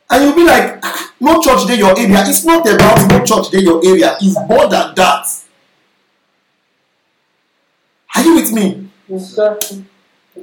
And 0.08 0.24
you'll 0.24 0.34
be 0.34 0.44
like, 0.44 0.80
"Ah, 0.82 1.12
no 1.20 1.40
church 1.42 1.66
there 1.66 1.76
your 1.76 1.96
area. 1.98 2.24
It's 2.26 2.42
not 2.44 2.66
about 2.66 3.10
no 3.10 3.22
church 3.24 3.50
there 3.50 3.60
your 3.60 3.84
area. 3.84 4.16
It's 4.20 4.36
more 4.48 4.66
than 4.66 4.94
that. 4.94 5.26
Are 8.16 8.22
you 8.22 8.34
with 8.34 8.50
me? 8.52 8.88
Yes, 9.08 9.34
sir. 9.34 9.58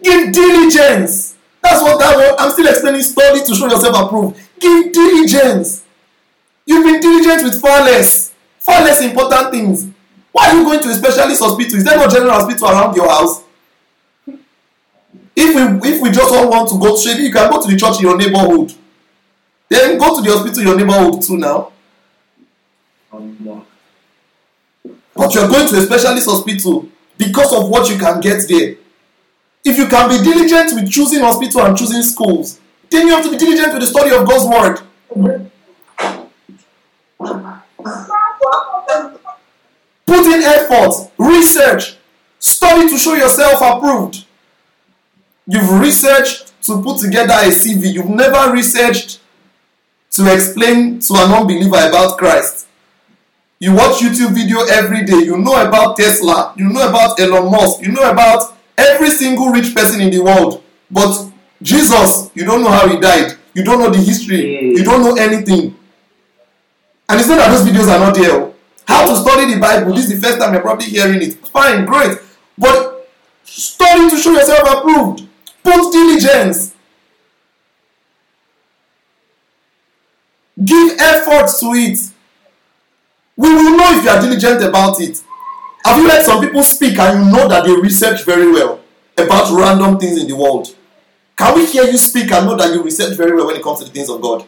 Give 0.04 0.32
diligence. 0.32 1.36
That's 1.62 1.82
what 1.82 2.00
that 2.00 2.16
word. 2.16 2.36
I'm 2.40 2.52
still 2.52 2.68
explaining 2.68 3.02
study 3.02 3.44
to 3.44 3.56
show 3.56 3.68
yourself 3.68 3.98
approved. 4.06 4.47
Give 4.60 4.92
diligence. 4.92 5.84
You've 6.66 6.84
been 6.84 7.00
diligent 7.00 7.44
with 7.44 7.62
far 7.62 7.82
less, 7.82 8.34
far 8.60 8.84
less 8.84 9.02
important 9.02 9.52
things. 9.52 9.88
Why 10.32 10.50
are 10.50 10.58
you 10.58 10.66
going 10.66 10.80
to 10.82 10.90
a 10.90 10.94
specialist 10.94 11.42
hospital? 11.42 11.78
Is 11.78 11.84
there 11.84 11.98
no 11.98 12.08
general 12.08 12.32
hospital 12.32 12.68
around 12.68 12.96
your 12.96 13.10
house? 13.10 13.44
If 15.36 15.82
we 15.82 15.90
if 15.90 16.02
we 16.02 16.10
just 16.10 16.34
all 16.34 16.50
want 16.50 16.70
to 16.70 16.80
go 16.80 17.00
to 17.00 17.22
you 17.22 17.32
can 17.32 17.50
go 17.50 17.62
to 17.62 17.72
the 17.72 17.78
church 17.78 17.98
in 17.98 18.02
your 18.02 18.18
neighborhood. 18.18 18.74
Then 19.70 19.98
go 19.98 20.16
to 20.16 20.22
the 20.22 20.36
hospital 20.36 20.62
in 20.62 20.68
your 20.68 20.78
neighborhood 20.78 21.22
too 21.22 21.38
now. 21.38 21.72
But 23.12 23.34
you're 25.34 25.48
going 25.48 25.68
to 25.68 25.78
a 25.78 25.82
specialist 25.82 26.30
hospital 26.30 26.88
because 27.18 27.54
of 27.54 27.70
what 27.70 27.90
you 27.90 27.98
can 27.98 28.20
get 28.20 28.48
there. 28.48 28.76
If 29.64 29.78
you 29.78 29.88
can 29.88 30.10
be 30.10 30.24
diligent 30.24 30.74
with 30.74 30.92
choosing 30.92 31.22
hospital 31.22 31.62
and 31.62 31.78
choosing 31.78 32.04
schools, 32.04 32.60
then 32.90 33.08
you 33.08 33.16
have 33.16 33.26
to 33.26 33.32
be 33.32 33.38
diligent 33.38 33.74
with 33.74 33.82
the 33.82 33.88
study 33.88 34.12
of 34.16 34.28
God's 34.28 34.46
word. 34.46 34.82
Put 40.06 40.26
in 40.26 40.44
effort, 40.44 41.12
research, 41.18 41.98
study 42.40 42.90
to 42.90 42.98
show 42.98 43.16
yourself 43.16 43.62
approved. 43.62 44.26
You've 45.48 45.80
researched 45.80 46.54
to 46.64 46.82
put 46.82 47.00
together 47.00 47.34
a 47.34 47.50
CV. 47.50 47.94
You've 47.94 48.10
never 48.10 48.52
researched 48.52 49.20
to 50.12 50.34
explain 50.34 51.00
to 51.00 51.14
an 51.16 51.32
unbeliever 51.32 51.88
about 51.88 52.18
Christ. 52.18 52.68
You 53.60 53.74
watch 53.74 54.02
YouTube 54.02 54.34
video 54.34 54.60
every 54.66 55.04
day. 55.04 55.24
You 55.26 55.38
know 55.38 55.56
about 55.66 55.98
Tesla. 55.98 56.54
You 56.58 56.70
know 56.70 56.88
about 56.88 57.20
Elon 57.20 57.52
Musk. 57.52 57.82
You 57.82 57.92
know 57.92 58.10
about 58.10 58.56
every 58.78 59.10
single 59.10 59.50
rich 59.50 59.74
person 59.74 60.00
in 60.02 60.12
the 60.12 60.20
world. 60.20 60.64
But 60.92 61.27
Jesus, 61.62 62.30
you 62.36 62.46
don't 62.46 62.62
know 62.62 62.70
how 62.70 62.88
he 62.88 63.00
died. 63.00 63.34
You 63.54 63.64
don't 63.64 63.80
know 63.80 63.90
the 63.90 63.98
history. 63.98 64.76
You 64.76 64.84
don't 64.84 65.02
know 65.02 65.16
anything. 65.16 65.76
And 67.10 67.20
it's 67.20 67.28
not 67.28 67.38
that 67.38 67.52
those 67.52 67.68
videos 67.68 67.88
are 67.88 68.00
not 68.00 68.16
there. 68.16 68.52
How 68.86 69.08
to 69.08 69.16
study 69.16 69.54
the 69.54 69.60
Bible. 69.60 69.94
This 69.94 70.10
is 70.10 70.22
the 70.22 70.28
first 70.28 70.40
time 70.40 70.54
you're 70.54 70.62
probably 70.62 70.86
hearing 70.86 71.22
it. 71.22 71.34
Fine, 71.48 71.86
great. 71.86 72.18
But 72.58 73.10
study 73.44 74.10
to 74.10 74.18
show 74.18 74.32
yourself 74.32 74.80
approved. 74.80 75.28
Put 75.64 75.92
diligence. 75.92 76.74
Give 80.64 80.98
effort 81.00 81.50
to 81.60 81.74
it. 81.74 82.00
We 83.36 83.50
will 83.50 83.78
know 83.78 83.98
if 83.98 84.04
you 84.04 84.10
are 84.10 84.22
diligent 84.22 84.64
about 84.64 85.00
it. 85.00 85.24
Have 85.86 85.98
you 86.02 86.10
heard 86.10 86.24
some 86.26 86.42
people 86.42 86.64
speak 86.64 86.98
and 86.98 87.26
you 87.26 87.32
know 87.32 87.48
that 87.48 87.66
they 87.66 87.76
research 87.76 88.26
very 88.26 88.52
well 88.52 88.82
about 89.18 89.52
random 89.52 89.98
things 90.00 90.22
in 90.22 90.28
the 90.28 90.36
world? 90.36 90.76
Can 91.38 91.56
we 91.56 91.66
hear 91.68 91.84
you 91.84 91.98
speak 91.98 92.32
and 92.32 92.48
know 92.48 92.56
that 92.56 92.74
you 92.74 92.82
research 92.82 93.16
very 93.16 93.36
well 93.36 93.46
when 93.46 93.56
it 93.56 93.64
comes 93.64 93.80
to 93.80 93.86
the 93.86 93.92
things 93.92 94.10
of 94.10 94.20
God? 94.20 94.46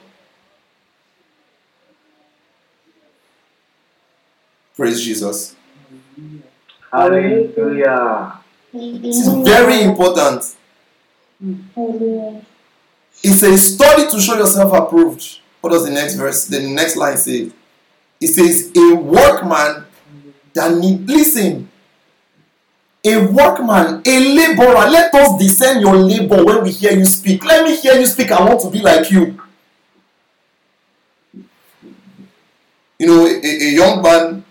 Praise 4.75 5.03
Jesus. 5.03 5.55
Hallelujah. 6.91 8.39
It's 8.73 9.27
very 9.27 9.83
important. 9.83 10.55
It's 13.21 13.43
a 13.43 13.57
study 13.57 14.09
to 14.09 14.19
show 14.19 14.35
yourself 14.37 14.73
approved. 14.73 15.41
What 15.61 15.71
does 15.71 15.85
the 15.85 15.91
next 15.91 16.15
verse, 16.15 16.45
the 16.45 16.61
next 16.61 16.95
line 16.95 17.17
say? 17.17 17.51
It 18.19 18.27
says, 18.27 18.71
a 18.75 18.95
workman 18.95 19.85
that 20.53 20.77
need, 20.77 21.07
listen, 21.07 21.69
a 23.05 23.17
workman, 23.27 24.01
a 24.05 24.35
laborer. 24.35 24.89
Let 24.89 25.13
us 25.13 25.39
discern 25.39 25.79
your 25.81 25.95
labor 25.95 26.43
when 26.43 26.63
we 26.63 26.71
hear 26.71 26.91
you 26.91 27.05
speak. 27.05 27.45
Let 27.45 27.65
me 27.65 27.75
hear 27.75 27.93
you 27.93 28.05
speak. 28.05 28.31
I 28.31 28.43
want 28.43 28.61
to 28.61 28.69
be 28.69 28.79
like 28.79 29.09
you. 29.09 29.39
You 32.97 33.07
know, 33.07 33.25
a, 33.25 33.39
a 33.41 33.71
young 33.71 34.01
man 34.01 34.43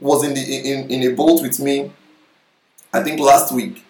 was 0.00 0.24
in 0.24 0.34
the 0.34 0.40
in, 0.40 0.90
in 0.90 1.12
a 1.12 1.14
boat 1.14 1.40
with 1.42 1.60
me, 1.60 1.92
I 2.92 3.02
think 3.02 3.20
last 3.20 3.52
week, 3.52 3.84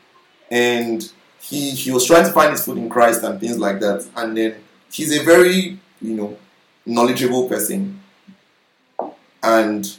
and 0.50 1.10
he 1.40 1.70
he 1.70 1.90
was 1.90 2.06
trying 2.06 2.24
to 2.26 2.32
find 2.32 2.52
his 2.52 2.64
food 2.64 2.76
in 2.76 2.90
Christ 2.90 3.22
and 3.22 3.40
things 3.40 3.58
like 3.58 3.80
that. 3.80 4.06
And 4.14 4.36
then 4.36 4.56
he's 4.90 5.18
a 5.18 5.24
very 5.24 5.78
you 6.02 6.14
know 6.14 6.36
knowledgeable 6.84 7.48
person, 7.48 8.02
and 9.42 9.96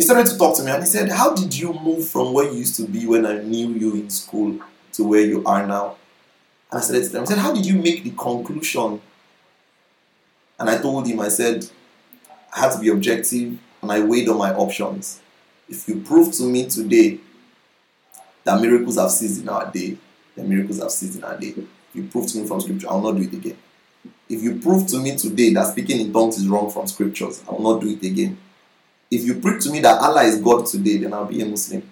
he 0.00 0.04
started 0.04 0.26
to 0.26 0.38
talk 0.38 0.56
to 0.56 0.62
me 0.62 0.70
and 0.70 0.82
he 0.82 0.88
said, 0.88 1.10
How 1.10 1.34
did 1.34 1.54
you 1.54 1.74
move 1.74 2.08
from 2.08 2.32
where 2.32 2.50
you 2.50 2.60
used 2.60 2.74
to 2.76 2.86
be 2.86 3.06
when 3.06 3.26
I 3.26 3.42
knew 3.42 3.68
you 3.68 3.92
in 3.96 4.08
school 4.08 4.58
to 4.94 5.04
where 5.04 5.20
you 5.20 5.44
are 5.44 5.66
now? 5.66 5.96
And 6.70 6.78
I 6.78 6.82
said 6.82 7.04
to 7.04 7.18
him, 7.18 7.22
I 7.22 7.26
said, 7.26 7.36
How 7.36 7.52
did 7.52 7.66
you 7.66 7.74
make 7.74 8.02
the 8.02 8.12
conclusion? 8.12 9.02
And 10.58 10.70
I 10.70 10.78
told 10.78 11.06
him, 11.06 11.20
I 11.20 11.28
said, 11.28 11.68
I 12.56 12.60
had 12.60 12.72
to 12.72 12.80
be 12.80 12.88
objective 12.88 13.58
and 13.82 13.92
I 13.92 14.00
weighed 14.00 14.26
all 14.30 14.38
my 14.38 14.54
options. 14.54 15.20
If 15.68 15.86
you 15.86 16.00
prove 16.00 16.32
to 16.36 16.44
me 16.44 16.66
today 16.66 17.18
that 18.44 18.58
miracles 18.58 18.96
have 18.96 19.10
ceased 19.10 19.42
in 19.42 19.50
our 19.50 19.70
day, 19.70 19.98
then 20.34 20.48
miracles 20.48 20.80
have 20.80 20.92
ceased 20.92 21.18
in 21.18 21.24
our 21.24 21.38
day. 21.38 21.48
If 21.48 21.66
you 21.92 22.04
prove 22.04 22.26
to 22.28 22.38
me 22.38 22.46
from 22.46 22.62
scripture, 22.62 22.88
I 22.88 22.94
will 22.94 23.12
not 23.12 23.20
do 23.20 23.28
it 23.28 23.34
again. 23.34 23.58
If 24.30 24.42
you 24.42 24.60
prove 24.60 24.86
to 24.86 24.98
me 24.98 25.14
today 25.18 25.52
that 25.52 25.66
speaking 25.66 26.00
in 26.00 26.10
tongues 26.10 26.38
is 26.38 26.48
wrong 26.48 26.70
from 26.70 26.86
scriptures, 26.86 27.44
I 27.46 27.52
will 27.52 27.74
not 27.74 27.82
do 27.82 27.90
it 27.90 28.02
again 28.02 28.38
if 29.10 29.24
you 29.24 29.34
prove 29.34 29.60
to 29.62 29.70
me 29.70 29.80
that 29.80 30.00
Allah 30.00 30.22
is 30.22 30.40
God 30.40 30.66
today, 30.66 30.98
then 30.98 31.12
I'll 31.12 31.24
be 31.24 31.40
a 31.40 31.46
Muslim. 31.46 31.82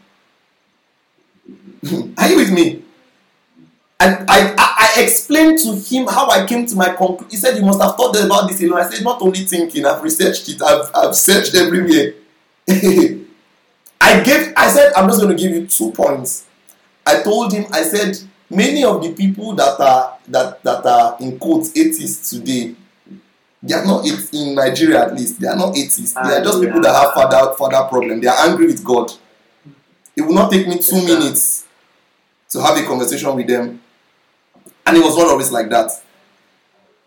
Are 2.18 2.28
you 2.28 2.36
with 2.36 2.52
me? 2.52 2.82
And 4.00 4.30
I, 4.30 4.54
I, 4.56 4.94
I, 4.96 5.02
explained 5.02 5.58
to 5.60 5.74
him 5.74 6.06
how 6.06 6.28
I 6.28 6.46
came 6.46 6.66
to 6.66 6.76
my 6.76 6.90
conclusion. 6.94 7.30
He 7.30 7.36
said, 7.36 7.56
You 7.56 7.64
must 7.64 7.82
have 7.82 7.96
thought 7.96 8.14
about 8.16 8.48
this 8.48 8.62
alone. 8.62 8.80
I 8.80 8.88
said, 8.88 9.02
Not 9.02 9.20
only 9.20 9.40
thinking, 9.40 9.84
I've 9.84 10.02
researched 10.02 10.48
it, 10.48 10.62
I've, 10.62 10.88
I've 10.94 11.16
searched 11.16 11.56
everywhere. 11.56 12.14
I 14.00 14.22
gave 14.22 14.52
I 14.56 14.68
said, 14.70 14.92
I'm 14.94 15.08
just 15.08 15.20
going 15.20 15.36
to 15.36 15.42
give 15.42 15.52
you 15.52 15.66
two 15.66 15.90
points. 15.90 16.46
I 17.04 17.22
told 17.22 17.52
him, 17.52 17.66
I 17.72 17.82
said, 17.82 18.18
many 18.50 18.84
of 18.84 19.02
the 19.02 19.12
people 19.14 19.54
that 19.54 19.80
are 19.80 20.18
that 20.28 20.62
that 20.62 20.86
are 20.86 21.16
in 21.20 21.38
quotes 21.38 21.76
atheists 21.76 22.30
today, 22.30 22.74
they 23.62 23.74
are 23.74 23.84
not 23.84 24.06
it 24.06 24.32
in 24.32 24.54
Nigeria 24.54 25.04
at 25.06 25.14
least. 25.14 25.40
They 25.40 25.48
are 25.48 25.56
not 25.56 25.76
atheists. 25.76 26.14
They 26.14 26.20
are 26.36 26.42
just 26.42 26.60
people 26.60 26.80
that 26.80 26.94
have 26.94 27.12
father 27.14 27.54
father 27.56 27.88
problem. 27.88 28.20
They 28.20 28.28
are 28.28 28.48
angry 28.48 28.66
with 28.66 28.84
God. 28.84 29.10
It 30.16 30.22
will 30.22 30.34
not 30.34 30.50
take 30.50 30.66
me 30.66 30.78
two 30.78 31.02
minutes 31.04 31.66
to 32.50 32.62
have 32.62 32.76
a 32.76 32.82
conversation 32.84 33.34
with 33.34 33.46
them. 33.46 33.80
And 34.86 34.96
it 34.96 35.04
was 35.04 35.16
not 35.16 35.26
always 35.28 35.50
like 35.52 35.68
that. 35.70 35.90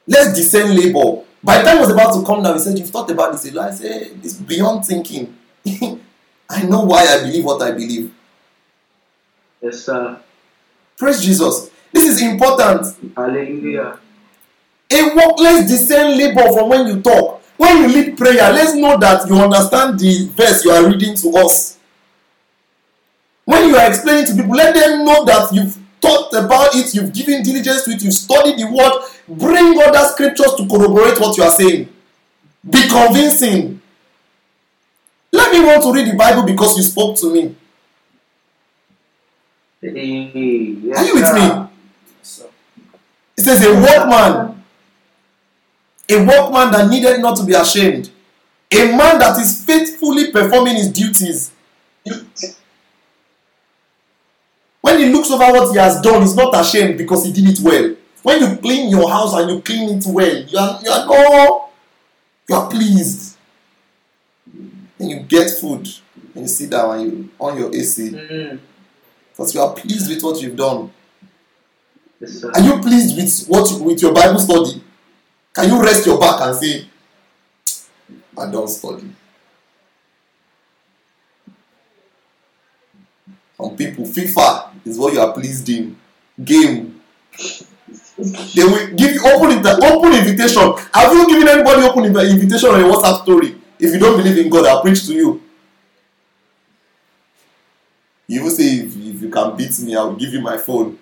Let's 0.08 0.34
discern 0.36 0.76
labor. 0.76 1.24
By 1.44 1.58
the 1.60 1.64
time 1.64 1.78
I 1.78 1.82
was 1.82 1.92
about 1.92 2.14
to 2.14 2.26
come 2.26 2.44
down, 2.44 2.54
he 2.54 2.60
said, 2.60 2.78
You've 2.78 2.90
thought 2.90 3.10
about 3.10 3.32
this 3.32 3.52
a 3.52 3.56
lot. 3.56 3.72
I 3.72 3.74
said, 3.74 4.20
It's 4.24 4.36
beyond 4.36 4.86
thinking. 4.86 5.36
I 6.50 6.64
know 6.64 6.82
why 6.84 7.06
I 7.08 7.22
believe 7.22 7.46
what 7.46 7.62
I 7.62 7.72
believe. 7.72 8.14
Yes, 9.62 9.86
sir. 9.86 10.20
Praise 10.98 11.24
Jesus. 11.24 11.70
This 11.92 12.06
is 12.06 12.22
important. 12.22 12.86
Hallelujah. 13.16 14.00
A 14.92 15.16
work, 15.16 15.40
let's 15.40 15.70
discern 15.70 16.18
labor 16.18 16.52
from 16.52 16.70
when 16.70 16.88
you 16.88 17.02
talk. 17.02 17.42
When 17.58 17.78
you 17.78 17.88
lead 17.88 18.18
prayer, 18.18 18.52
let's 18.52 18.74
know 18.74 18.98
that 18.98 19.28
you 19.30 19.36
understand 19.36 20.00
the 20.00 20.28
verse 20.36 20.66
you 20.66 20.72
are 20.72 20.88
reading 20.88 21.16
to 21.16 21.30
us. 21.38 21.78
When 23.46 23.70
you 23.70 23.76
are 23.76 23.88
explaining 23.88 24.26
to 24.26 24.36
people, 24.36 24.56
let 24.56 24.74
them 24.74 25.06
know 25.06 25.24
that 25.26 25.54
you've 25.54 25.78
thought 26.02 26.34
about 26.34 26.76
it, 26.76 26.94
you've 26.94 27.14
given 27.14 27.44
diligence 27.44 27.84
to 27.84 27.92
it, 27.92 28.04
you've 28.04 28.14
studied 28.14 28.58
the 28.58 28.66
word. 28.68 28.92
Bring 29.28 29.80
other 29.82 30.06
scriptures 30.10 30.56
to 30.58 30.68
corroborate 30.68 31.20
what 31.20 31.38
you 31.38 31.44
are 31.44 31.52
saying. 31.52 31.88
Be 32.68 32.88
convincing. 32.88 33.82
Let 35.32 35.52
me 35.52 35.64
want 35.64 35.84
to 35.84 35.94
read 35.94 36.12
the 36.12 36.18
Bible 36.18 36.44
because 36.44 36.76
you 36.78 36.84
spoke 36.84 37.18
to 37.18 37.32
me. 37.34 37.56
Yes, 39.82 40.98
Are 40.98 41.06
you 41.06 41.14
with 41.16 41.34
me? 41.34 41.68
It 43.38 43.44
says 43.44 43.66
a 43.66 43.74
workman, 43.74 44.61
a 46.12 46.18
workman 46.26 46.72
that 46.72 46.90
needed 46.90 47.20
not 47.22 47.36
to 47.38 47.46
be 47.46 47.54
ashamed, 47.54 48.10
a 48.72 48.86
man 48.98 49.20
that 49.20 49.40
is 49.40 49.64
faithfully 49.66 50.32
performing 50.32 50.76
his 50.76 50.90
duties. 50.92 51.52
When 54.82 54.98
he 55.00 55.10
looks 55.10 55.30
over 55.30 55.52
what 55.52 55.72
he 55.72 55.78
has 55.78 56.02
done, 56.02 56.22
he's 56.22 56.36
not 56.36 56.60
ashamed 56.60 56.98
because 56.98 57.26
he 57.26 57.32
did 57.32 57.48
it 57.50 57.60
well. 57.64 57.96
When 58.24 58.40
you 58.42 58.58
clean 58.58 58.90
your 58.90 59.10
house 59.10 59.34
and 59.36 59.50
you 59.50 59.62
clean 59.62 59.98
it 59.98 60.04
well, 60.08 60.44
you 60.44 60.58
are, 60.58 60.80
you 60.84 60.90
are 60.92 61.06
no, 61.08 61.70
you 62.50 62.56
are 62.56 62.70
pleased. 62.70 63.38
And 65.00 65.10
you 65.10 65.20
get 65.22 65.50
food 65.52 65.88
and 66.36 66.44
you 66.44 66.48
sit 66.48 66.70
down 66.70 67.00
and 67.00 67.12
you 67.12 67.30
on 67.40 67.58
your 67.58 67.74
AC 67.76 68.10
Mm. 68.12 68.60
because 69.32 69.56
you 69.56 69.62
are 69.62 69.74
pleased 69.74 70.10
with 70.10 70.22
what 70.24 70.42
you've 70.42 70.56
done. 70.56 70.92
Yes. 72.20 72.44
Are 72.44 72.62
you 72.62 72.80
pleased 72.80 73.18
with 73.18 73.48
what 73.48 73.82
with 73.82 74.02
your 74.02 74.14
Bible 74.14 74.40
study? 74.40 74.84
Can 75.54 75.70
you 75.70 75.82
rest 75.82 76.06
your 76.06 76.20
back 76.20 76.42
and 76.42 76.56
say, 76.56 76.86
I 78.38 78.50
don't 78.50 78.68
study? 78.68 79.10
Some 83.58 83.76
people, 83.76 84.06
FIFA 84.06 84.70
is 84.86 84.98
what 84.98 85.14
you 85.14 85.20
are 85.20 85.34
pleased 85.34 85.68
in. 85.70 85.96
Game. 86.44 87.02
They 88.56 88.64
will 88.64 88.88
give 88.96 89.14
you 89.14 89.22
open 89.26 89.66
open 89.84 90.14
invitation. 90.14 90.74
Have 90.94 91.14
you 91.14 91.28
given 91.28 91.48
anybody 91.48 91.82
open 91.84 92.04
invi- 92.06 92.32
invitation 92.32 92.70
on 92.70 92.80
a 92.82 92.84
WhatsApp 92.84 93.24
story? 93.24 93.56
If 93.80 93.94
you 93.94 94.00
don't 94.00 94.18
believe 94.18 94.38
in 94.38 94.50
God, 94.50 94.66
I'll 94.66 94.82
preach 94.82 95.06
to 95.08 95.14
you. 95.14 95.42
You 98.28 98.40
even 98.40 98.52
say, 98.52 98.64
if, 98.64 98.96
if 98.96 99.22
you 99.22 99.30
can 99.30 99.58
beat 99.58 99.78
me, 99.80 99.96
I'll 99.96 100.16
give 100.16 100.34
you 100.34 100.42
my 100.42 100.58
phone. 100.58 100.98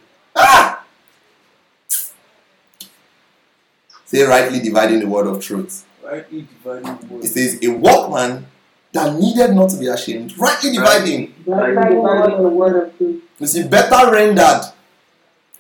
Say 4.10 4.24
rightly 4.24 4.60
dividing 4.60 5.02
the 5.02 5.08
word 5.08 5.28
of 5.28 5.40
truth. 5.40 5.86
Rightly 6.04 6.42
dividing 6.42 6.98
the 6.98 7.14
word. 7.14 7.24
It 7.26 7.28
says 7.28 7.60
a 7.62 7.68
workman 7.68 8.48
that 8.92 9.14
needed 9.20 9.54
not 9.54 9.70
to 9.70 9.78
be 9.78 9.86
ashamed. 9.86 10.36
Rightly 10.36 10.72
dividing. 10.72 11.36
Dividing 11.46 11.76
the 11.76 12.02
word 12.02 12.32
of 12.32 12.42
the 12.42 12.50
word 12.50 12.88
of 12.88 12.98
truth. 12.98 13.24
You 13.40 13.46
see, 13.46 13.68
better 13.68 14.12
rendered. 14.12 14.62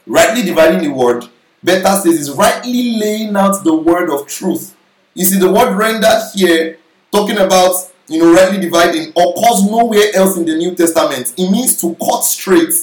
Rightly 0.07 0.41
dividing 0.41 0.81
the 0.81 0.89
word. 0.91 1.25
Better 1.63 1.95
says 2.01 2.19
is 2.19 2.31
rightly 2.31 2.97
laying 2.97 3.35
out 3.35 3.63
the 3.63 3.75
word 3.75 4.09
of 4.09 4.25
truth. 4.25 4.75
You 5.13 5.25
see, 5.25 5.37
the 5.37 5.51
word 5.51 5.75
rendered 5.75 6.23
here, 6.33 6.79
talking 7.11 7.37
about 7.37 7.75
you 8.07 8.17
know 8.19 8.33
rightly 8.33 8.59
dividing, 8.59 9.09
occurs 9.09 9.63
nowhere 9.69 10.09
else 10.15 10.37
in 10.37 10.45
the 10.45 10.55
New 10.55 10.73
Testament. 10.73 11.35
It 11.37 11.51
means 11.51 11.79
to 11.81 11.95
cut 11.95 12.21
straight. 12.21 12.73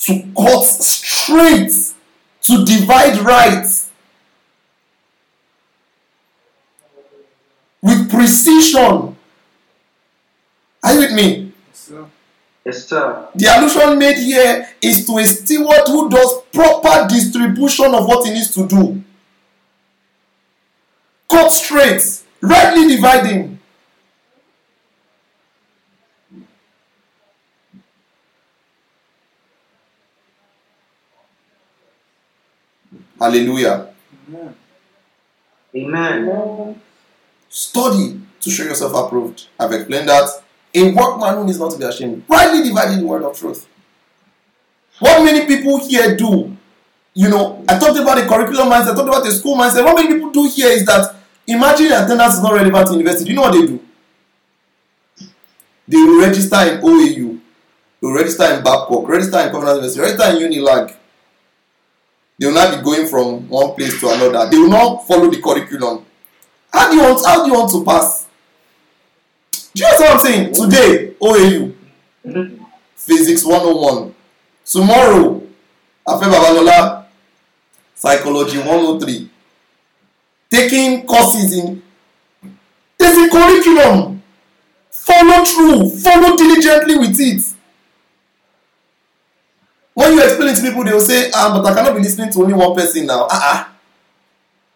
to 0.00 0.22
cut 0.36 0.62
straight, 0.64 1.72
to 2.42 2.64
divide 2.66 3.16
right 3.20 3.66
with 8.06 8.10
precision. 8.10 9.16
Are 10.82 10.92
you 10.94 10.98
with 11.00 11.12
me? 11.12 11.52
Yes, 12.64 12.88
sir. 12.88 13.28
The 13.34 13.46
allusion 13.46 13.98
made 13.98 14.16
here 14.18 14.68
is 14.82 15.06
to 15.06 15.18
a 15.18 15.24
steward 15.24 15.86
who 15.86 16.10
does 16.10 16.42
proper 16.52 17.06
distribution 17.08 17.94
of 17.94 18.06
what 18.06 18.26
he 18.26 18.32
needs 18.32 18.52
to 18.54 18.66
do. 18.66 19.02
Cut 21.30 21.50
straight, 21.50 22.02
rightly 22.40 22.88
dividing. 22.88 23.58
Hallelujah. 33.18 33.94
Amen. 35.74 36.80
Study 37.56 38.20
to 38.42 38.50
show 38.50 38.64
yourself 38.64 38.92
approved. 38.92 39.46
I've 39.58 39.72
explained 39.72 40.10
that. 40.10 40.28
A 40.74 40.92
workman 40.92 41.36
who 41.36 41.48
is 41.48 41.58
not 41.58 41.70
to 41.70 41.78
be 41.78 41.84
ashamed, 41.84 42.22
rightly 42.28 42.62
dividing 42.62 42.98
the 43.00 43.06
word 43.06 43.22
of 43.22 43.34
truth. 43.34 43.66
What 44.98 45.24
many 45.24 45.46
people 45.46 45.78
here 45.78 46.14
do, 46.14 46.54
you 47.14 47.30
know, 47.30 47.64
I 47.66 47.78
talked 47.78 47.98
about 47.98 48.18
the 48.18 48.26
curriculum 48.28 48.68
mindset, 48.68 48.92
I 48.92 48.94
talked 48.94 49.08
about 49.08 49.24
the 49.24 49.30
school 49.30 49.56
mindset. 49.56 49.84
What 49.86 49.96
many 49.96 50.08
people 50.08 50.30
do 50.32 50.46
here 50.54 50.68
is 50.68 50.84
that 50.84 51.16
imagine 51.46 51.86
attendance 51.86 52.34
is 52.34 52.42
not 52.42 52.52
relevant 52.52 52.88
to 52.88 52.92
university. 52.92 53.30
You 53.30 53.36
know 53.36 53.42
what 53.48 53.52
they 53.54 53.66
do? 53.66 53.80
They 55.88 55.96
will 55.96 56.20
register 56.26 56.56
in 56.56 56.82
OAU, 56.82 57.40
they 58.02 58.06
will 58.06 58.16
register 58.16 58.44
in 58.52 58.62
Babcock, 58.62 59.08
register 59.08 59.38
in 59.40 59.50
Covenant 59.50 59.76
University, 59.76 60.00
register 60.02 60.44
in 60.44 60.52
Unilag. 60.52 60.94
They 62.38 62.46
will 62.48 62.54
not 62.54 62.76
be 62.76 62.84
going 62.84 63.06
from 63.06 63.48
one 63.48 63.74
place 63.74 63.98
to 64.00 64.08
another. 64.10 64.50
They 64.50 64.58
will 64.58 64.68
not 64.68 65.08
follow 65.08 65.30
the 65.30 65.40
curriculum. 65.40 66.04
How 66.76 66.90
do 66.90 66.96
you 66.96 67.02
want, 67.02 67.24
how 67.24 67.42
do 67.42 67.50
you 67.50 67.58
want 67.58 67.70
to 67.72 67.82
pass? 67.82 68.26
Do 69.74 69.82
you 69.82 69.98
know 69.98 70.18
saying? 70.18 70.52
Today, 70.52 71.14
OAU, 71.18 71.74
Physics 72.94 73.42
101. 73.46 74.14
Tomorrow, 74.62 75.40
Afe 76.06 76.22
Babalola, 76.24 77.06
Psychology 77.94 78.58
103. 78.58 79.30
Taking 80.50 81.06
courses 81.06 81.56
in. 81.56 81.82
There's 82.98 83.16
a 83.26 83.30
curriculum. 83.30 84.22
Follow 84.90 85.44
through. 85.46 85.88
Follow 85.98 86.36
diligently 86.36 86.98
with 86.98 87.16
it. 87.18 87.54
When 89.94 90.12
you 90.12 90.22
explain 90.22 90.54
to 90.54 90.60
people, 90.60 90.84
they 90.84 90.92
will 90.92 91.00
say, 91.00 91.30
ah, 91.34 91.58
but 91.58 91.72
I 91.72 91.74
cannot 91.74 91.96
be 91.96 92.02
listening 92.02 92.30
to 92.32 92.42
only 92.42 92.52
one 92.52 92.74
person 92.74 93.06
now. 93.06 93.26
Ah, 93.30 93.40
ah. 93.72 93.72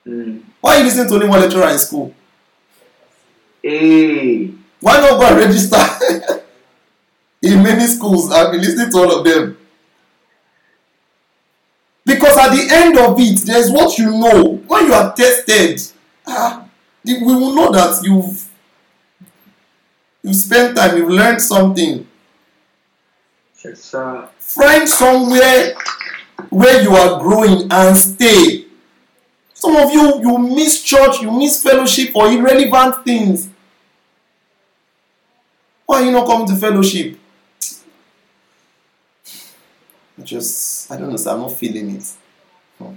Mm. 0.09 0.45
Why 0.61 0.79
you 0.79 0.85
listening 0.85 1.09
to 1.09 1.15
only 1.15 1.29
one 1.29 1.41
lecturer 1.41 1.69
in 1.71 1.79
school? 1.79 2.15
Hey. 3.63 4.51
Why 4.81 5.01
not 5.01 5.21
go 5.21 5.27
and 5.27 5.37
register 5.37 5.77
in 7.43 7.63
many 7.63 7.87
schools 7.87 8.31
and 8.33 8.53
be 8.53 8.59
listening 8.59 8.91
to 8.91 8.97
all 8.99 9.19
of 9.19 9.25
them? 9.25 9.57
Because 12.05 12.37
at 12.39 12.51
the 12.51 12.67
end 12.75 12.99
of 12.99 13.15
it, 13.19 13.39
there's 13.47 13.71
what 13.71 13.97
you 13.99 14.11
know. 14.11 14.55
When 14.67 14.87
you 14.87 14.95
are 14.95 15.15
tested, 15.15 15.81
ah, 16.27 16.65
the- 17.05 17.19
we 17.23 17.35
will 17.35 17.55
know 17.55 17.71
that 17.73 18.03
you've 18.03 18.49
you've 20.23 20.37
spent 20.37 20.77
time, 20.77 20.97
you've 20.97 21.11
learned 21.11 21.41
something. 21.43 22.07
Yes, 23.65 23.81
sir. 23.83 24.29
Find 24.39 24.89
somewhere 24.89 25.75
where 26.49 26.83
you 26.83 26.91
are 26.97 27.21
growing 27.21 27.69
and 27.71 27.97
stay. 27.97 28.65
Some 29.61 29.77
of 29.77 29.93
you, 29.93 30.21
you 30.23 30.39
miss 30.39 30.83
church, 30.83 31.21
you 31.21 31.31
miss 31.31 31.63
fellowship 31.63 32.13
for 32.15 32.27
irrelevant 32.33 33.05
things. 33.05 33.51
Why 35.85 36.01
are 36.01 36.05
you 36.07 36.13
not 36.13 36.27
coming 36.27 36.47
to 36.49 36.57
fellowship? 36.57 37.19
I 40.19 40.23
just, 40.23 40.91
I 40.91 40.97
don't 40.97 41.11
know, 41.11 41.17
sir, 41.17 41.33
I'm 41.33 41.41
not 41.41 41.53
feeling 41.53 41.97
it. 41.97 42.11
Hmm. 42.79 42.95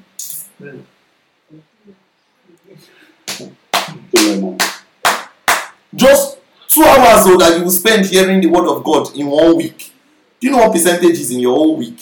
Just 5.94 6.38
two 6.70 6.84
hours 6.84 7.26
so 7.26 7.36
that 7.40 7.58
you 7.58 7.66
will 7.66 7.72
spend 7.72 8.06
hearing 8.06 8.40
the 8.40 8.48
word 8.48 8.70
of 8.70 8.82
God 8.86 9.14
in 9.18 9.28
one 9.28 9.58
week. 9.58 9.92
Do 10.40 10.48
you 10.48 10.52
know 10.52 10.60
what 10.60 10.72
percentage 10.72 11.20
is 11.20 11.30
in 11.30 11.42
your 11.42 11.58
whole 11.58 11.76
week? 11.76 12.00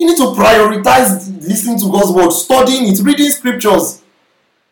You 0.00 0.06
need 0.06 0.16
to 0.16 0.32
prioritize 0.32 1.46
listening 1.46 1.78
to 1.80 1.92
God's 1.92 2.10
word, 2.10 2.30
studying 2.30 2.88
it, 2.90 2.98
reading 3.00 3.28
scriptures. 3.28 4.02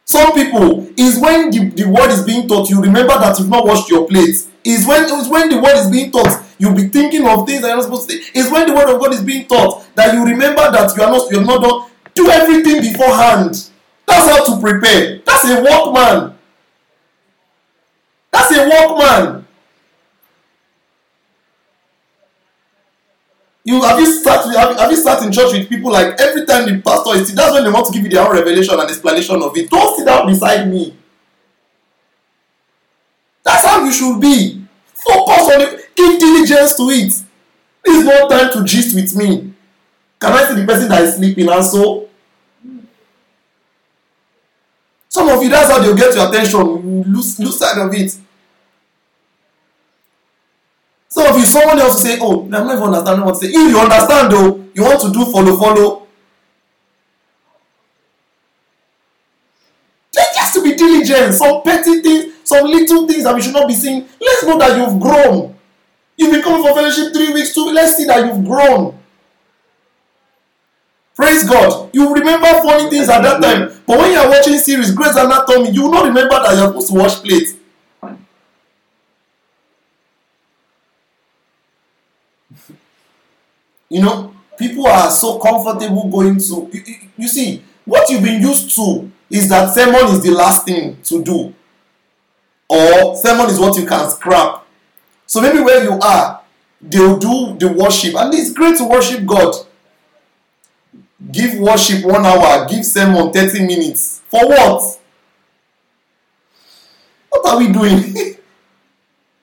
Some 0.06 0.32
people 0.32 0.88
is 0.96 1.20
when 1.20 1.50
the, 1.50 1.68
the 1.68 1.84
word 1.86 2.10
is 2.10 2.24
being 2.24 2.48
taught, 2.48 2.70
you 2.70 2.80
remember 2.80 3.12
that 3.12 3.38
you've 3.38 3.50
not 3.50 3.66
washed 3.66 3.90
your 3.90 4.08
plate. 4.08 4.36
Is 4.64 4.86
when 4.86 5.04
is 5.04 5.28
when 5.28 5.50
the 5.50 5.60
word 5.60 5.76
is 5.76 5.90
being 5.90 6.10
taught, 6.10 6.42
you'll 6.56 6.74
be 6.74 6.88
thinking 6.88 7.28
of 7.28 7.46
things 7.46 7.60
that 7.60 7.68
you're 7.68 7.76
not 7.76 7.84
supposed 7.84 8.08
to. 8.08 8.16
Is 8.38 8.50
when 8.50 8.68
the 8.68 8.72
word 8.72 8.88
of 8.88 8.98
God 8.98 9.12
is 9.12 9.22
being 9.22 9.46
taught 9.46 9.86
that 9.96 10.14
you 10.14 10.24
remember 10.24 10.62
that 10.72 10.96
you 10.96 11.02
are 11.02 11.10
not 11.10 11.30
you 11.30 11.38
have 11.40 11.46
not 11.46 11.60
done. 11.60 11.90
Do 12.14 12.30
everything 12.30 12.80
beforehand. 12.80 13.70
That's 14.06 14.30
how 14.30 14.44
to 14.46 14.60
prepare. 14.62 15.20
That's 15.26 15.44
a 15.44 15.62
workman. 15.62 16.38
That's 18.30 18.56
a 18.56 18.66
workman. 18.66 19.47
You 23.68 23.82
have 23.82 24.00
you 24.00 24.06
with- 24.06 24.24
have, 24.24 24.78
have 24.78 24.90
you 24.90 24.96
sat 24.96 25.22
in 25.22 25.30
church 25.30 25.52
with 25.52 25.68
people 25.68 25.92
like 25.92 26.18
every 26.18 26.46
time 26.46 26.64
the 26.64 26.80
pastor 26.80 27.20
is 27.20 27.34
that's 27.34 27.52
when 27.52 27.64
they 27.64 27.70
want 27.70 27.84
to 27.84 27.92
give 27.92 28.02
you 28.02 28.08
their 28.08 28.26
own 28.26 28.34
revelation 28.34 28.72
and 28.80 28.88
explanation 28.88 29.42
of 29.42 29.54
it. 29.54 29.68
Don't 29.68 29.94
sit 29.94 30.06
down 30.06 30.26
beside 30.26 30.66
me. 30.70 30.96
That's 33.44 33.66
how 33.66 33.84
you 33.84 33.92
should 33.92 34.18
be. 34.22 34.64
Focus 34.94 35.54
on 35.54 35.60
it. 35.60 35.94
Give 35.94 36.18
diligence 36.18 36.76
to 36.76 36.84
it. 36.84 37.12
This 37.84 37.96
is 37.98 38.04
not 38.06 38.30
time 38.30 38.50
to 38.52 38.64
gist 38.64 38.94
with 38.94 39.14
me. 39.14 39.52
Can 40.18 40.32
I 40.32 40.48
see 40.48 40.54
the 40.62 40.66
person 40.66 40.88
that 40.88 41.02
is 41.02 41.16
sleeping 41.16 41.50
and 41.50 41.62
so? 41.62 42.08
Some 45.10 45.28
of 45.28 45.42
you, 45.42 45.50
that's 45.50 45.70
how 45.70 45.78
they'll 45.82 45.94
get 45.94 46.14
your 46.14 46.26
attention. 46.26 46.58
You 46.60 47.04
lose, 47.06 47.38
lose 47.38 47.58
sight 47.58 47.76
of 47.76 47.92
it. 47.92 48.16
Some 51.18 51.34
of 51.34 51.40
you, 51.40 51.46
someone 51.46 51.80
else 51.80 52.00
say, 52.00 52.16
Oh, 52.20 52.44
I'm 52.44 52.50
not 52.50 52.72
even 52.76 52.84
understanding 52.84 53.24
what 53.24 53.32
to 53.32 53.40
say. 53.40 53.48
If 53.48 53.70
you 53.70 53.76
understand, 53.76 54.30
though, 54.30 54.64
you 54.72 54.84
want 54.84 55.00
to 55.00 55.10
do 55.10 55.24
follow, 55.32 55.56
follow. 55.56 56.06
There 60.12 60.24
has 60.36 60.52
to 60.52 60.62
be 60.62 60.76
diligence. 60.76 61.38
Some 61.38 61.62
petty 61.62 62.02
things, 62.02 62.34
some 62.44 62.68
little 62.68 63.08
things 63.08 63.24
that 63.24 63.34
we 63.34 63.42
should 63.42 63.52
not 63.52 63.66
be 63.66 63.74
seeing. 63.74 64.06
Let's 64.20 64.44
know 64.44 64.58
that 64.60 64.78
you've 64.78 65.00
grown. 65.00 65.56
You've 66.16 66.30
been 66.30 66.42
coming 66.42 66.62
for 66.62 66.72
fellowship 66.76 67.12
three 67.12 67.32
weeks, 67.32 67.52
two. 67.52 67.66
Let's 67.66 67.96
see 67.96 68.04
that 68.04 68.24
you've 68.24 68.44
grown. 68.44 68.96
Praise 71.16 71.42
God. 71.48 71.90
You 71.92 72.14
remember 72.14 72.46
funny 72.62 72.90
things 72.90 73.08
at 73.08 73.22
that 73.22 73.42
time. 73.42 73.82
But 73.88 73.98
when 73.98 74.12
you 74.12 74.18
are 74.18 74.28
watching 74.28 74.56
series, 74.58 74.92
Grey's 74.94 75.16
Anatomy, 75.16 75.70
you 75.70 75.82
will 75.82 75.90
not 75.90 76.06
remember 76.06 76.36
that 76.36 76.54
you're 76.56 76.68
supposed 76.68 76.88
to 76.90 76.94
wash 76.94 77.16
plates. 77.22 77.57
You 83.88 84.02
know, 84.02 84.34
people 84.58 84.86
are 84.86 85.10
so 85.10 85.38
comfortable 85.38 86.08
going 86.10 86.38
to. 86.38 86.68
You, 86.72 86.82
you- 87.16 87.28
see, 87.28 87.62
what 87.84 88.08
you've 88.10 88.22
been 88.22 88.40
used 88.42 88.74
to 88.76 89.10
is 89.30 89.48
that 89.48 89.74
sermon 89.74 90.04
is 90.14 90.22
the 90.22 90.30
last 90.30 90.64
thing 90.64 90.98
to 91.04 91.22
do, 91.22 91.54
or 92.68 93.16
sermon 93.16 93.46
is 93.50 93.58
what 93.58 93.76
you 93.78 93.86
can 93.86 94.10
scrap. 94.10 94.64
So 95.26 95.40
maybe 95.40 95.60
where 95.60 95.82
you 95.84 95.98
are, 96.00 96.42
they'll 96.80 97.18
do 97.18 97.56
the 97.58 97.68
worship, 97.72 98.14
and 98.16 98.32
it's 98.34 98.52
great 98.52 98.76
to 98.78 98.84
worship 98.84 99.24
God. 99.26 99.54
Give 101.32 101.58
worship 101.58 102.04
one 102.04 102.24
hour, 102.24 102.66
give 102.68 102.84
sermon 102.84 103.32
30 103.32 103.66
minutes. 103.66 104.22
For 104.28 104.46
what? 104.48 105.00
What 107.30 107.46
are 107.46 107.58
we 107.58 107.72
doing? 107.72 107.94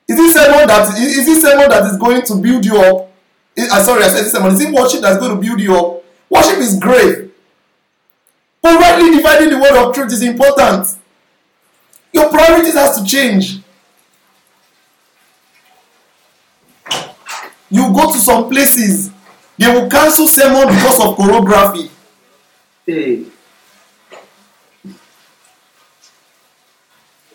is 0.08 0.16
this 0.16 0.34
sermon 0.34 0.66
that 0.68 0.98
is 0.98 1.26
this 1.26 1.42
sermon 1.42 1.68
that 1.68 1.84
is 1.90 1.96
going 1.98 2.22
to 2.22 2.34
build 2.36 2.64
you 2.64 2.78
up? 2.80 3.10
Is, 3.56 3.72
uh, 3.72 3.82
sorry, 3.82 4.04
I 4.04 4.08
said 4.08 4.24
this 4.24 4.32
sermon. 4.32 4.52
Is 4.52 4.60
it 4.60 4.72
worship 4.72 5.00
that's 5.00 5.18
going 5.18 5.34
to 5.34 5.40
build 5.40 5.60
you 5.60 5.74
up? 5.74 6.04
Worship 6.28 6.58
is 6.58 6.78
great. 6.78 7.30
But 8.60 8.80
rightly 8.80 9.16
dividing 9.16 9.50
the 9.50 9.58
word 9.58 9.76
of 9.76 9.94
truth 9.94 10.12
is 10.12 10.22
important. 10.22 10.88
Your 12.12 12.28
priorities 12.28 12.74
has 12.74 12.98
to 12.98 13.04
change. 13.04 13.60
You 17.70 17.92
go 17.92 18.12
to 18.12 18.18
some 18.18 18.48
places, 18.48 19.10
they 19.58 19.72
will 19.72 19.88
cancel 19.88 20.26
sermon 20.28 20.68
because 20.68 21.00
of 21.00 21.16
choreography. 21.16 21.90
Hey. 22.86 23.24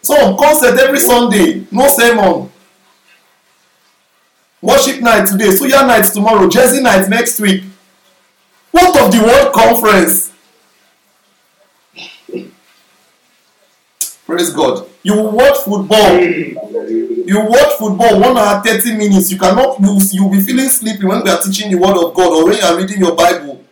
Some 0.01 0.37
concert 0.37 0.79
every 0.79 0.99
Sunday, 0.99 1.65
no 1.71 1.87
sermon. 1.87 2.50
Worship 4.61 5.01
night 5.01 5.27
today, 5.27 5.47
Suya 5.47 5.85
night 5.87 6.03
tomorrow, 6.03 6.47
Jersey 6.47 6.81
night 6.81 7.09
next 7.09 7.39
week. 7.39 7.63
What 8.71 8.99
of 9.01 9.11
the 9.11 9.21
World 9.23 9.53
Conference? 9.53 10.31
Praise 14.25 14.51
God. 14.51 14.87
You 15.03 15.15
watch 15.23 15.57
football. 15.57 16.21
You 16.21 17.39
watch 17.41 17.73
football 17.73 18.19
one 18.19 18.37
hour 18.37 18.61
thirty 18.63 18.95
minutes. 18.95 19.31
You 19.31 19.37
cannot 19.37 19.79
you 19.81 19.99
you 20.11 20.29
be 20.29 20.39
feeling 20.39 20.69
sleepy 20.69 21.05
when 21.05 21.23
we 21.23 21.29
are 21.29 21.41
teaching 21.41 21.69
the 21.71 21.77
word 21.77 21.97
of 21.97 22.13
God 22.13 22.31
or 22.31 22.45
when 22.45 22.57
you 22.57 22.63
are 22.63 22.77
reading 22.77 22.99
your 22.99 23.15
Bible. 23.15 23.63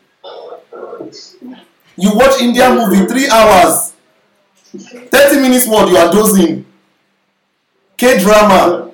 You 1.96 2.16
watch 2.16 2.42
Indian 2.42 2.76
movie 2.76 3.06
three 3.06 3.30
hours. 3.30 3.94
Thirty 5.10 5.40
minutes 5.40 5.68
word 5.68 5.90
you 5.90 5.98
are 5.98 6.12
dozing. 6.12 6.66
K 7.96 8.20
drama. 8.20 8.89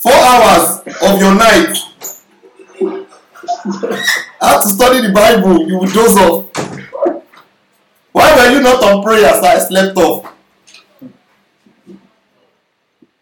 Four 0.00 0.12
hours 0.14 0.80
of 1.02 1.20
your 1.20 1.34
night. 1.34 1.76
Have 4.40 4.62
to 4.62 4.68
study 4.68 5.06
the 5.06 5.12
Bible. 5.14 5.68
You 5.68 5.78
will 5.78 5.88
doze 5.88 6.16
off. 6.16 6.46
Why 8.12 8.34
were 8.34 8.50
you 8.54 8.62
not 8.62 8.82
on 8.82 9.02
prayer 9.02 9.30
so 9.34 9.42
I 9.42 9.58
slept 9.58 9.98
off? 9.98 10.32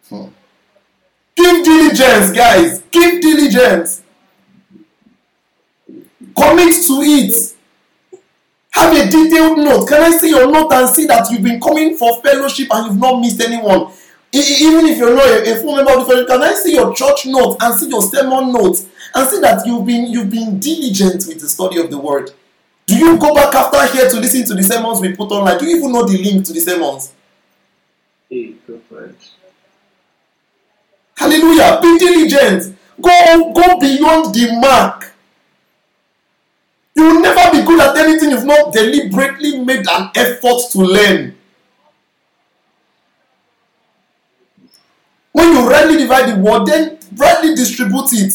Hmm. 0.09 0.27
Give 1.35 1.65
diligence, 1.65 2.31
guys. 2.31 2.83
Give 2.93 3.21
diligence. 3.21 4.03
Commit 6.37 6.75
to 6.87 7.03
it. 7.03 7.57
Have 8.71 8.97
a 8.97 9.11
detailed 9.11 9.59
note. 9.59 9.89
Can 9.89 10.01
I 10.01 10.17
see 10.17 10.29
your 10.31 10.49
note 10.49 10.73
and 10.73 10.89
see 10.89 11.07
that 11.07 11.29
you've 11.33 11.43
been 11.43 11.61
coming 11.61 11.97
for 11.97 12.23
fellowship 12.23 12.69
and 12.71 12.87
you've 12.87 13.01
not 13.01 13.19
missed 13.21 13.41
anyone? 13.41 13.93
Even 14.33 14.87
if 14.87 14.99
you're 14.99 15.15
not 15.15 15.27
a, 15.27 15.55
a 15.55 15.57
full 15.57 15.77
member 15.77 15.93
of 15.93 16.01
the 16.01 16.05
fellowship, 16.05 16.29
can 16.29 16.43
I 16.43 16.53
see 16.55 16.75
your 16.75 16.95
church 16.95 17.27
notes 17.27 17.57
and 17.61 17.81
see 17.81 17.89
your 17.89 18.03
sermon 18.03 18.53
notes 18.53 18.87
and 19.15 19.29
see 19.29 19.41
that 19.41 19.67
you've 19.67 19.87
been 19.87 20.07
you've 20.07 20.31
been 20.31 20.61
diligent 20.61 21.25
with 21.27 21.41
the 21.41 21.49
study 21.49 21.81
of 21.81 21.91
the 21.91 21.99
word? 21.99 22.31
Do 22.87 22.97
you 22.97 23.19
go 23.19 23.35
back 23.35 23.55
after 23.55 23.87
here 23.97 24.09
to 24.09 24.21
listen 24.21 24.45
to 24.47 24.55
the 24.55 24.63
sermons 24.63 25.01
we 25.01 25.15
put 25.15 25.31
online? 25.31 25.59
Do 25.59 25.67
you 25.67 25.77
even 25.77 25.93
know 25.93 26.07
the 26.07 26.19
link 26.23 26.45
to 26.47 26.53
the 26.53 26.61
sermons? 26.61 27.13
Hey. 28.29 28.55
Hallelujah. 31.17 31.81
Be 31.83 31.99
diligent. 31.99 32.77
Go, 33.01 33.53
go 33.53 33.79
beyond 33.79 34.35
the 34.35 34.59
mark. 34.61 35.15
You 36.95 37.05
will 37.05 37.21
never 37.21 37.57
be 37.57 37.65
good 37.65 37.81
at 37.81 37.97
anything 37.97 38.33
if 38.33 38.45
not 38.45 38.73
deliberately 38.73 39.65
made 39.65 39.87
an 39.89 40.11
effort 40.15 40.61
to 40.73 40.79
learn. 40.79 41.38
When 45.33 45.53
you 45.53 45.69
rightly 45.69 45.99
divide 45.99 46.31
the 46.35 46.41
word, 46.41 46.67
then 46.67 46.99
rightly 47.17 47.55
distribute 47.55 48.13
it. 48.13 48.35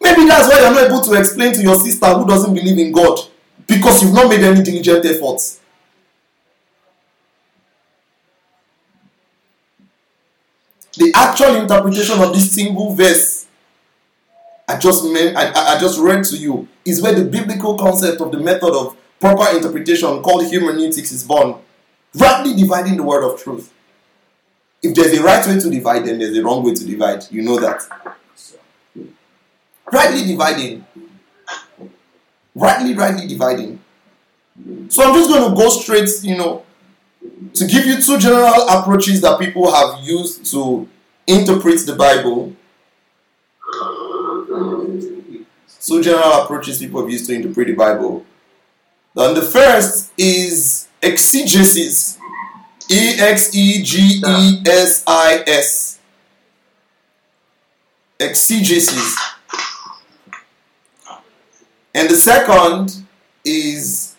Maybe 0.00 0.26
that's 0.26 0.48
why 0.48 0.60
you're 0.60 0.70
not 0.74 0.84
able 0.90 1.00
to 1.02 1.14
explain 1.14 1.52
to 1.54 1.62
your 1.62 1.76
sister 1.76 2.06
who 2.06 2.26
doesn't 2.26 2.54
believe 2.54 2.78
in 2.78 2.92
God 2.92 3.18
because 3.66 4.02
you've 4.02 4.14
not 4.14 4.28
made 4.28 4.42
any 4.42 4.62
diligent 4.62 5.04
efforts. 5.04 5.60
the 10.96 11.12
actual 11.14 11.56
interpretation 11.56 12.20
of 12.20 12.32
this 12.34 12.52
single 12.52 12.94
verse 12.94 13.46
I 14.68 14.76
just 14.76 15.04
I- 15.04 15.74
I 15.74 15.78
just 15.78 15.98
read 15.98 16.24
to 16.24 16.36
you 16.36 16.68
is 16.84 17.02
where 17.02 17.12
the 17.14 17.24
biblical 17.24 17.76
concept 17.76 18.20
of 18.20 18.30
the 18.30 18.38
method 18.38 18.72
of 18.74 18.96
proper 19.18 19.56
interpretation 19.56 20.22
called 20.22 20.44
hermeneutics 20.50 21.12
is 21.12 21.24
born. 21.24 21.56
Rightly 22.14 22.54
dividing 22.54 22.96
the 22.96 23.02
word 23.02 23.24
of 23.24 23.42
truth. 23.42 23.71
If 24.82 24.94
there's 24.94 25.18
a 25.18 25.22
right 25.22 25.46
way 25.46 25.58
to 25.60 25.70
divide, 25.70 26.04
then 26.04 26.18
there's 26.18 26.36
a 26.36 26.42
wrong 26.42 26.64
way 26.64 26.74
to 26.74 26.84
divide. 26.84 27.24
You 27.30 27.42
know 27.42 27.58
that. 27.60 27.82
Rightly 29.92 30.24
dividing. 30.24 30.84
Rightly, 32.54 32.94
rightly 32.94 33.26
dividing. 33.26 33.80
So 34.88 35.02
I'm 35.02 35.14
just 35.14 35.30
going 35.30 35.50
to 35.50 35.56
go 35.56 35.68
straight, 35.70 36.10
you 36.22 36.36
know, 36.36 36.64
to 37.54 37.66
give 37.66 37.86
you 37.86 38.00
two 38.00 38.18
general 38.18 38.68
approaches 38.68 39.20
that 39.20 39.38
people 39.38 39.72
have 39.72 40.02
used 40.02 40.50
to 40.52 40.88
interpret 41.26 41.86
the 41.86 41.94
Bible. 41.94 42.54
Two 45.80 46.02
general 46.02 46.42
approaches 46.42 46.78
people 46.78 47.00
have 47.02 47.10
used 47.10 47.26
to 47.26 47.34
interpret 47.34 47.68
the 47.68 47.74
Bible. 47.74 48.24
Then 49.14 49.34
the 49.34 49.42
first 49.42 50.12
is 50.16 50.88
exegesis. 51.00 52.18
E 52.92 53.18
X 53.18 53.54
E 53.54 53.82
G 53.82 54.22
E 54.26 54.62
S 54.66 55.02
I 55.06 55.42
S. 55.46 55.98
Exegesis. 58.20 59.18
And 61.94 62.10
the 62.10 62.16
second 62.16 63.06
is 63.42 64.14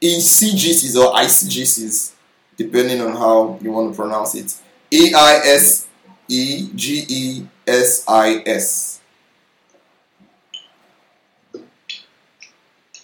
eisegesis 0.00 0.96
or 0.96 1.12
eisegesis, 1.14 2.12
depending 2.56 3.00
on 3.00 3.16
how 3.16 3.58
you 3.60 3.72
want 3.72 3.92
to 3.92 3.96
pronounce 3.96 4.36
it. 4.36 4.54
E 4.92 5.12
I 5.12 5.40
S 5.44 5.88
E 6.28 6.70
G 6.72 7.04
E 7.08 7.46
S 7.66 8.04
I 8.06 8.44
S. 8.46 9.00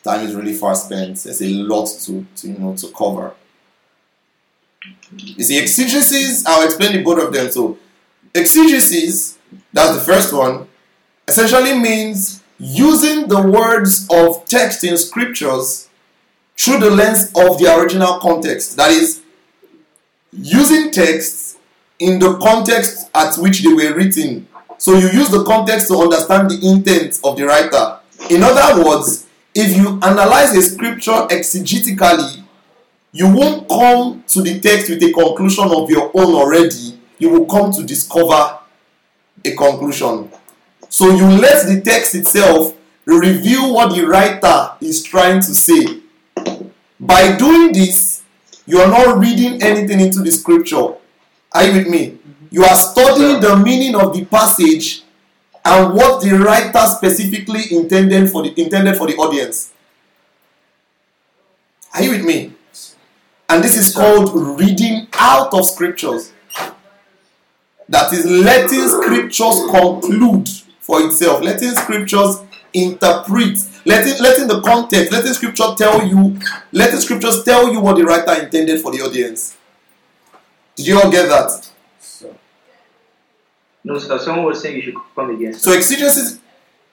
Time 0.04 0.24
is 0.24 0.36
really 0.36 0.54
fast 0.54 0.86
spent. 0.86 1.16
There's 1.24 1.42
a 1.42 1.48
lot 1.48 1.86
to, 1.86 2.24
to 2.36 2.48
you 2.48 2.58
know 2.58 2.76
to 2.76 2.88
cover. 2.92 3.34
You 5.16 5.44
see, 5.44 5.58
exegesis, 5.58 6.44
I'll 6.46 6.64
explain 6.64 6.92
the 6.92 7.02
both 7.02 7.22
of 7.22 7.32
them. 7.32 7.50
So, 7.50 7.78
exegesis, 8.34 9.38
that's 9.72 9.96
the 9.96 10.00
first 10.00 10.32
one, 10.32 10.68
essentially 11.28 11.78
means 11.78 12.42
using 12.58 13.28
the 13.28 13.42
words 13.42 14.06
of 14.10 14.44
text 14.46 14.84
in 14.84 14.96
scriptures 14.96 15.88
through 16.56 16.78
the 16.78 16.90
lens 16.90 17.26
of 17.36 17.58
the 17.58 17.74
original 17.76 18.18
context. 18.20 18.76
That 18.76 18.90
is, 18.90 19.22
using 20.32 20.90
texts 20.90 21.58
in 21.98 22.18
the 22.18 22.38
context 22.38 23.10
at 23.14 23.36
which 23.36 23.62
they 23.62 23.72
were 23.72 23.94
written. 23.94 24.48
So 24.78 24.94
you 24.94 25.08
use 25.10 25.28
the 25.28 25.44
context 25.44 25.88
to 25.88 25.96
understand 25.96 26.50
the 26.50 26.58
intent 26.66 27.20
of 27.22 27.36
the 27.36 27.44
writer. 27.44 27.98
In 28.30 28.42
other 28.42 28.84
words, 28.84 29.26
if 29.54 29.76
you 29.76 30.00
analyze 30.02 30.56
a 30.56 30.62
scripture 30.62 31.26
exegetically, 31.30 32.41
you 33.12 33.28
won't 33.32 33.68
come 33.68 34.24
to 34.26 34.42
the 34.42 34.58
text 34.58 34.88
with 34.88 35.02
a 35.02 35.12
conclusion 35.12 35.68
of 35.70 35.90
your 35.90 36.10
own 36.14 36.34
already. 36.34 36.98
You 37.18 37.30
will 37.30 37.46
come 37.46 37.70
to 37.72 37.84
discover 37.84 38.58
a 39.44 39.54
conclusion. 39.54 40.30
So 40.88 41.10
you 41.10 41.26
let 41.26 41.66
the 41.66 41.82
text 41.82 42.14
itself 42.14 42.74
reveal 43.04 43.74
what 43.74 43.94
the 43.94 44.06
writer 44.06 44.72
is 44.80 45.02
trying 45.02 45.40
to 45.40 45.54
say. 45.54 46.00
By 46.98 47.36
doing 47.36 47.72
this, 47.72 48.22
you 48.64 48.78
are 48.78 48.88
not 48.88 49.18
reading 49.18 49.62
anything 49.62 50.00
into 50.00 50.20
the 50.20 50.30
scripture. 50.30 50.94
Are 51.52 51.64
you 51.64 51.72
with 51.78 51.88
me? 51.88 52.06
Mm-hmm. 52.12 52.46
You 52.50 52.64
are 52.64 52.76
studying 52.76 53.40
the 53.40 53.56
meaning 53.56 53.94
of 53.94 54.14
the 54.14 54.24
passage 54.24 55.02
and 55.64 55.94
what 55.94 56.22
the 56.22 56.30
writer 56.38 56.86
specifically 56.86 57.62
intended 57.70 58.30
for 58.30 58.42
the 58.42 58.60
intended 58.60 58.96
for 58.96 59.06
the 59.06 59.16
audience. 59.16 59.72
Are 61.94 62.02
you 62.02 62.12
with 62.12 62.24
me? 62.24 62.52
And 63.52 63.62
this 63.62 63.76
is 63.76 63.94
called 63.94 64.58
reading 64.58 65.08
out 65.12 65.52
of 65.52 65.66
scriptures. 65.66 66.32
That 67.86 68.10
is 68.10 68.24
letting 68.24 68.88
scriptures 68.88 69.60
conclude 69.70 70.48
for 70.80 71.02
itself, 71.02 71.42
letting 71.42 71.72
scriptures 71.72 72.40
interpret, 72.72 73.58
letting 73.84 74.22
letting 74.22 74.48
the 74.48 74.62
context, 74.62 75.12
letting 75.12 75.34
scripture 75.34 75.74
tell 75.76 76.02
you, 76.02 76.38
letting 76.72 76.98
scriptures 77.00 77.44
tell 77.44 77.70
you 77.70 77.80
what 77.80 77.98
the 77.98 78.04
writer 78.04 78.42
intended 78.42 78.80
for 78.80 78.90
the 78.90 79.02
audience. 79.02 79.54
Did 80.74 80.86
you 80.86 80.98
all 80.98 81.10
get 81.10 81.28
that? 81.28 81.68
No, 83.84 83.98
sir. 83.98 84.18
Someone 84.18 84.46
was 84.46 84.62
saying 84.62 84.76
you 84.76 84.82
should 84.82 84.96
come 85.14 85.28
again. 85.28 85.52
So 85.52 85.72
exegesis 85.72 86.40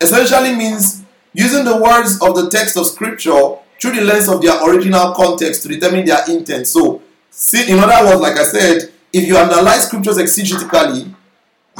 essentially 0.01 0.53
means 0.57 1.05
using 1.31 1.63
the 1.63 1.77
words 1.77 2.21
of 2.21 2.35
the 2.35 2.49
text 2.49 2.75
of 2.75 2.85
scripture 2.85 3.59
through 3.79 3.93
the 3.95 4.01
lens 4.01 4.27
of 4.27 4.41
their 4.41 4.61
original 4.67 5.13
context 5.13 5.63
to 5.63 5.69
determine 5.69 6.05
their 6.05 6.29
intent. 6.29 6.67
So, 6.67 7.01
see, 7.29 7.71
in 7.71 7.79
other 7.79 8.05
words, 8.05 8.21
like 8.21 8.37
I 8.37 8.43
said, 8.43 8.91
if 9.11 9.27
you 9.27 9.37
analyze 9.37 9.87
scriptures 9.87 10.17
exegetically, 10.17 11.13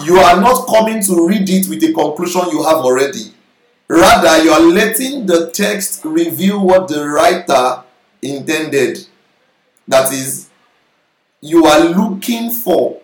you 0.04 0.18
are 0.18 0.39
not 0.39 0.66
coming 0.68 1.04
to 1.04 1.28
read 1.28 1.50
it 1.50 1.68
with 1.68 1.84
a 1.84 1.93
conclusion 1.93 2.50
you 2.52 2.64
have 2.64 2.78
already. 2.78 3.34
Rather, 3.88 4.43
you 4.43 4.52
are 4.52 4.62
letting 4.62 5.26
the 5.26 5.50
text 5.52 6.06
reveal 6.06 6.64
what 6.66 6.88
the 6.88 7.08
writer 7.08 7.84
intended. 8.22 9.06
That 9.88 10.14
is, 10.14 10.50
you 11.41 11.66
are 11.66 11.80
looking 11.80 12.52
for 12.52 13.02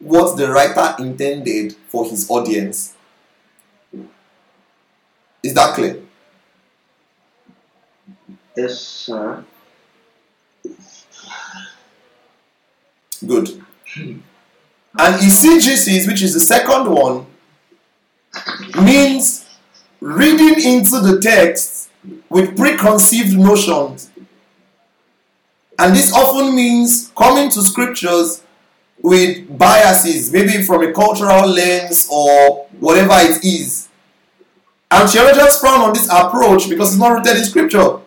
what 0.00 0.36
the 0.36 0.50
writer 0.50 1.02
intended 1.02 1.76
for 1.88 2.04
his 2.04 2.28
audience. 2.28 2.94
Is 5.42 5.54
that 5.54 5.74
clear? 5.74 6.03
Yes, 8.56 8.78
sir. 8.80 9.44
Good. 13.26 13.62
And 13.96 15.14
eisegesis, 15.16 16.06
which 16.06 16.22
is 16.22 16.34
the 16.34 16.40
second 16.40 16.90
one, 16.90 17.26
means 18.82 19.44
reading 20.00 20.62
into 20.62 21.00
the 21.00 21.20
text 21.20 21.90
with 22.28 22.56
preconceived 22.56 23.36
notions. 23.36 24.10
And 25.78 25.94
this 25.94 26.12
often 26.12 26.54
means 26.54 27.10
coming 27.16 27.50
to 27.50 27.62
scriptures 27.62 28.42
with 29.02 29.58
biases, 29.58 30.32
maybe 30.32 30.62
from 30.62 30.82
a 30.82 30.92
cultural 30.92 31.48
lens 31.48 32.08
or 32.10 32.66
whatever 32.78 33.14
it 33.14 33.44
is. 33.44 33.88
And 34.90 35.10
theologians 35.10 35.58
frown 35.58 35.80
on 35.80 35.92
this 35.92 36.08
approach 36.08 36.68
because 36.68 36.92
it's 36.92 37.00
not 37.00 37.12
rooted 37.12 37.36
in 37.36 37.44
scripture. 37.44 37.98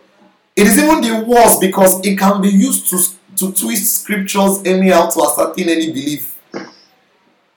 It 0.58 0.66
is 0.66 0.80
even 0.80 1.02
the 1.02 1.24
worst 1.24 1.62
because 1.62 2.04
it 2.04 2.18
can 2.18 2.42
be 2.42 2.50
used 2.50 2.90
to, 2.90 2.98
to 3.36 3.54
twist 3.54 4.02
scriptures 4.02 4.64
anyhow 4.66 5.08
to 5.08 5.22
ascertain 5.22 5.70
any 5.70 5.92
belief. 5.92 6.36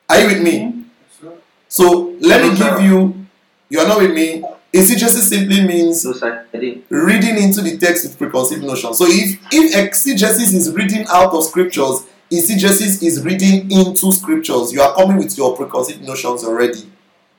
Are 0.06 0.20
you 0.20 0.26
with 0.26 0.42
me? 0.42 0.58
Mm-hmm. 0.60 1.28
So 1.66 2.14
let 2.20 2.42
me 2.42 2.58
give 2.58 2.82
you, 2.82 3.26
you 3.70 3.80
are 3.80 3.88
not 3.88 4.02
with 4.02 4.12
me. 4.12 4.44
Eisegesis 4.72 5.30
simply 5.30 5.66
means 5.66 6.04
No, 6.04 6.12
sir. 6.12 6.46
I 6.52 6.58
didn't. 6.58 6.84
reading 6.90 7.42
into 7.42 7.62
the 7.62 7.78
text 7.78 8.04
with 8.04 8.18
preconceived 8.18 8.62
notions. 8.62 8.98
So 8.98 9.06
if 9.08 9.40
if 9.50 9.76
exegesis 9.76 10.52
is 10.52 10.70
reading 10.72 11.06
out 11.08 11.32
of 11.32 11.42
scriptures, 11.44 12.06
eisegesis 12.30 13.02
is 13.02 13.24
reading 13.24 13.70
into 13.72 14.12
scriptures. 14.12 14.72
You 14.72 14.82
are 14.82 14.94
coming 14.94 15.16
with 15.16 15.36
your 15.38 15.56
preconceived 15.56 16.02
notions 16.02 16.44
already. 16.44 16.88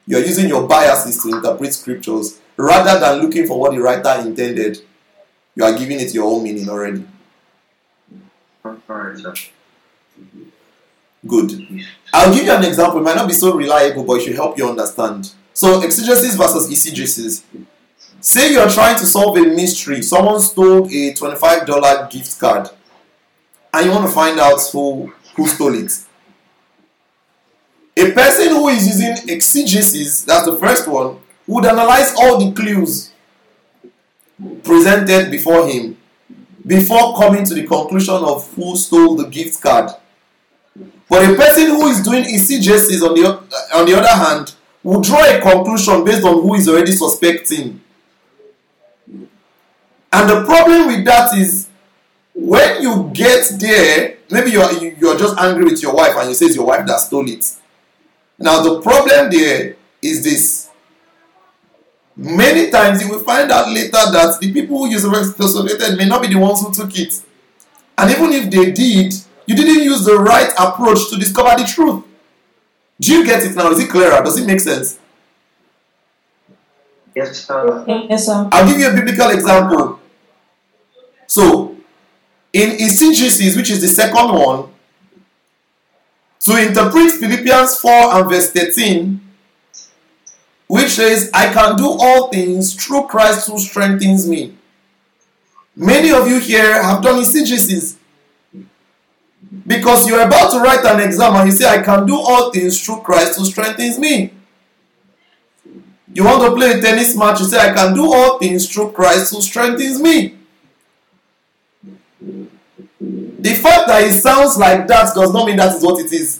You 0.07 0.17
are 0.17 0.21
using 0.21 0.49
your 0.49 0.67
biases 0.67 1.21
to 1.23 1.29
interpret 1.29 1.73
scriptures 1.73 2.41
rather 2.57 2.99
than 2.99 3.21
looking 3.21 3.45
for 3.47 3.59
what 3.59 3.71
the 3.73 3.79
writer 3.79 4.27
intended. 4.27 4.81
You 5.55 5.63
are 5.65 5.77
giving 5.77 5.99
it 5.99 6.13
your 6.13 6.25
own 6.25 6.43
meaning 6.43 6.69
already. 6.69 7.05
Alright. 8.65 9.51
Good. 11.27 11.85
I'll 12.13 12.33
give 12.33 12.45
you 12.45 12.51
an 12.51 12.63
example. 12.63 12.99
It 12.99 13.03
might 13.03 13.15
not 13.15 13.27
be 13.27 13.33
so 13.33 13.55
reliable, 13.55 14.03
but 14.03 14.13
it 14.13 14.23
should 14.23 14.35
help 14.35 14.57
you 14.57 14.67
understand. 14.67 15.31
So, 15.53 15.81
exegesis 15.81 16.35
versus 16.35 16.69
eisegesis. 16.69 17.43
Say 18.19 18.53
you're 18.53 18.69
trying 18.69 18.97
to 18.97 19.05
solve 19.05 19.37
a 19.37 19.41
mystery. 19.41 20.01
Someone 20.01 20.39
stole 20.39 20.85
a 20.85 21.13
$25 21.13 22.09
gift 22.09 22.39
card, 22.39 22.69
and 23.73 23.85
you 23.85 23.91
want 23.91 24.05
to 24.07 24.11
find 24.11 24.39
out 24.39 24.61
who, 24.71 25.13
who 25.35 25.47
stole 25.47 25.75
it. 25.75 25.91
A 27.97 28.11
person 28.11 28.49
who 28.49 28.69
is 28.69 28.87
using 28.87 29.29
exegesis, 29.29 30.23
that's 30.23 30.45
the 30.45 30.55
first 30.55 30.87
one, 30.87 31.17
would 31.45 31.65
analyze 31.65 32.13
all 32.17 32.39
the 32.39 32.51
clues 32.53 33.10
presented 34.63 35.29
before 35.31 35.67
him 35.67 35.97
before 36.65 37.15
coming 37.17 37.43
to 37.43 37.53
the 37.55 37.65
conclusion 37.65 38.13
of 38.15 38.47
who 38.53 38.75
stole 38.77 39.15
the 39.15 39.25
gift 39.27 39.59
card. 39.61 39.89
But 41.09 41.29
a 41.29 41.35
person 41.35 41.65
who 41.67 41.87
is 41.87 42.01
doing 42.01 42.23
eisegesis 42.23 43.01
on 43.01 43.15
the, 43.15 43.25
on 43.75 43.85
the 43.85 43.95
other 43.97 44.07
hand 44.07 44.53
will 44.83 45.01
draw 45.01 45.23
a 45.25 45.41
conclusion 45.41 46.03
based 46.05 46.23
on 46.23 46.35
who 46.41 46.53
is 46.55 46.69
already 46.69 46.91
suspecting. 46.91 47.81
And 50.13 50.29
the 50.29 50.43
problem 50.45 50.87
with 50.87 51.05
that 51.05 51.35
is 51.37 51.67
when 52.33 52.81
you 52.81 53.09
get 53.13 53.49
there, 53.59 54.17
maybe 54.29 54.51
you're, 54.51 54.71
you- 54.73 54.95
you're 54.99 55.17
just 55.17 55.37
angry 55.37 55.63
with 55.65 55.81
your 55.81 55.93
wife 55.93 56.15
and 56.17 56.29
you 56.29 56.35
say 56.35 56.45
it's 56.45 56.55
your 56.55 56.65
wife 56.65 56.85
that 56.85 56.99
stole 56.99 57.27
it. 57.29 57.53
Now, 58.37 58.61
the 58.61 58.81
problem 58.81 59.29
there 59.31 59.75
is 60.01 60.23
this. 60.23 60.69
Many 62.15 62.69
times 62.69 63.01
you 63.01 63.09
will 63.09 63.23
find 63.23 63.51
out 63.51 63.69
later 63.69 63.91
that 63.91 64.37
the 64.39 64.51
people 64.51 64.77
who 64.77 64.89
you 64.89 64.99
suspected 64.99 65.97
may 65.97 66.05
not 66.05 66.21
be 66.21 66.27
the 66.27 66.35
ones 66.35 66.61
who 66.61 66.71
took 66.73 66.97
it. 66.97 67.21
And 67.97 68.11
even 68.11 68.31
if 68.33 68.51
they 68.51 68.71
did, 68.71 69.13
you 69.45 69.55
didn't 69.55 69.83
use 69.83 70.03
the 70.05 70.17
right 70.17 70.51
approach 70.59 71.09
to 71.09 71.17
discover 71.17 71.61
the 71.61 71.67
truth. 71.67 72.03
Do 72.99 73.13
you 73.13 73.25
get 73.25 73.43
it 73.43 73.55
now? 73.55 73.71
Is 73.71 73.79
it 73.79 73.89
clearer? 73.89 74.23
Does 74.23 74.39
it 74.39 74.45
make 74.45 74.59
sense? 74.59 74.99
Yes, 77.15 77.45
sir. 77.45 77.85
Yes, 77.87 78.25
sir. 78.25 78.47
I'll 78.51 78.67
give 78.67 78.79
you 78.79 78.89
a 78.89 78.93
biblical 78.93 79.29
example. 79.29 79.99
So, 81.27 81.75
in 82.53 82.71
eisegesis, 82.71 83.55
which 83.55 83.71
is 83.71 83.81
the 83.81 83.87
second 83.87 84.33
one, 84.33 84.69
to 86.41 86.67
interpret 86.67 87.11
Philippians 87.11 87.79
4 87.79 88.15
and 88.15 88.29
verse 88.29 88.51
13, 88.51 89.20
which 90.71 90.91
says, 90.91 91.29
I 91.33 91.51
can 91.51 91.75
do 91.75 91.85
all 91.85 92.29
things 92.29 92.73
through 92.73 93.07
Christ 93.07 93.49
who 93.49 93.59
strengthens 93.59 94.25
me. 94.25 94.55
Many 95.75 96.11
of 96.13 96.29
you 96.29 96.39
here 96.39 96.81
have 96.81 97.03
done 97.03 97.21
eisegesis 97.21 97.97
because 99.67 100.07
you're 100.07 100.21
about 100.21 100.49
to 100.51 100.59
write 100.61 100.85
an 100.85 101.01
exam 101.01 101.35
and 101.35 101.49
you 101.49 101.51
say, 101.51 101.67
I 101.67 101.81
can 101.81 102.05
do 102.05 102.15
all 102.15 102.53
things 102.53 102.81
through 102.85 103.01
Christ 103.01 103.37
who 103.37 103.43
strengthens 103.43 103.99
me. 103.99 104.31
You 106.13 106.23
want 106.23 106.41
to 106.41 106.55
play 106.55 106.71
a 106.71 106.81
tennis 106.81 107.17
match, 107.17 107.41
you 107.41 107.47
say, 107.47 107.59
I 107.59 107.73
can 107.73 107.93
do 107.93 108.05
all 108.05 108.39
things 108.39 108.71
through 108.71 108.93
Christ 108.93 109.33
who 109.33 109.41
strengthens 109.41 109.99
me. 109.99 110.35
The 113.01 113.55
fact 113.55 113.87
that 113.87 114.03
it 114.03 114.13
sounds 114.13 114.55
like 114.57 114.87
that 114.87 115.13
does 115.13 115.33
not 115.33 115.45
mean 115.45 115.57
that 115.57 115.75
is 115.75 115.83
what 115.83 115.99
it 115.99 116.13
is. 116.13 116.39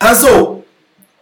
And 0.00 0.16
so, 0.16 0.61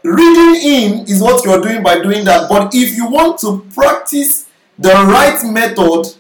reading 0.03 0.61
in 0.63 1.07
is 1.07 1.23
what 1.23 1.45
you're 1.45 1.61
doing 1.61 1.83
by 1.83 2.01
doing 2.01 2.25
that. 2.25 2.49
But 2.49 2.75
if 2.75 2.97
you 2.97 3.09
want 3.09 3.39
to 3.41 3.67
practice 3.75 4.49
the 4.79 4.91
right 4.91 5.39
method, 5.45 6.15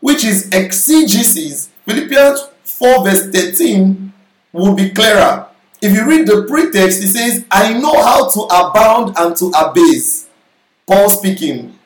which 0.00 0.24
is 0.24 0.48
exegesis, 0.52 1.70
Philippians 1.86 2.48
4 2.64 3.04
verse 3.04 3.28
13 3.28 4.12
will 4.52 4.74
be 4.74 4.90
clearer. 4.90 5.46
If 5.80 5.92
you 5.94 6.04
read 6.06 6.26
the 6.26 6.44
pretext, 6.48 7.02
it 7.02 7.08
says, 7.08 7.44
I 7.50 7.78
know 7.78 8.02
how 8.02 8.28
to 8.30 8.40
abound 8.42 9.16
and 9.16 9.36
to 9.36 9.52
abase. 9.56 10.28
Paul 10.86 11.08
speaking. 11.10 11.78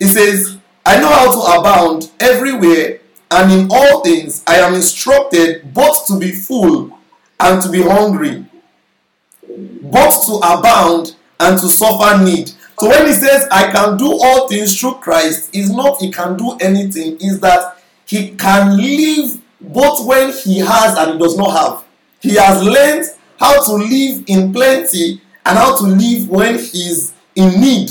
It 0.00 0.08
says, 0.08 0.56
I 0.84 0.98
know 1.00 1.08
how 1.08 1.32
to 1.32 1.60
abound 1.60 2.10
everywhere 2.18 3.00
and 3.30 3.52
in 3.52 3.68
all 3.70 4.00
things 4.00 4.42
I 4.46 4.56
am 4.56 4.74
instructed 4.74 5.74
both 5.74 6.06
to 6.06 6.18
be 6.18 6.32
full 6.32 6.98
and 7.38 7.62
to 7.62 7.70
be 7.70 7.82
hungry, 7.82 8.46
both 9.56 10.26
to 10.26 10.34
abound 10.42 11.16
and 11.40 11.58
to 11.58 11.68
suffer 11.68 12.22
need. 12.22 12.50
So 12.78 12.88
when 12.88 13.06
he 13.06 13.12
says, 13.12 13.48
I 13.50 13.70
can 13.72 13.96
do 13.96 14.06
all 14.06 14.48
things 14.48 14.78
through 14.78 14.94
Christ, 14.94 15.54
is 15.54 15.70
not 15.70 16.00
he 16.00 16.10
can 16.10 16.36
do 16.36 16.56
anything, 16.60 17.16
is 17.20 17.40
that 17.40 17.78
he 18.04 18.36
can 18.36 18.76
live 18.76 19.40
both 19.60 20.06
when 20.06 20.32
he 20.32 20.58
has 20.58 20.96
and 20.98 21.12
he 21.12 21.18
does 21.18 21.36
not 21.36 21.50
have. 21.50 21.84
He 22.20 22.34
has 22.34 22.62
learned 22.62 23.06
how 23.38 23.64
to 23.64 23.72
live 23.72 24.24
in 24.26 24.52
plenty 24.52 25.20
and 25.44 25.58
how 25.58 25.76
to 25.76 25.84
live 25.84 26.28
when 26.28 26.54
he's 26.58 27.12
in 27.34 27.60
need 27.60 27.90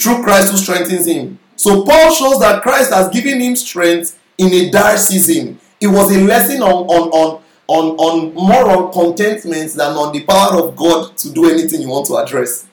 through 0.00 0.22
Christ 0.22 0.52
who 0.52 0.58
strengthens 0.58 1.06
him. 1.06 1.38
So 1.56 1.84
Paul 1.84 2.12
shows 2.12 2.40
that 2.40 2.62
Christ 2.62 2.92
has 2.92 3.08
given 3.08 3.40
him 3.40 3.56
strength 3.56 4.18
in 4.38 4.52
a 4.52 4.70
dire 4.70 4.98
season. 4.98 5.58
It 5.80 5.86
was 5.86 6.14
a 6.14 6.20
lesson 6.20 6.62
on 6.62 6.86
on 6.86 7.08
on 7.10 7.42
on, 7.68 7.96
on 7.96 8.34
more 8.34 8.70
on 8.70 8.92
contentment 8.92 9.72
than 9.72 9.92
on 9.96 10.12
the 10.12 10.22
power 10.22 10.62
of 10.62 10.76
God 10.76 11.16
to 11.18 11.32
do 11.32 11.50
anything 11.50 11.82
you 11.82 11.88
want 11.88 12.06
to 12.06 12.16
address. 12.16 12.66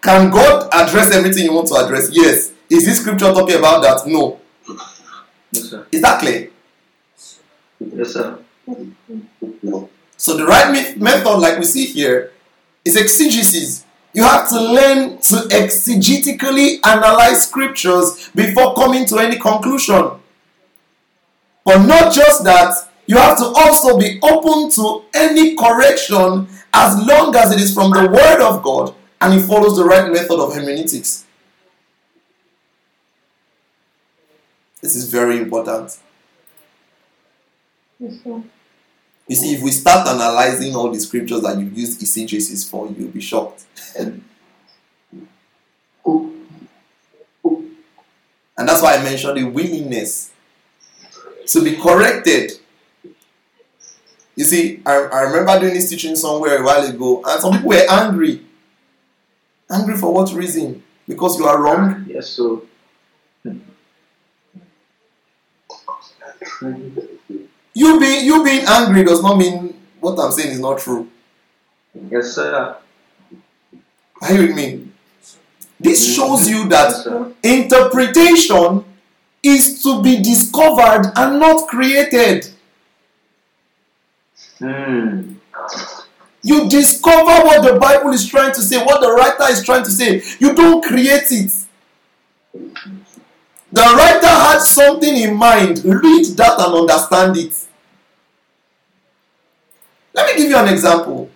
Can 0.00 0.30
God 0.30 0.68
address 0.72 1.12
everything 1.12 1.44
you 1.44 1.52
want 1.52 1.68
to 1.68 1.74
address? 1.74 2.10
Yes. 2.12 2.52
Is 2.70 2.84
this 2.84 3.00
scripture 3.00 3.32
talking 3.32 3.56
about 3.56 3.82
that? 3.82 4.06
No. 4.06 4.40
Yes, 5.52 5.70
sir. 5.70 5.86
Is 5.90 6.02
that 6.02 6.20
clear? 6.20 6.50
Yes, 7.80 8.12
sir. 8.12 8.38
So 10.16 10.36
the 10.36 10.46
right 10.46 10.72
me- 10.72 11.02
method, 11.02 11.38
like 11.38 11.58
we 11.58 11.64
see 11.64 11.86
here, 11.86 12.32
is 12.84 12.96
exegesis. 12.96 13.84
You 14.12 14.22
have 14.22 14.48
to 14.48 14.60
learn 14.60 15.18
to 15.18 15.34
exegetically 15.50 16.78
analyze 16.86 17.46
scriptures 17.48 18.30
before 18.34 18.74
coming 18.74 19.06
to 19.06 19.18
any 19.18 19.36
conclusion. 19.38 20.12
But 21.64 21.84
not 21.84 22.14
just 22.14 22.44
that, 22.44 22.74
you 23.06 23.16
have 23.16 23.38
to 23.38 23.44
also 23.44 23.98
be 23.98 24.18
open 24.22 24.70
to 24.72 25.04
any 25.14 25.54
correction 25.56 26.48
as 26.72 27.06
long 27.06 27.34
as 27.36 27.52
it 27.52 27.60
is 27.60 27.72
from 27.72 27.90
the 27.90 28.08
Word 28.08 28.40
of 28.40 28.62
God 28.62 28.94
and 29.20 29.34
it 29.34 29.46
follows 29.46 29.76
the 29.76 29.84
right 29.84 30.10
method 30.12 30.38
of 30.38 30.54
hermeneutics. 30.54 31.24
This 34.80 34.94
is 34.94 35.08
very 35.10 35.38
important. 35.38 35.98
Yes. 37.98 38.20
You 39.28 39.34
see, 39.34 39.54
if 39.54 39.62
we 39.62 39.72
start 39.72 40.06
analyzing 40.06 40.76
all 40.76 40.90
the 40.92 41.00
scriptures 41.00 41.40
that 41.40 41.58
you've 41.58 41.76
used 41.76 42.00
eisegesis 42.00 42.68
for, 42.68 42.86
you'll 42.88 43.10
be 43.10 43.20
shocked. 43.20 43.64
and 43.96 44.22
that's 48.56 48.82
why 48.82 48.96
I 48.96 49.02
mentioned 49.02 49.36
the 49.38 49.44
willingness 49.44 50.30
to 51.46 51.64
be 51.64 51.76
corrected. 51.76 52.52
You 54.36 54.44
see, 54.44 54.82
I, 54.84 54.92
I 54.92 55.20
remember 55.22 55.58
doing 55.60 55.74
this 55.74 55.88
teaching 55.88 56.14
somewhere 56.14 56.58
a 56.60 56.62
while 56.64 56.86
ago, 56.86 57.22
and 57.26 57.40
some 57.40 57.52
people 57.52 57.70
were 57.70 57.86
angry. 57.88 58.42
Angry 59.70 59.96
for 59.96 60.12
what 60.12 60.32
reason? 60.34 60.82
Because 61.08 61.38
you 61.38 61.46
are 61.46 61.60
wrong? 61.60 62.04
Yes, 62.06 62.28
so. 62.28 62.62
You 67.74 68.00
being 68.00 68.24
you 68.24 68.44
being 68.44 68.64
angry 68.66 69.04
does 69.04 69.22
not 69.22 69.36
mean 69.36 69.74
what 70.00 70.18
I'm 70.18 70.32
saying 70.32 70.50
is 70.50 70.60
not 70.60 70.78
true. 70.78 71.08
Yes, 72.10 72.34
sir. 72.34 72.76
Are 74.22 74.32
you 74.32 74.46
with 74.46 74.56
me? 74.56 74.88
This 75.78 76.14
shows 76.14 76.48
you 76.48 76.68
that 76.68 77.34
interpretation 77.42 78.84
is 79.42 79.82
to 79.82 80.02
be 80.02 80.22
discovered 80.22 81.12
and 81.16 81.38
not 81.38 81.68
created. 81.68 82.48
Hmm. 84.58 85.34
You 86.42 86.68
discover 86.68 87.44
what 87.44 87.62
the 87.72 87.78
Bible 87.78 88.12
is 88.12 88.26
trying 88.26 88.54
to 88.54 88.62
say, 88.62 88.82
what 88.84 89.00
the 89.00 89.10
writer 89.10 89.52
is 89.52 89.64
trying 89.64 89.84
to 89.84 89.90
say. 89.90 90.22
You 90.38 90.54
don't 90.54 90.82
create 90.82 91.30
it. 91.30 91.52
The 93.72 93.82
writer 93.82 94.26
had 94.28 94.60
something 94.60 95.16
in 95.16 95.34
mind. 95.34 95.84
Read 95.84 96.24
that 96.36 96.60
and 96.60 96.74
understand 96.74 97.36
it. 97.36 97.66
Let 100.14 100.26
me 100.26 100.40
give 100.40 100.50
you 100.50 100.56
an 100.56 100.68
example. 100.68 101.28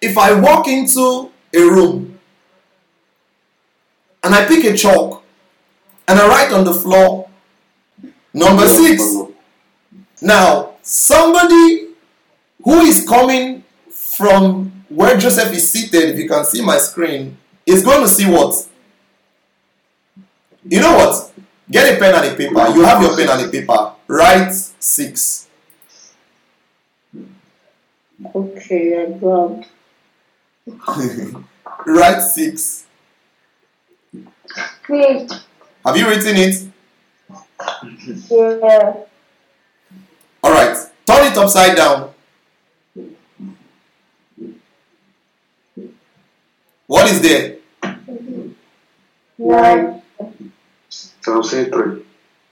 If 0.00 0.16
I 0.16 0.38
walk 0.38 0.68
into 0.68 1.30
a 1.52 1.60
room 1.60 2.18
and 4.22 4.34
I 4.34 4.46
pick 4.46 4.64
a 4.64 4.76
chalk 4.76 5.22
and 6.06 6.18
I 6.18 6.28
write 6.28 6.52
on 6.52 6.64
the 6.64 6.74
floor 6.74 7.28
number 8.32 8.66
six. 8.68 9.23
Now, 10.24 10.76
somebody 10.80 11.88
who 12.64 12.80
is 12.80 13.06
coming 13.06 13.62
from 13.90 14.72
where 14.88 15.18
Joseph 15.18 15.52
is 15.52 15.70
seated, 15.70 16.14
if 16.14 16.18
you 16.18 16.26
can 16.26 16.46
see 16.46 16.64
my 16.64 16.78
screen, 16.78 17.36
is 17.66 17.84
going 17.84 18.00
to 18.00 18.08
see 18.08 18.24
what? 18.24 18.54
You 20.64 20.80
know 20.80 20.94
what? 20.94 21.30
Get 21.70 21.94
a 21.94 21.98
pen 21.98 22.14
and 22.14 22.32
a 22.32 22.36
paper. 22.36 22.68
You 22.74 22.84
have 22.84 23.02
your 23.02 23.14
pen 23.14 23.28
and 23.28 23.46
a 23.46 23.48
paper. 23.48 23.92
Write 24.08 24.50
six. 24.54 25.46
Okay, 28.34 29.02
I 29.02 29.10
grabbed. 29.18 29.66
Write 31.86 32.20
six. 32.22 32.86
Have 34.88 35.96
you 35.98 36.08
written 36.08 36.36
it? 36.36 36.66
Yeah. 38.30 39.04
Alright. 40.44 40.76
Turn 41.06 41.26
it 41.26 41.38
upside 41.38 41.74
down. 41.74 42.10
What 46.86 47.10
is 47.10 47.22
there? 47.22 47.56
Nine. 49.38 50.02
I'm 51.26 51.42
saying 51.42 51.70
three. 51.72 52.04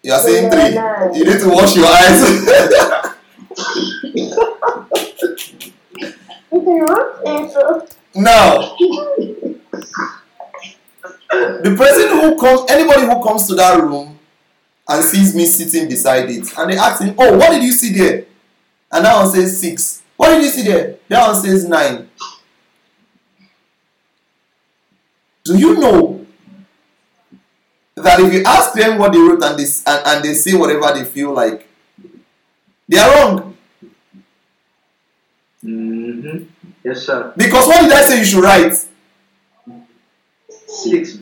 You 0.03 0.13
are 0.13 0.21
saying 0.21 0.51
three. 0.51 0.75
Nine. 0.75 1.15
You 1.15 1.25
need 1.27 1.41
to 1.41 1.49
wash 1.51 1.77
your 1.77 1.87
eyes. 1.87 3.13
If 6.55 6.63
you 6.67 6.85
want 6.85 7.27
answer. 7.27 7.87
now, 8.15 8.77
the 11.63 11.75
person 11.77 12.09
who 12.21 12.39
comes, 12.39 12.71
anybody 12.71 13.07
who 13.07 13.23
comes 13.23 13.47
to 13.49 13.55
that 13.55 13.81
room 13.81 14.19
and 14.89 15.05
sees 15.05 15.35
me 15.35 15.47
sitting 15.47 15.89
beside 15.89 16.29
it, 16.31 16.59
and 16.59 16.73
they 16.73 16.77
ask 16.77 17.03
him, 17.03 17.15
"Oh, 17.19 17.37
what 17.37 17.51
did 17.51 17.63
you 17.63 17.73
see 17.73 17.93
there?" 17.93 18.25
And 18.91 19.05
that 19.05 19.17
one 19.17 19.31
says 19.33 19.59
six. 19.61 20.03
What 20.17 20.31
did 20.31 20.43
you 20.43 20.51
see 20.51 20.63
there? 20.63 20.97
That 21.09 21.27
one 21.29 21.43
says 21.43 21.69
nine. 21.69 22.09
Do 25.45 25.59
you 25.59 25.75
know 25.75 26.27
that 27.97 28.21
if 28.21 28.33
you 28.33 28.43
ask 28.45 28.75
them 28.75 28.99
what 28.99 29.13
they 29.13 29.19
wrote 29.19 29.43
and 29.43 29.59
they, 29.59 29.65
and, 29.87 30.07
and 30.07 30.25
they 30.25 30.35
say 30.35 30.55
whatever 30.55 30.93
they 30.97 31.05
feel 31.05 31.33
like, 31.33 31.67
they 32.89 32.99
are 32.99 33.15
wrong? 33.15 33.57
Mm-hmm. 35.65 36.45
Yes, 36.85 37.07
sir. 37.07 37.33
Because 37.37 37.67
what 37.67 37.83
did 37.83 37.93
I 37.93 38.03
say 38.03 38.19
you 38.19 38.25
should 38.25 38.43
write? 38.43 38.75
Six. 40.73 41.19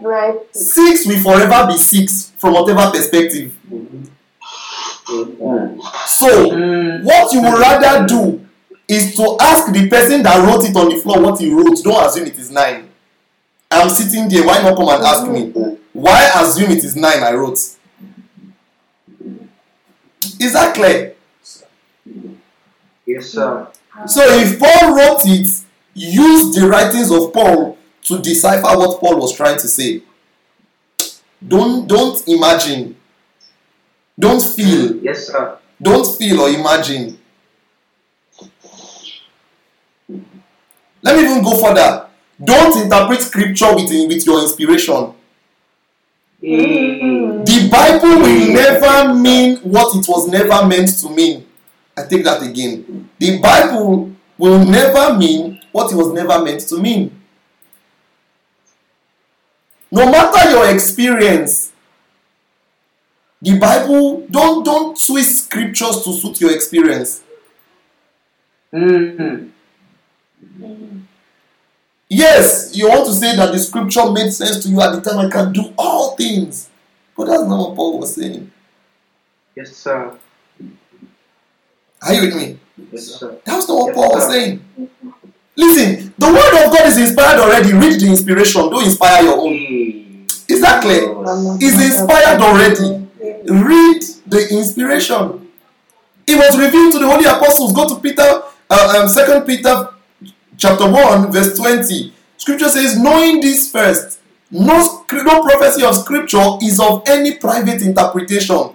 Right. 0.00 0.34
Six 0.52 1.06
will 1.06 1.20
forever 1.20 1.68
be 1.68 1.76
six 1.78 2.32
from 2.38 2.54
whatever 2.54 2.90
perspective. 2.90 3.54
So, 6.06 6.50
Mm. 6.50 7.04
what 7.04 7.32
you 7.32 7.42
would 7.42 7.58
rather 7.60 8.06
do 8.06 8.44
is 8.88 9.14
to 9.16 9.36
ask 9.40 9.72
the 9.72 9.88
person 9.88 10.22
that 10.22 10.44
wrote 10.44 10.64
it 10.68 10.76
on 10.76 10.88
the 10.88 10.96
floor 10.96 11.20
what 11.20 11.38
he 11.40 11.50
wrote. 11.50 11.82
Don't 11.82 12.06
assume 12.06 12.26
it 12.26 12.38
is 12.38 12.50
nine. 12.50 12.88
I'm 13.70 13.88
sitting 13.88 14.28
there. 14.28 14.44
Why 14.44 14.60
not 14.62 14.76
come 14.76 14.88
and 14.88 15.02
ask 15.04 15.26
me? 15.28 15.52
Why 15.92 16.30
assume 16.42 16.70
it 16.72 16.84
is 16.84 16.96
nine 16.96 17.22
I 17.22 17.32
wrote? 17.32 17.58
Is 20.40 20.52
that 20.52 20.74
clear? 20.74 21.14
Yes, 23.06 23.26
sir. 23.30 23.68
So, 24.06 24.22
if 24.40 24.58
Paul 24.58 24.94
wrote 24.94 25.22
it, 25.26 25.48
use 25.94 26.54
the 26.54 26.66
writings 26.68 27.10
of 27.10 27.32
Paul 27.32 27.76
to 28.02 28.18
decipher 28.20 28.76
what 28.78 29.00
Paul 29.00 29.20
was 29.20 29.34
trying 29.36 29.58
to 29.58 29.68
say. 29.68 30.02
Don't 31.46 31.86
don't 31.88 32.26
imagine. 32.28 32.96
Don't 34.18 34.42
feel. 34.42 34.96
Yes, 35.02 35.26
sir. 35.28 35.58
Don't 35.80 36.06
feel 36.16 36.40
or 36.40 36.48
imagine. 36.50 37.18
Let 41.02 41.16
me 41.16 41.24
even 41.24 41.42
go 41.42 41.58
further. 41.60 42.06
Don't 42.42 42.80
interpret 42.82 43.20
scripture 43.22 43.74
with, 43.74 43.90
with 44.08 44.24
your 44.24 44.40
inspiration. 44.42 45.14
Mm. 46.42 47.44
The 47.46 47.68
Bible 47.70 48.20
will 48.20 48.52
never 48.52 49.14
mean 49.14 49.56
what 49.58 49.94
it 49.96 50.08
was 50.08 50.28
never 50.28 50.66
meant 50.66 50.88
to 51.00 51.10
mean. 51.10 51.46
I 51.96 52.04
take 52.04 52.24
that 52.24 52.42
again. 52.42 53.08
The 53.18 53.38
Bible 53.38 54.12
will 54.38 54.64
never 54.64 55.16
mean 55.18 55.60
what 55.72 55.92
it 55.92 55.96
was 55.96 56.12
never 56.12 56.42
meant 56.44 56.60
to 56.68 56.78
mean. 56.80 57.21
No 59.92 60.10
matter 60.10 60.50
your 60.50 60.74
experience, 60.74 61.70
the 63.42 63.58
Bible 63.58 64.26
don't 64.30 64.64
don't 64.64 64.98
twist 64.98 65.44
scriptures 65.44 66.02
to 66.04 66.14
suit 66.14 66.40
your 66.40 66.54
experience. 66.54 67.22
Mm. 68.72 69.50
Yes, 72.08 72.74
you 72.74 72.88
want 72.88 73.06
to 73.06 73.12
say 73.12 73.36
that 73.36 73.52
the 73.52 73.58
scripture 73.58 74.10
made 74.10 74.30
sense 74.32 74.62
to 74.62 74.70
you 74.70 74.80
at 74.80 74.92
the 74.92 75.00
time 75.02 75.18
I 75.18 75.30
can 75.30 75.52
do 75.52 75.74
all 75.76 76.16
things. 76.16 76.70
But 77.14 77.26
that's 77.26 77.42
not 77.42 77.58
what 77.58 77.76
Paul 77.76 77.98
was 77.98 78.14
saying. 78.14 78.50
Yes, 79.54 79.76
sir. 79.76 80.18
Are 82.00 82.14
you 82.14 82.22
with 82.22 82.36
me? 82.36 82.58
Yes, 82.90 83.06
sir. 83.08 83.38
That's 83.44 83.68
not 83.68 83.74
what 83.74 83.86
Yes, 83.88 83.94
Paul 83.94 84.14
was 84.14 84.32
saying. 84.32 84.64
Listen, 85.54 86.14
the 86.16 86.26
word 86.26 86.66
of 86.66 86.72
God 86.72 86.86
is 86.86 86.98
inspired 86.98 87.38
already. 87.38 87.72
Read 87.74 88.00
the 88.00 88.06
inspiration. 88.06 88.70
Don't 88.70 88.84
inspire 88.84 89.22
your 89.22 89.38
own. 89.38 89.52
Mm. 90.48 90.54
Is 90.54 90.60
that 90.60 90.82
clear? 90.82 91.02
It's 91.60 91.76
inspired 91.84 92.40
already. 92.40 93.08
Read 93.48 94.02
the 94.26 94.48
inspiration. 94.50 95.48
It 96.26 96.36
was 96.36 96.58
revealed 96.58 96.92
to 96.92 96.98
the 96.98 97.06
holy 97.08 97.24
apostles. 97.24 97.72
Go 97.72 97.88
to 97.88 98.00
Peter, 98.00 98.42
uh, 98.70 98.98
um, 99.02 99.08
Second 99.08 99.44
Peter, 99.44 99.88
chapter 100.56 100.90
one, 100.90 101.30
verse 101.32 101.56
twenty. 101.56 102.12
Scripture 102.36 102.68
says, 102.68 102.98
"Knowing 102.98 103.40
this 103.40 103.70
first, 103.70 104.18
no, 104.50 105.04
no 105.12 105.42
prophecy 105.42 105.84
of 105.84 105.96
Scripture 105.96 106.58
is 106.62 106.78
of 106.80 107.02
any 107.06 107.34
private 107.36 107.82
interpretation." 107.82 108.70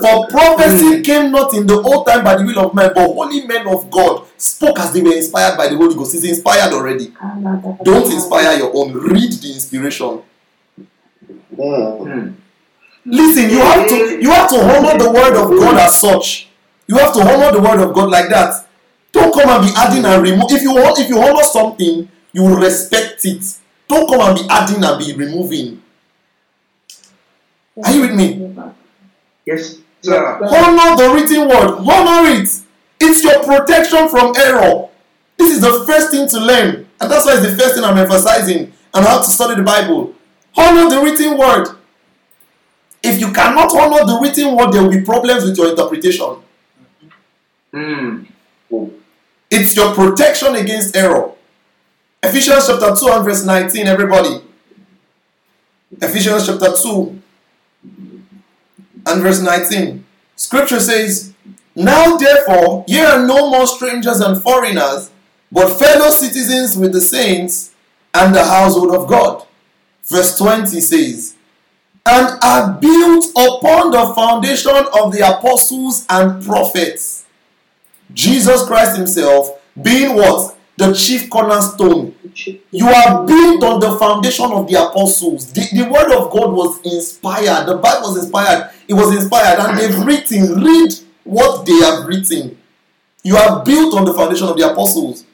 For 0.00 0.26
prophecy 0.28 1.00
came 1.02 1.30
not 1.30 1.54
in 1.54 1.66
the 1.66 1.80
old 1.80 2.06
time 2.06 2.24
by 2.24 2.36
the 2.36 2.44
will 2.44 2.58
of 2.58 2.74
man, 2.74 2.90
but 2.94 3.06
holy 3.06 3.46
men 3.46 3.66
of 3.66 3.90
God 3.90 4.24
spoke 4.36 4.78
as 4.78 4.92
they 4.92 5.00
were 5.00 5.14
inspired 5.14 5.56
by 5.56 5.68
the 5.68 5.76
Holy 5.76 5.94
Ghost. 5.94 6.14
It's 6.14 6.24
inspired 6.24 6.72
already. 6.74 7.12
Don't 7.84 8.12
inspire 8.12 8.58
your 8.58 8.76
own. 8.76 8.92
Read 8.92 9.32
the 9.32 9.52
inspiration. 9.54 10.20
Mm. 11.58 12.34
Listen, 13.04 13.50
you 13.50 13.58
have 13.60 13.88
to 13.88 14.20
you 14.20 14.30
have 14.30 14.48
to 14.50 14.56
honor 14.56 14.98
the 14.98 15.10
word 15.10 15.36
of 15.36 15.50
God 15.50 15.78
as 15.78 16.00
such. 16.00 16.48
You 16.88 16.96
have 16.98 17.12
to 17.14 17.20
honor 17.20 17.52
the 17.52 17.60
word 17.60 17.80
of 17.80 17.94
God 17.94 18.10
like 18.10 18.28
that. 18.30 18.66
Don't 19.12 19.32
come 19.32 19.48
and 19.48 19.64
be 19.66 19.72
adding 19.76 20.04
and 20.04 20.22
remove. 20.22 20.50
If 20.50 20.62
you 20.62 20.74
want, 20.74 20.98
if 20.98 21.08
you 21.08 21.18
honor 21.18 21.44
something, 21.44 22.08
you 22.32 22.42
will 22.42 22.56
respect 22.56 23.24
it. 23.24 23.44
Don't 23.88 24.08
come 24.08 24.20
and 24.20 24.38
be 24.38 24.46
adding 24.50 24.82
and 24.82 24.98
be 24.98 25.12
removing. 25.14 25.82
Are 27.84 27.92
you 27.92 28.00
with 28.02 28.14
me? 28.14 28.54
Yes, 29.44 29.78
sir. 30.02 30.38
Honor 30.42 30.96
the 30.96 31.14
written 31.14 31.48
word. 31.48 31.78
Honor 31.88 32.28
it. 32.40 32.48
It's 33.00 33.22
your 33.22 33.42
protection 33.44 34.08
from 34.08 34.34
error. 34.36 34.88
This 35.36 35.54
is 35.54 35.60
the 35.60 35.84
first 35.86 36.10
thing 36.10 36.28
to 36.28 36.40
learn, 36.40 36.88
and 37.00 37.10
that's 37.10 37.26
why 37.26 37.34
it's 37.34 37.42
the 37.42 37.56
first 37.56 37.74
thing 37.74 37.84
I'm 37.84 37.98
emphasizing 37.98 38.72
on 38.94 39.02
how 39.02 39.18
to 39.18 39.30
study 39.30 39.54
the 39.56 39.62
Bible. 39.62 40.14
Honor 40.56 40.88
the 40.88 41.00
written 41.02 41.36
word. 41.36 41.76
If 43.02 43.20
you 43.20 43.32
cannot 43.32 43.72
honor 43.74 44.04
the 44.04 44.18
written 44.20 44.56
word, 44.56 44.72
there 44.72 44.82
will 44.82 44.90
be 44.90 45.02
problems 45.02 45.44
with 45.44 45.56
your 45.56 45.70
interpretation. 45.70 46.36
Mm. 47.72 48.26
It's 49.50 49.76
your 49.76 49.94
protection 49.94 50.54
against 50.56 50.96
error. 50.96 51.32
Ephesians 52.22 52.66
chapter 52.66 52.94
2 52.96 53.08
and 53.08 53.24
verse 53.24 53.44
19, 53.44 53.86
everybody. 53.86 54.40
Ephesians 56.00 56.46
chapter 56.46 56.72
2 56.72 57.22
and 57.82 58.16
and 59.06 59.22
verse 59.22 59.40
19. 59.40 60.04
Scripture 60.34 60.80
says, 60.80 61.32
Now 61.74 62.16
therefore, 62.16 62.84
ye 62.88 63.00
are 63.00 63.24
no 63.24 63.50
more 63.50 63.66
strangers 63.66 64.20
and 64.20 64.42
foreigners, 64.42 65.10
but 65.50 65.78
fellow 65.78 66.10
citizens 66.10 66.76
with 66.76 66.92
the 66.92 67.00
saints 67.00 67.72
and 68.12 68.34
the 68.34 68.44
household 68.44 68.94
of 68.94 69.08
God. 69.08 69.46
Verse 70.06 70.38
20 70.38 70.80
says, 70.80 71.34
And 72.04 72.38
are 72.42 72.72
built 72.72 73.26
upon 73.30 73.90
the 73.90 74.12
foundation 74.14 74.74
of 75.00 75.12
the 75.12 75.20
apostles 75.26 76.06
and 76.08 76.44
prophets. 76.44 77.24
Jesus 78.12 78.64
Christ 78.66 78.96
Himself 78.96 79.60
being 79.80 80.14
what? 80.14 80.56
The 80.76 80.92
chief 80.92 81.28
cornerstone. 81.30 82.14
You 82.70 82.86
are 82.86 83.26
built 83.26 83.64
on 83.64 83.80
the 83.80 83.98
foundation 83.98 84.52
of 84.52 84.68
the 84.68 84.74
apostles. 84.74 85.52
The, 85.52 85.66
the 85.72 85.90
word 85.90 86.12
of 86.12 86.30
God 86.30 86.52
was 86.52 86.80
inspired. 86.82 87.66
The 87.66 87.76
Bible 87.76 88.08
was 88.08 88.18
inspired. 88.18 88.70
It 88.86 88.94
was 88.94 89.16
inspired, 89.16 89.58
and 89.58 89.78
they've 89.78 89.98
written. 90.04 90.62
Read 90.62 90.92
what 91.24 91.64
they 91.64 91.76
have 91.80 92.06
written. 92.06 92.58
You 93.22 93.36
are 93.36 93.64
built 93.64 93.94
on 93.94 94.04
the 94.04 94.12
foundation 94.12 94.46
of 94.48 94.56
the 94.56 94.70
apostles. 94.70 95.24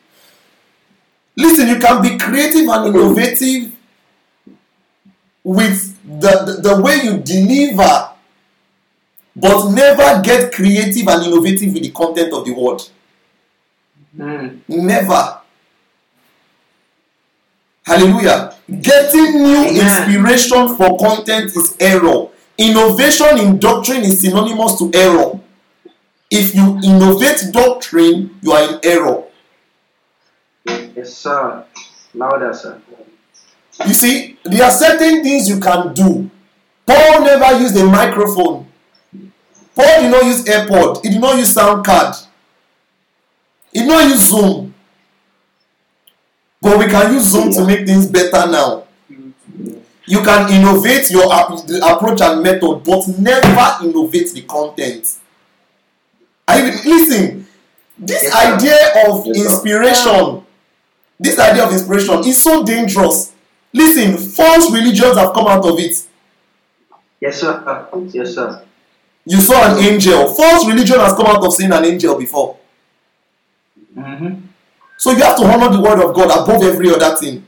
Listen, 1.37 1.69
you 1.69 1.79
can 1.79 2.03
be 2.03 2.17
creative 2.19 2.69
and 2.69 2.95
innovative 2.95 3.73
with 5.45 5.99
the, 6.21 6.45
the, 6.45 6.69
the 6.69 6.83
way 6.83 7.01
you 7.03 7.19
deliver, 7.19 8.11
but 9.35 9.71
never 9.71 10.23
get 10.23 10.53
creative 10.53 11.09
and 11.09 11.25
innovative 11.25 11.73
with 11.73 11.83
the 11.83 11.91
content 11.91 12.33
of 12.33 12.45
the 12.45 12.53
word. 12.53 12.83
Mm. 14.17 14.61
Never. 14.69 15.39
Hallelujah. 17.85 18.55
Getting 18.81 19.43
new 19.43 19.65
inspiration 19.81 20.77
for 20.77 20.97
content 20.99 21.47
is 21.47 21.77
error. 21.81 22.29
Innovation 22.59 23.39
in 23.39 23.59
doctrine 23.59 24.03
is 24.03 24.21
synonymous 24.21 24.79
to 24.79 24.91
error. 24.95 25.41
If 26.31 26.55
you 26.55 26.79
innovate 26.83 27.53
doctrine, 27.53 28.39
you 28.41 28.53
are 28.53 28.73
in 28.73 28.81
error. 28.85 29.25
Yes, 30.67 31.15
sir. 31.15 31.65
Louder, 32.15 32.55
sir. 32.55 32.81
You 33.87 33.95
see, 33.95 34.39
there 34.45 34.65
are 34.65 34.71
certain 34.71 35.23
things 35.23 35.49
you 35.49 35.59
can 35.59 35.93
do. 35.95 36.31
Paul 36.87 37.23
never 37.23 37.59
used 37.61 37.77
a 37.77 37.85
microphone. 37.85 38.67
Paul 39.75 40.03
did 40.03 40.11
not 40.11 40.25
use 40.25 40.45
AirPod. 40.45 41.03
He 41.03 41.11
did 41.11 41.21
not 41.21 41.39
use 41.39 41.53
sound 41.53 41.85
card. 41.85 42.15
He 43.73 43.81
did 43.81 43.89
not 43.89 44.05
use 44.05 44.29
Zoom. 44.29 44.75
But 46.61 46.79
we 46.79 46.87
can 46.87 47.15
use 47.15 47.25
Zoom 47.25 47.53
to 47.53 47.67
make 47.67 47.87
things 47.87 48.07
better 48.07 48.51
now. 48.51 48.85
You 50.07 50.23
can 50.23 50.51
innovate 50.53 51.11
your 51.11 51.33
approach 51.33 52.21
and 52.21 52.43
method, 52.43 52.83
but 52.85 53.09
never 53.19 53.85
innovate 53.85 54.33
the 54.33 54.43
content. 54.43 55.19
I 56.47 56.63
mean, 56.63 56.75
listen. 56.85 57.47
This 57.99 58.35
idea 58.35 59.07
of 59.07 59.27
inspiration, 59.29 60.45
this 61.21 61.39
idea 61.39 61.65
of 61.65 61.73
inspiration 61.73 62.19
is 62.27 62.43
so 62.43 62.65
dangerous. 62.65 63.32
Listen, 63.73 64.17
false 64.17 64.71
religions 64.71 65.17
have 65.17 65.33
come 65.33 65.47
out 65.47 65.65
of 65.65 65.79
it. 65.79 66.07
Yes, 67.21 67.41
sir. 67.41 67.89
Yes, 68.11 68.35
sir. 68.35 68.65
You 69.25 69.41
saw 69.41 69.73
an 69.73 69.79
angel. 69.85 70.35
False 70.35 70.67
religion 70.67 70.99
has 70.99 71.13
come 71.13 71.27
out 71.27 71.45
of 71.45 71.53
seeing 71.53 71.73
an 71.73 71.85
angel 71.85 72.19
before. 72.19 72.59
Mm-hmm. 73.97 74.47
So 74.99 75.13
you 75.13 75.23
have 75.23 75.37
to 75.39 75.45
honor 75.45 75.75
the 75.75 75.81
word 75.81 76.01
of 76.05 76.15
God 76.15 76.31
above 76.31 76.63
every 76.63 76.91
other 76.91 77.17
thing. 77.17 77.47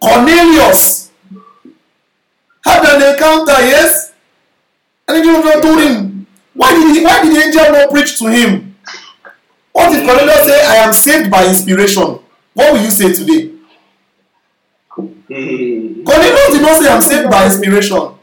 Cornelius 0.00 1.10
had 2.64 2.84
an 2.84 3.12
encounter, 3.12 3.52
yes? 3.62 4.12
And 5.06 5.24
the 5.24 5.30
angel 5.30 5.60
told 5.60 5.80
him, 5.80 6.26
why 6.54 6.72
did, 6.72 6.96
he, 6.96 7.04
why 7.04 7.22
did 7.22 7.34
the 7.34 7.40
angel 7.46 7.72
not 7.72 7.90
preach 7.90 8.18
to 8.18 8.26
him? 8.26 8.76
What 9.72 9.90
did 9.90 10.06
Cornelius 10.06 10.44
say? 10.44 10.66
I 10.66 10.76
am 10.76 10.92
saved 10.92 11.30
by 11.30 11.46
inspiration. 11.46 12.18
What 12.58 12.72
will 12.72 12.82
you 12.82 12.90
say 12.90 13.12
today? 13.12 13.52
Cornelius 14.96 16.50
did 16.50 16.60
not 16.60 16.82
say 16.82 16.88
I'm 16.90 17.00
saved 17.00 17.30
by 17.30 17.46
inspiration. 17.46 18.14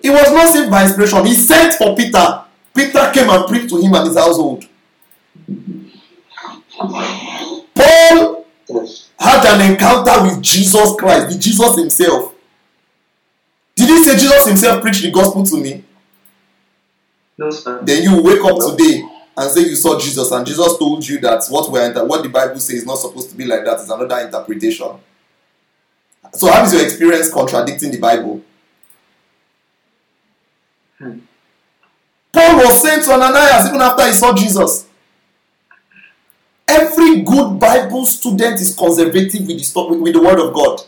He 0.00 0.08
was 0.08 0.32
not 0.32 0.54
saved 0.54 0.70
by 0.70 0.84
inspiration. 0.84 1.26
He 1.26 1.34
sent 1.34 1.74
for 1.74 1.94
Peter. 1.94 2.44
Peter 2.74 3.10
came 3.12 3.28
and 3.28 3.46
preached 3.46 3.68
to 3.68 3.76
him 3.78 3.92
and 3.92 4.06
his 4.06 4.16
household. 4.16 4.64
Paul 7.74 8.46
had 9.18 9.44
an 9.54 9.70
encounter 9.72 10.22
with 10.22 10.40
Jesus 10.42 10.96
Christ, 10.98 11.28
the 11.28 11.38
Jesus 11.38 11.76
himself. 11.76 12.34
Did 13.76 13.88
he 13.90 14.02
say 14.02 14.14
Jesus 14.14 14.46
himself 14.46 14.80
preached 14.80 15.02
the 15.02 15.10
gospel 15.10 15.44
to 15.44 15.56
me? 15.58 15.84
No, 17.36 17.50
sir. 17.50 17.82
Then 17.82 18.02
you 18.04 18.22
wake 18.22 18.42
up 18.42 18.56
today 18.70 19.02
and 19.38 19.50
say 19.52 19.60
you 19.60 19.76
saw 19.76 19.98
Jesus 19.98 20.32
and 20.32 20.44
Jesus 20.44 20.76
told 20.78 21.06
you 21.06 21.20
that 21.20 21.44
what 21.48 21.70
we 21.70 21.78
are 21.78 22.04
what 22.04 22.24
the 22.24 22.28
Bible 22.28 22.58
says 22.58 22.78
is 22.80 22.86
not 22.86 22.96
supposed 22.96 23.30
to 23.30 23.36
be 23.36 23.44
like 23.44 23.64
that 23.64 23.78
is 23.78 23.88
another 23.88 24.18
interpretation. 24.18 24.90
So 26.34 26.50
how 26.50 26.64
is 26.64 26.72
your 26.72 26.82
experience 26.82 27.32
contradicting 27.32 27.92
the 27.92 28.00
Bible? 28.00 28.42
Hmm. 30.98 31.18
Paul 32.32 32.56
was 32.56 32.82
sent 32.82 33.04
to 33.04 33.12
Ananias 33.12 33.68
even 33.68 33.80
after 33.80 34.06
he 34.06 34.12
saw 34.12 34.34
Jesus. 34.34 34.88
Every 36.66 37.22
good 37.22 37.60
Bible 37.60 38.06
student 38.06 38.60
is 38.60 38.74
conservative 38.74 39.46
with 39.46 39.58
the, 39.58 39.62
sto- 39.62 39.94
with, 39.94 40.12
the 40.12 40.20
word 40.20 40.40
of 40.40 40.52
God. 40.52 40.82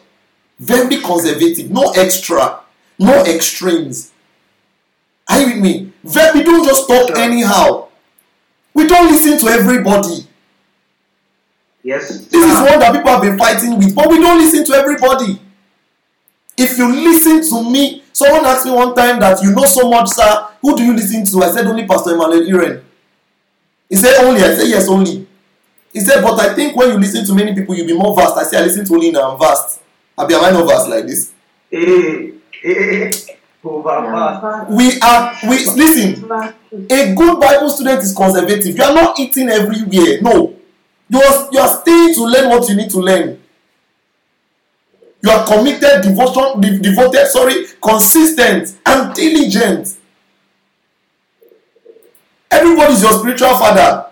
Very 0.58 1.00
conservative. 1.00 1.70
No 1.70 1.92
extra. 1.92 2.60
No 2.98 3.24
extremes. 3.24 4.10
Are 5.28 5.40
you 5.40 5.46
with 5.54 5.62
me? 5.62 5.92
We 6.02 6.42
don't 6.42 6.66
just 6.66 6.86
talk 6.88 7.16
anyhow. 7.16 7.89
We 8.80 8.86
don't 8.86 9.12
listen 9.12 9.38
to 9.40 9.46
everybody. 9.48 10.26
Yes. 11.82 12.08
This 12.28 12.44
is 12.44 12.60
one 12.60 12.78
that 12.78 12.94
people 12.94 13.10
have 13.10 13.20
been 13.20 13.36
fighting 13.36 13.76
with, 13.76 13.94
but 13.94 14.08
we 14.08 14.18
don't 14.18 14.38
listen 14.38 14.64
to 14.64 14.72
everybody. 14.72 15.38
If 16.56 16.78
you 16.78 16.90
listen 16.90 17.46
to 17.50 17.70
me, 17.70 18.02
someone 18.14 18.46
asked 18.46 18.64
me 18.64 18.72
one 18.72 18.94
time 18.94 19.20
that 19.20 19.42
you 19.42 19.52
know 19.52 19.66
so 19.66 19.90
much, 19.90 20.08
sir. 20.08 20.46
Who 20.62 20.74
do 20.78 20.82
you 20.82 20.94
listen 20.94 21.26
to? 21.26 21.42
I 21.44 21.50
said 21.50 21.66
only 21.66 21.86
Pastor 21.86 22.14
Emmanuel 22.14 22.40
Iren. 22.40 22.82
He 23.86 23.96
said 23.96 24.24
only. 24.24 24.40
I 24.40 24.54
said 24.54 24.68
yes, 24.68 24.88
only. 24.88 25.28
He 25.92 26.00
said, 26.00 26.22
but 26.22 26.40
I 26.40 26.54
think 26.54 26.74
when 26.74 26.88
you 26.88 26.98
listen 26.98 27.26
to 27.26 27.34
many 27.34 27.54
people, 27.54 27.74
you'll 27.74 27.86
be 27.86 27.92
more 27.92 28.16
vast. 28.16 28.38
I 28.38 28.44
said 28.44 28.62
I 28.62 28.64
listen 28.64 28.86
to 28.86 28.94
only 28.94 29.10
now. 29.10 29.32
I'm 29.32 29.38
vast. 29.38 29.82
I 30.16 30.24
be 30.24 30.32
am 30.32 30.42
I 30.42 30.50
not 30.52 30.66
vast 30.66 30.88
like 30.88 31.04
this? 31.04 31.32
We 34.70 34.98
are. 35.00 35.36
We 35.48 35.66
listen. 35.66 36.30
A 36.90 37.14
good 37.14 37.40
Bible 37.40 37.68
student 37.68 38.02
is 38.02 38.14
conservative. 38.14 38.76
You 38.76 38.84
are 38.84 38.94
not 38.94 39.18
eating 39.18 39.48
everywhere. 39.50 40.20
No. 40.22 40.56
You 41.10 41.20
are, 41.20 41.48
you 41.52 41.58
are 41.58 41.68
staying 41.80 42.14
to 42.14 42.24
learn 42.24 42.48
what 42.48 42.68
you 42.68 42.76
need 42.76 42.90
to 42.90 42.98
learn. 43.00 43.40
You 45.22 45.30
are 45.30 45.44
committed, 45.46 46.02
devotion, 46.02 46.60
de- 46.60 46.78
devoted, 46.78 47.26
sorry, 47.26 47.66
consistent, 47.82 48.78
and 48.86 49.12
diligent. 49.14 49.98
Everybody 52.50 52.92
is 52.94 53.02
your 53.02 53.12
spiritual 53.12 53.56
father. 53.58 54.06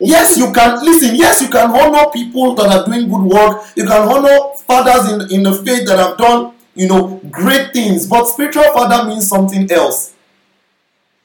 Yes, 0.00 0.36
you 0.36 0.52
can 0.52 0.84
listen. 0.84 1.14
Yes, 1.16 1.40
you 1.42 1.48
can 1.48 1.70
honor 1.70 2.10
people 2.12 2.54
that 2.54 2.66
are 2.66 2.84
doing 2.86 3.08
good 3.08 3.22
work. 3.22 3.62
You 3.76 3.84
can 3.86 4.08
honor 4.08 4.54
fathers 4.66 5.12
in, 5.12 5.36
in 5.38 5.42
the 5.42 5.52
faith 5.52 5.86
that 5.86 5.98
have 5.98 6.16
done, 6.18 6.53
you 6.74 6.88
know, 6.88 7.20
great 7.30 7.72
things. 7.72 8.06
But 8.06 8.26
spiritual 8.26 8.72
father 8.72 9.08
means 9.08 9.28
something 9.28 9.70
else. 9.70 10.14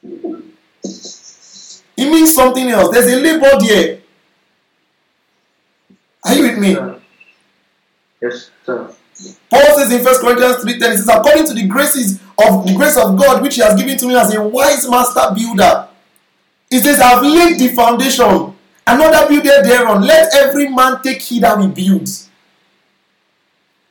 It 0.02 2.10
means 2.10 2.34
something 2.34 2.68
else. 2.68 2.94
There's 2.94 3.12
a 3.12 3.16
label 3.16 3.66
there. 3.66 4.00
Are 6.24 6.34
you 6.34 6.42
with 6.42 6.58
me? 6.58 6.76
Yes, 8.22 8.50
sir. 8.64 8.94
Paul 9.50 9.76
says 9.76 9.92
in 9.92 10.02
1 10.02 10.20
Corinthians 10.20 10.64
3:10, 10.64 10.92
it 10.92 10.96
says, 10.96 11.08
according 11.08 11.46
to 11.46 11.54
the 11.54 11.66
graces 11.66 12.18
of 12.38 12.66
the 12.66 12.74
grace 12.74 12.96
of 12.96 13.18
God 13.18 13.42
which 13.42 13.56
he 13.56 13.62
has 13.62 13.78
given 13.78 13.98
to 13.98 14.06
me 14.06 14.16
as 14.16 14.34
a 14.34 14.42
wise 14.42 14.88
master 14.88 15.34
builder. 15.34 15.88
It 16.70 16.82
says, 16.82 17.00
I 17.00 17.08
have 17.08 17.22
laid 17.22 17.58
the 17.58 17.68
foundation, 17.74 18.54
another 18.86 19.28
builder 19.28 19.62
thereon. 19.62 20.02
Let 20.02 20.34
every 20.34 20.68
man 20.68 21.02
take 21.02 21.20
heed 21.20 21.42
how 21.42 21.60
he 21.60 21.68
builds. 21.68 22.29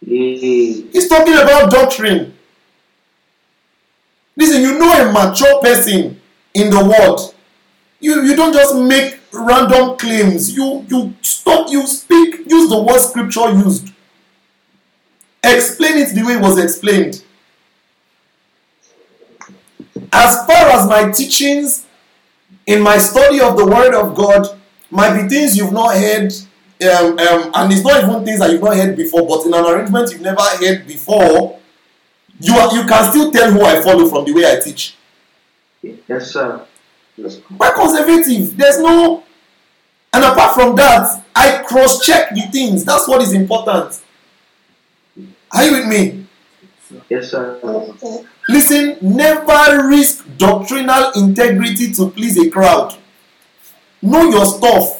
Hey. 0.05 0.81
He's 0.91 1.07
talking 1.07 1.33
about 1.33 1.71
doctrine. 1.71 2.33
Listen, 4.35 4.61
you 4.61 4.79
know 4.79 4.91
a 4.91 5.11
mature 5.11 5.61
person 5.61 6.19
in 6.53 6.69
the 6.69 6.83
world. 6.83 7.35
You, 7.99 8.23
you 8.23 8.35
don't 8.35 8.53
just 8.53 8.75
make 8.75 9.19
random 9.33 9.97
claims. 9.97 10.55
You 10.55 10.85
you 10.87 11.13
stop, 11.21 11.69
you 11.69 11.85
speak, 11.85 12.49
use 12.49 12.69
the 12.69 12.81
word 12.81 12.99
scripture 12.99 13.51
used. 13.51 13.91
Explain 15.43 15.97
it 15.97 16.15
the 16.15 16.23
way 16.23 16.33
it 16.33 16.41
was 16.41 16.57
explained. 16.57 17.23
As 20.11 20.45
far 20.45 20.69
as 20.69 20.87
my 20.87 21.11
teachings 21.11 21.85
in 22.65 22.81
my 22.81 22.97
study 22.97 23.39
of 23.41 23.57
the 23.57 23.65
Word 23.65 23.93
of 23.93 24.15
God 24.15 24.59
might 24.89 25.21
be 25.21 25.27
things 25.27 25.57
you've 25.57 25.73
not 25.73 25.95
heard 25.95 26.33
um, 26.81 27.19
um, 27.19 27.51
and 27.53 27.73
it's 27.73 27.83
not 27.83 28.03
even 28.03 28.25
things 28.25 28.39
that 28.39 28.51
you've 28.51 28.61
not 28.61 28.75
heard 28.75 28.95
before, 28.95 29.27
but 29.27 29.45
in 29.45 29.53
an 29.53 29.65
arrangement 29.65 30.11
you've 30.11 30.21
never 30.21 30.41
heard 30.41 30.87
before, 30.87 31.59
you 32.39 32.53
are, 32.55 32.73
you 32.73 32.85
can 32.85 33.09
still 33.11 33.31
tell 33.31 33.51
who 33.51 33.61
I 33.63 33.81
follow 33.81 34.07
from 34.07 34.25
the 34.25 34.33
way 34.33 34.49
I 34.49 34.59
teach. 34.59 34.95
Yes, 35.81 36.31
sir. 36.31 36.65
Why 37.57 37.71
conservative? 37.71 38.55
There's 38.55 38.79
no. 38.79 39.23
And 40.13 40.23
apart 40.23 40.55
from 40.55 40.75
that, 40.77 41.23
I 41.35 41.63
cross 41.63 42.03
check 42.05 42.33
the 42.33 42.41
things. 42.51 42.83
That's 42.85 43.07
what 43.07 43.21
is 43.21 43.33
important. 43.33 43.99
Are 45.51 45.65
you 45.65 45.71
with 45.71 45.87
me? 45.87 46.25
Yes, 47.09 47.31
sir. 47.31 47.59
Okay. 47.63 48.25
Listen, 48.47 48.97
never 49.01 49.87
risk 49.87 50.25
doctrinal 50.37 51.11
integrity 51.15 51.91
to 51.93 52.09
please 52.09 52.37
a 52.39 52.49
crowd. 52.49 52.97
Know 54.01 54.29
your 54.29 54.45
stuff. 54.45 54.98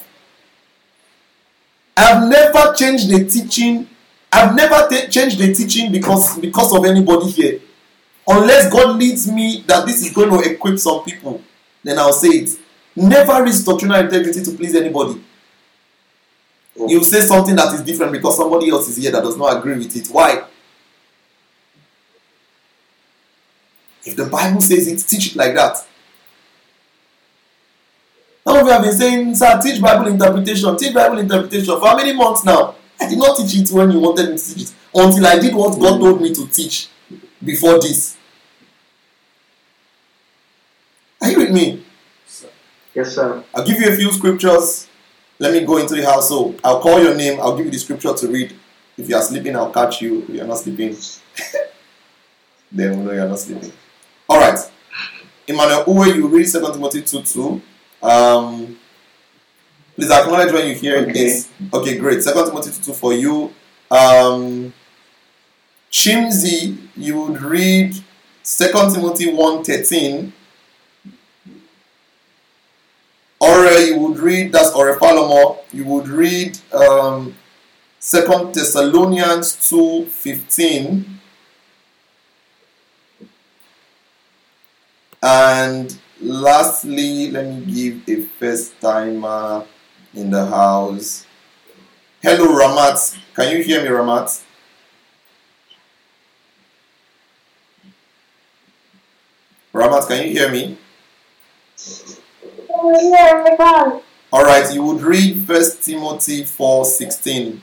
I've 2.00 2.30
never 2.30 2.74
changed 2.76 3.10
the 3.10 3.26
teaching. 3.26 3.90
I've 4.32 4.56
never 4.56 4.88
ta- 4.88 5.08
changed 5.10 5.38
the 5.38 5.54
teaching 5.54 5.92
because 5.92 6.40
because 6.40 6.74
of 6.74 6.86
anybody 6.86 7.30
here. 7.30 7.60
Unless 8.26 8.72
God 8.72 8.98
leads 8.98 9.30
me 9.30 9.64
that 9.68 9.86
this 9.86 10.06
is 10.06 10.14
going 10.14 10.30
to 10.30 10.50
equip 10.50 10.80
some 10.80 11.04
people, 11.04 11.42
then 11.84 12.00
I'll 12.00 12.14
say 12.14 12.30
it. 12.30 12.50
Never 12.96 13.44
risk 13.44 13.66
doctrinal 13.66 14.00
integrity 14.00 14.42
to 14.44 14.52
please 14.52 14.76
anybody. 14.76 15.22
Oh. 16.80 16.88
You 16.88 17.04
say 17.04 17.20
something 17.22 17.56
that 17.56 17.74
is 17.74 17.82
different 17.82 18.14
because 18.14 18.38
somebody 18.38 18.70
else 18.70 18.88
is 18.88 18.96
here 18.96 19.12
that 19.12 19.24
does 19.24 19.36
not 19.36 19.58
agree 19.58 19.78
with 19.78 19.94
it. 19.96 20.08
Why? 20.08 20.46
If 24.06 24.16
the 24.16 24.26
Bible 24.26 24.62
says 24.62 24.88
it, 24.88 25.06
teach 25.06 25.32
it 25.32 25.36
like 25.36 25.54
that. 25.56 25.86
Some 28.50 28.58
of 28.62 28.66
you 28.66 28.72
have 28.72 28.82
been 28.82 28.94
saying, 28.94 29.36
sir, 29.36 29.62
teach 29.62 29.80
Bible 29.80 30.08
interpretation, 30.08 30.76
teach 30.76 30.92
Bible 30.92 31.20
interpretation 31.20 31.80
for 31.80 31.86
how 31.88 31.96
many 31.96 32.14
months 32.14 32.44
now? 32.44 32.74
I 33.00 33.08
did 33.08 33.20
not 33.20 33.38
teach 33.38 33.56
it 33.56 33.72
when 33.72 33.92
you 33.92 34.00
wanted 34.00 34.32
me 34.32 34.38
to 34.40 34.44
teach 34.56 34.64
it 34.64 34.74
until 34.92 35.28
I 35.28 35.38
did 35.38 35.54
what 35.54 35.80
God 35.80 36.00
told 36.00 36.20
me 36.20 36.34
to 36.34 36.48
teach 36.48 36.90
before 37.46 37.80
this. 37.80 38.18
Are 41.22 41.30
you 41.30 41.38
with 41.38 41.52
me? 41.52 41.86
Yes, 42.96 43.14
sir. 43.14 43.44
I'll 43.54 43.64
give 43.64 43.80
you 43.80 43.88
a 43.88 43.96
few 43.96 44.12
scriptures. 44.12 44.88
Let 45.38 45.54
me 45.54 45.64
go 45.64 45.78
into 45.78 45.94
the 45.94 46.06
house. 46.06 46.30
So 46.30 46.56
I'll 46.64 46.82
call 46.82 47.00
your 47.04 47.14
name. 47.14 47.40
I'll 47.40 47.56
give 47.56 47.68
you 47.68 47.72
the 47.72 47.78
scripture 47.78 48.16
to 48.16 48.28
read. 48.30 48.56
If 48.98 49.08
you 49.08 49.16
are 49.16 49.22
sleeping, 49.22 49.56
I'll 49.56 49.72
catch 49.72 50.02
you. 50.02 50.24
If 50.24 50.30
you're 50.30 50.48
not 50.48 50.58
sleeping, 50.58 50.98
then 52.72 52.98
we'll 52.98 53.06
know 53.06 53.12
you're 53.12 53.30
not 53.30 53.38
sleeping. 53.38 53.72
All 54.28 54.40
right. 54.40 54.58
Emmanuel 55.48 55.84
Uwe, 55.86 56.16
you 56.16 56.28
read 56.28 56.52
2 56.52 56.60
Timothy 56.74 57.04
2 57.04 57.22
2. 57.22 57.62
Um, 58.02 58.78
please 59.96 60.12
acknowledge 60.12 60.52
when 60.54 60.68
you 60.68 60.76
hear 60.76 60.98
Okay. 61.00 61.12
this. 61.12 61.50
Okay, 61.74 61.98
great. 61.98 62.24
Second 62.24 62.46
Timothy 62.48 62.72
2 62.72 62.82
2 62.92 62.94
for 62.94 63.14
you. 63.14 63.54
Um, 63.92 64.74
Chimzi, 65.92 66.78
you 66.96 67.20
would 67.22 67.42
read 67.42 67.96
Second 68.44 68.94
Timothy 68.94 69.32
1 69.32 69.64
13. 69.64 70.34
Ore, 73.42 73.66
you 73.72 73.98
would 74.00 74.20
read, 74.20 74.52
that's 74.52 74.72
Ore 74.72 74.98
Falomo, 74.98 75.60
you 75.72 75.86
would 75.86 76.10
read 76.10 76.60
um, 76.74 77.36
2 78.02 78.52
Thessalonians 78.54 79.70
2 79.70 80.06
15. 80.08 81.20
And 85.22 85.98
lastly, 86.22 87.32
let 87.32 87.46
me 87.46 87.66
give 87.66 88.08
a 88.08 88.22
first 88.40 88.80
timer 88.80 89.66
in 90.14 90.30
the 90.32 90.46
house. 90.46 91.26
Hello, 92.22 92.48
Ramat. 92.48 93.18
Can 93.36 93.56
you 93.56 93.64
hear 93.64 93.82
me, 93.82 93.90
Ramat? 93.90 94.44
Ramat, 99.74 100.08
can 100.08 100.28
you 100.28 100.32
hear 100.32 100.52
me? 100.52 100.78
All 104.32 104.44
right, 104.44 104.74
you 104.74 104.84
would 104.84 105.02
read 105.02 105.46
First 105.46 105.84
Timothy 105.84 106.44
4:16. 106.44 107.62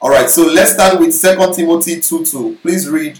All 0.00 0.10
right, 0.10 0.28
so 0.28 0.42
let's 0.42 0.72
start 0.72 1.00
with 1.00 1.14
Second 1.14 1.54
Timothy 1.54 2.00
2:2. 2.00 2.58
Please 2.62 2.88
read. 2.88 3.18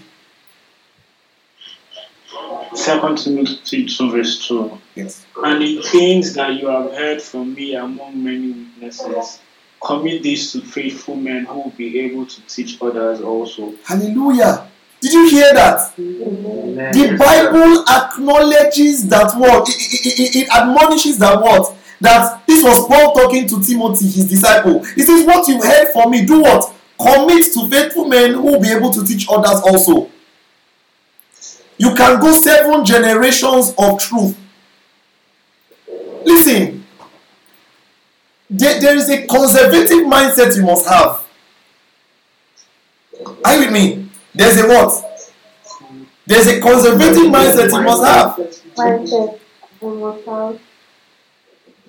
Second 2.77 3.17
Timothy 3.17 3.85
2 3.85 4.11
verse 4.11 4.47
2. 4.47 4.77
Yes. 4.95 5.25
And 5.43 5.61
the 5.61 5.81
things 5.81 6.33
that 6.35 6.53
you 6.53 6.67
have 6.67 6.91
heard 6.91 7.21
from 7.21 7.53
me 7.53 7.75
among 7.75 8.23
many 8.23 8.51
witnesses, 8.51 9.39
commit 9.81 10.23
these 10.23 10.51
to 10.51 10.61
faithful 10.61 11.15
men 11.15 11.45
who 11.45 11.61
will 11.61 11.69
be 11.71 11.99
able 11.99 12.25
to 12.25 12.41
teach 12.47 12.81
others 12.81 13.21
also. 13.21 13.73
Hallelujah. 13.83 14.69
Did 15.01 15.13
you 15.13 15.29
hear 15.29 15.53
that? 15.53 15.93
Amen. 15.99 16.91
The 16.91 17.17
Bible 17.17 17.83
acknowledges 17.87 19.07
that 19.07 19.33
what? 19.37 19.69
It, 19.69 19.75
it, 19.75 20.19
it, 20.19 20.35
it 20.35 20.49
admonishes 20.49 21.17
that 21.19 21.39
what? 21.41 21.75
That 22.01 22.45
this 22.47 22.63
was 22.63 22.87
Paul 22.87 23.13
talking 23.13 23.47
to 23.47 23.61
Timothy, 23.61 24.05
his 24.05 24.27
disciple. 24.27 24.83
He 24.83 25.01
says, 25.01 25.25
What 25.25 25.47
you 25.47 25.61
heard 25.61 25.91
from 25.93 26.11
me, 26.11 26.25
do 26.25 26.41
what? 26.41 26.73
Commit 26.99 27.45
to 27.53 27.67
faithful 27.69 28.05
men 28.05 28.33
who 28.33 28.41
will 28.41 28.61
be 28.61 28.69
able 28.69 28.91
to 28.91 29.03
teach 29.03 29.27
others 29.29 29.61
also. 29.61 30.09
You 31.77 31.93
can 31.93 32.19
go 32.19 32.31
seven 32.41 32.83
generations 32.85 33.73
of 33.77 33.99
truth. 33.99 34.37
Listen, 36.25 36.85
there, 38.49 38.79
there 38.81 38.95
is 38.95 39.09
a 39.09 39.25
conservative 39.27 39.99
mindset 39.99 40.55
you 40.55 40.63
must 40.63 40.87
have. 40.87 41.25
Are 43.45 43.55
you 43.55 43.59
with 43.61 43.71
me? 43.71 44.09
There's 44.33 44.57
a 44.59 44.67
what? 44.67 45.03
There's 46.25 46.47
a 46.47 46.59
conservative 46.59 47.31
mindset 47.31 47.71
you 47.71 47.81
must 47.81 48.03
have 48.03 48.37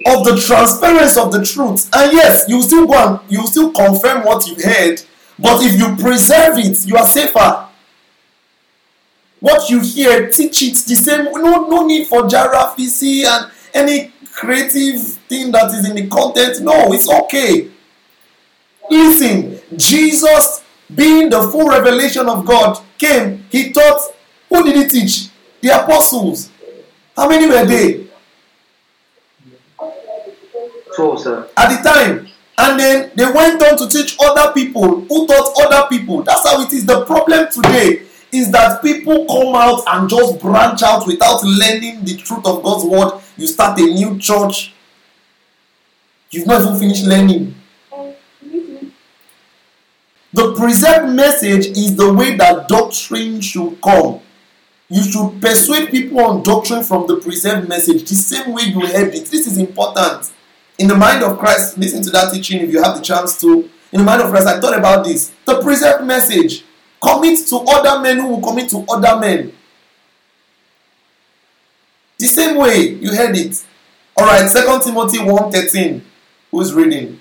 of 0.07 0.24
the 0.24 0.41
transparency 0.47 1.20
of 1.20 1.32
the 1.32 1.45
truth. 1.45 1.89
And 1.95 2.12
yes, 2.12 2.45
you 2.49 2.62
still 2.62 2.86
go 2.86 2.95
and 2.95 3.20
you 3.30 3.47
still 3.47 3.72
confirm 3.72 4.24
what 4.24 4.47
you 4.47 4.55
heard, 4.62 5.03
but 5.39 5.62
if 5.62 5.78
you 5.78 5.97
preserve 5.97 6.58
it, 6.58 6.87
you 6.87 6.96
are 6.96 7.07
safer. 7.07 7.67
What 9.41 9.71
you 9.71 9.81
hear, 9.81 10.31
teach 10.31 10.63
it 10.63 10.75
the 10.75 10.95
same. 10.97 11.25
No, 11.27 11.67
no 11.69 11.87
need 11.87 12.07
for 12.09 12.27
Jara, 12.29 12.75
VC, 12.77 13.25
and 13.25 13.51
any 13.73 14.13
creative 14.33 15.01
thing 15.29 15.53
that 15.53 15.73
is 15.75 15.89
in 15.89 15.95
the 15.97 16.07
content. 16.09 16.61
No, 16.63 16.93
it's 16.93 17.09
okay. 17.11 17.71
Listen, 18.91 19.61
Jesus, 19.77 20.65
being 20.93 21.29
the 21.31 21.43
full 21.43 21.69
revelation 21.69 22.29
of 22.29 22.45
God, 22.45 22.81
came. 22.97 23.45
He 23.51 23.71
taught. 23.73 24.01
Who 24.49 24.65
did 24.65 24.77
he 24.77 24.89
teach? 25.01 25.29
The 25.61 25.69
apostles. 25.83 26.51
How 27.17 27.29
many 27.29 27.47
were 27.47 27.67
they? 27.67 28.07
Four, 30.97 31.17
sir. 31.19 31.49
at 31.57 31.77
the 31.77 31.89
time 31.89 32.29
and 32.59 32.81
then 32.81 33.11
they 33.15 33.25
went 33.31 33.63
on 33.63 33.77
to 33.79 33.89
teach 33.89 34.17
other 34.21 34.53
people 34.53 35.03
who 35.03 35.27
taught 35.29 35.55
other 35.63 35.87
people 35.89 36.23
that's 36.25 36.49
how 36.49 36.61
it 36.61 36.73
is 36.73 36.85
the 36.85 37.05
problem 37.05 37.47
today 37.53 38.03
is 38.33 38.50
that 38.50 38.83
people 38.83 39.26
come 39.26 39.55
out 39.55 39.83
and 39.87 40.09
just 40.09 40.41
branch 40.41 40.83
out 40.83 41.07
without 41.07 41.42
learning 41.45 42.05
the 42.05 42.17
truth 42.17 42.45
of 42.45 42.63
god's 42.63 42.84
word 42.84 43.21
you 43.37 43.46
start 43.46 43.79
a 43.79 43.83
new 43.83 44.18
church 44.18 44.72
you've 46.30 46.46
not 46.46 46.63
even 46.63 46.79
finished 46.79 47.05
learning 47.05 47.55
the 50.33 50.55
preserved 50.55 51.14
message 51.14 51.67
is 51.68 51.96
the 51.96 52.13
way 52.13 52.37
that 52.37 52.68
doctrine 52.68 53.41
should 53.41 53.80
come 53.80 54.21
you 54.91 55.03
should 55.03 55.41
persuade 55.41 55.91
people 55.91 56.21
on 56.21 56.42
doctrine 56.42 56.83
from 56.83 57.07
the 57.07 57.17
preserved 57.17 57.68
message 57.68 58.09
the 58.09 58.14
same 58.14 58.53
way 58.53 58.63
you 58.63 58.80
heard 58.80 59.14
it 59.14 59.26
this 59.26 59.46
is 59.46 59.59
important 59.59 60.33
in 60.79 60.87
the 60.87 60.95
mind 60.95 61.25
of 61.25 61.38
Christ, 61.38 61.76
listen 61.76 62.03
to 62.03 62.11
that 62.11 62.33
teaching 62.33 62.61
if 62.61 62.72
you 62.72 62.80
have 62.80 62.96
the 62.96 63.03
chance 63.03 63.38
to. 63.41 63.68
In 63.91 63.99
the 63.99 64.05
mind 64.05 64.22
of 64.22 64.30
Christ, 64.30 64.46
I 64.46 64.61
thought 64.61 64.79
about 64.79 65.05
this. 65.05 65.33
The 65.45 65.61
preserved 65.61 66.05
message. 66.05 66.64
Commit 67.00 67.46
to 67.49 67.57
other 67.57 68.00
men 68.00 68.18
who 68.18 68.29
will 68.29 68.41
commit 68.41 68.68
to 68.70 68.84
other 68.88 69.20
men. 69.20 69.53
The 72.18 72.26
same 72.26 72.57
way 72.57 72.88
you 72.88 73.14
heard 73.14 73.37
it. 73.37 73.64
Alright, 74.18 74.50
2 74.50 74.58
Timothy 74.83 75.18
1.13. 75.18 76.00
Who's 76.50 76.75
reading? 76.75 77.20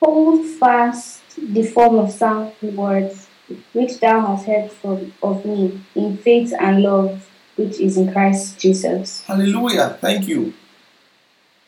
Hold 0.00 0.44
fast 0.46 1.22
the 1.38 1.62
form 1.62 1.98
of 1.98 2.10
sound 2.12 2.52
words 2.62 3.28
which 3.72 4.00
thou 4.00 4.20
hast 4.26 4.46
heard 4.46 4.70
from 4.70 5.12
of 5.22 5.44
me 5.44 5.80
in 5.94 6.16
faith 6.18 6.52
and 6.58 6.82
love 6.82 7.30
which 7.56 7.80
is 7.80 7.96
in 7.96 8.12
Christ 8.12 8.58
Jesus. 8.58 9.22
Hallelujah. 9.22 9.96
Thank 10.00 10.28
you. 10.28 10.52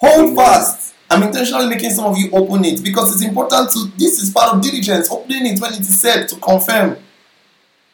Hold 0.00 0.36
fast. 0.36 0.94
I'm 1.08 1.22
intentionally 1.22 1.68
making 1.68 1.90
some 1.90 2.06
of 2.06 2.18
you 2.18 2.30
open 2.32 2.64
it 2.64 2.82
because 2.82 3.14
it's 3.14 3.24
important 3.24 3.70
to. 3.72 3.92
This 3.96 4.20
is 4.22 4.30
part 4.30 4.54
of 4.54 4.62
diligence. 4.62 5.10
Opening 5.10 5.46
it 5.46 5.60
when 5.60 5.72
it 5.72 5.80
is 5.80 6.00
said 6.00 6.28
to 6.28 6.36
confirm. 6.36 6.96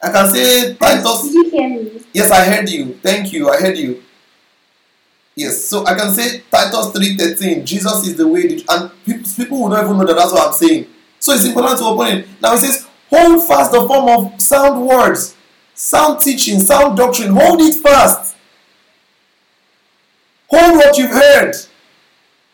I 0.03 0.11
can 0.11 0.31
say 0.31 0.75
Titus 0.75 1.23
Did 1.23 1.33
you 1.35 1.51
hear 1.51 1.69
me? 1.69 2.03
Yes, 2.13 2.31
I 2.31 2.45
heard 2.45 2.69
you. 2.69 2.95
Thank 3.03 3.33
you. 3.33 3.51
I 3.51 3.59
heard 3.59 3.79
you. 3.79 4.03
Yes, 5.35 5.65
so 5.65 5.87
I 5.87 5.95
can 5.95 6.13
say 6.13 6.43
Titus 6.51 6.93
3.13, 6.93 7.65
Jesus 7.65 8.07
is 8.07 8.17
the 8.17 8.29
way, 8.29 8.63
and 8.69 8.91
people, 9.05 9.31
people 9.35 9.63
will 9.63 9.71
not 9.71 9.85
even 9.85 9.97
know 9.97 10.05
that 10.05 10.17
that's 10.17 10.33
what 10.33 10.49
I'm 10.49 10.53
saying. 10.53 10.87
So 11.19 11.33
it's 11.33 11.47
important 11.47 11.79
to 11.79 11.85
open 11.85 12.19
it. 12.19 12.29
Now 12.41 12.53
it 12.53 12.59
says, 12.59 12.87
hold 13.09 13.49
fast 13.49 13.73
the 13.73 13.87
form 13.87 14.09
of 14.09 14.41
sound 14.41 14.87
words, 14.87 15.35
sound 15.75 16.21
teaching, 16.21 16.61
sound 16.61 16.99
doctrine. 16.99 17.33
Hold 17.35 17.63
it 17.63 17.75
fast. 17.77 18.37
Hold 20.49 20.77
what 20.77 20.99
you've 20.99 21.11
heard. 21.11 21.55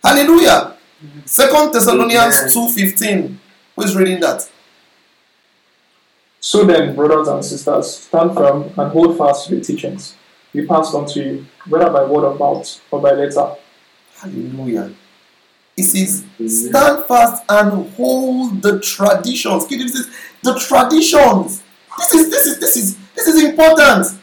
Hallelujah. 0.03 0.77
Mm-hmm. 1.05 1.21
Second 1.25 1.73
Thessalonians 1.73 2.57
Amen. 2.57 2.69
2.15. 2.69 3.37
Who's 3.77 3.97
reading 3.97 4.21
that? 4.21 4.49
So 6.41 6.65
then, 6.65 6.95
brothers 6.95 7.29
and 7.29 7.45
sisters, 7.45 7.99
stand 7.99 8.35
firm 8.35 8.63
and 8.65 8.93
hold 8.93 9.19
fast 9.19 9.49
to 9.49 9.57
the 9.57 9.61
teachings 9.61 10.15
we 10.53 10.67
passed 10.67 10.95
on 10.95 11.07
to 11.07 11.23
you, 11.23 11.47
whether 11.69 11.91
by 11.91 12.05
word 12.05 12.25
of 12.25 12.39
mouth 12.39 12.81
or 12.91 13.01
by 13.01 13.13
letter. 13.13 13.55
Hallelujah. 14.17 14.93
It 15.77 15.85
says, 15.85 16.25
stand 16.69 17.05
fast 17.05 17.45
and 17.49 17.91
hold 17.93 18.63
the 18.63 18.81
traditions. 18.81 19.67
Keep 19.67 19.81
it 19.83 19.91
says, 19.91 20.11
the 20.43 20.55
traditions. 20.59 21.63
This 21.99 22.15
is 22.15 22.31
this 22.31 22.47
is 22.47 22.59
this 22.59 22.77
is 22.77 22.99
this 23.15 23.29
is 23.29 23.45
important. 23.45 24.18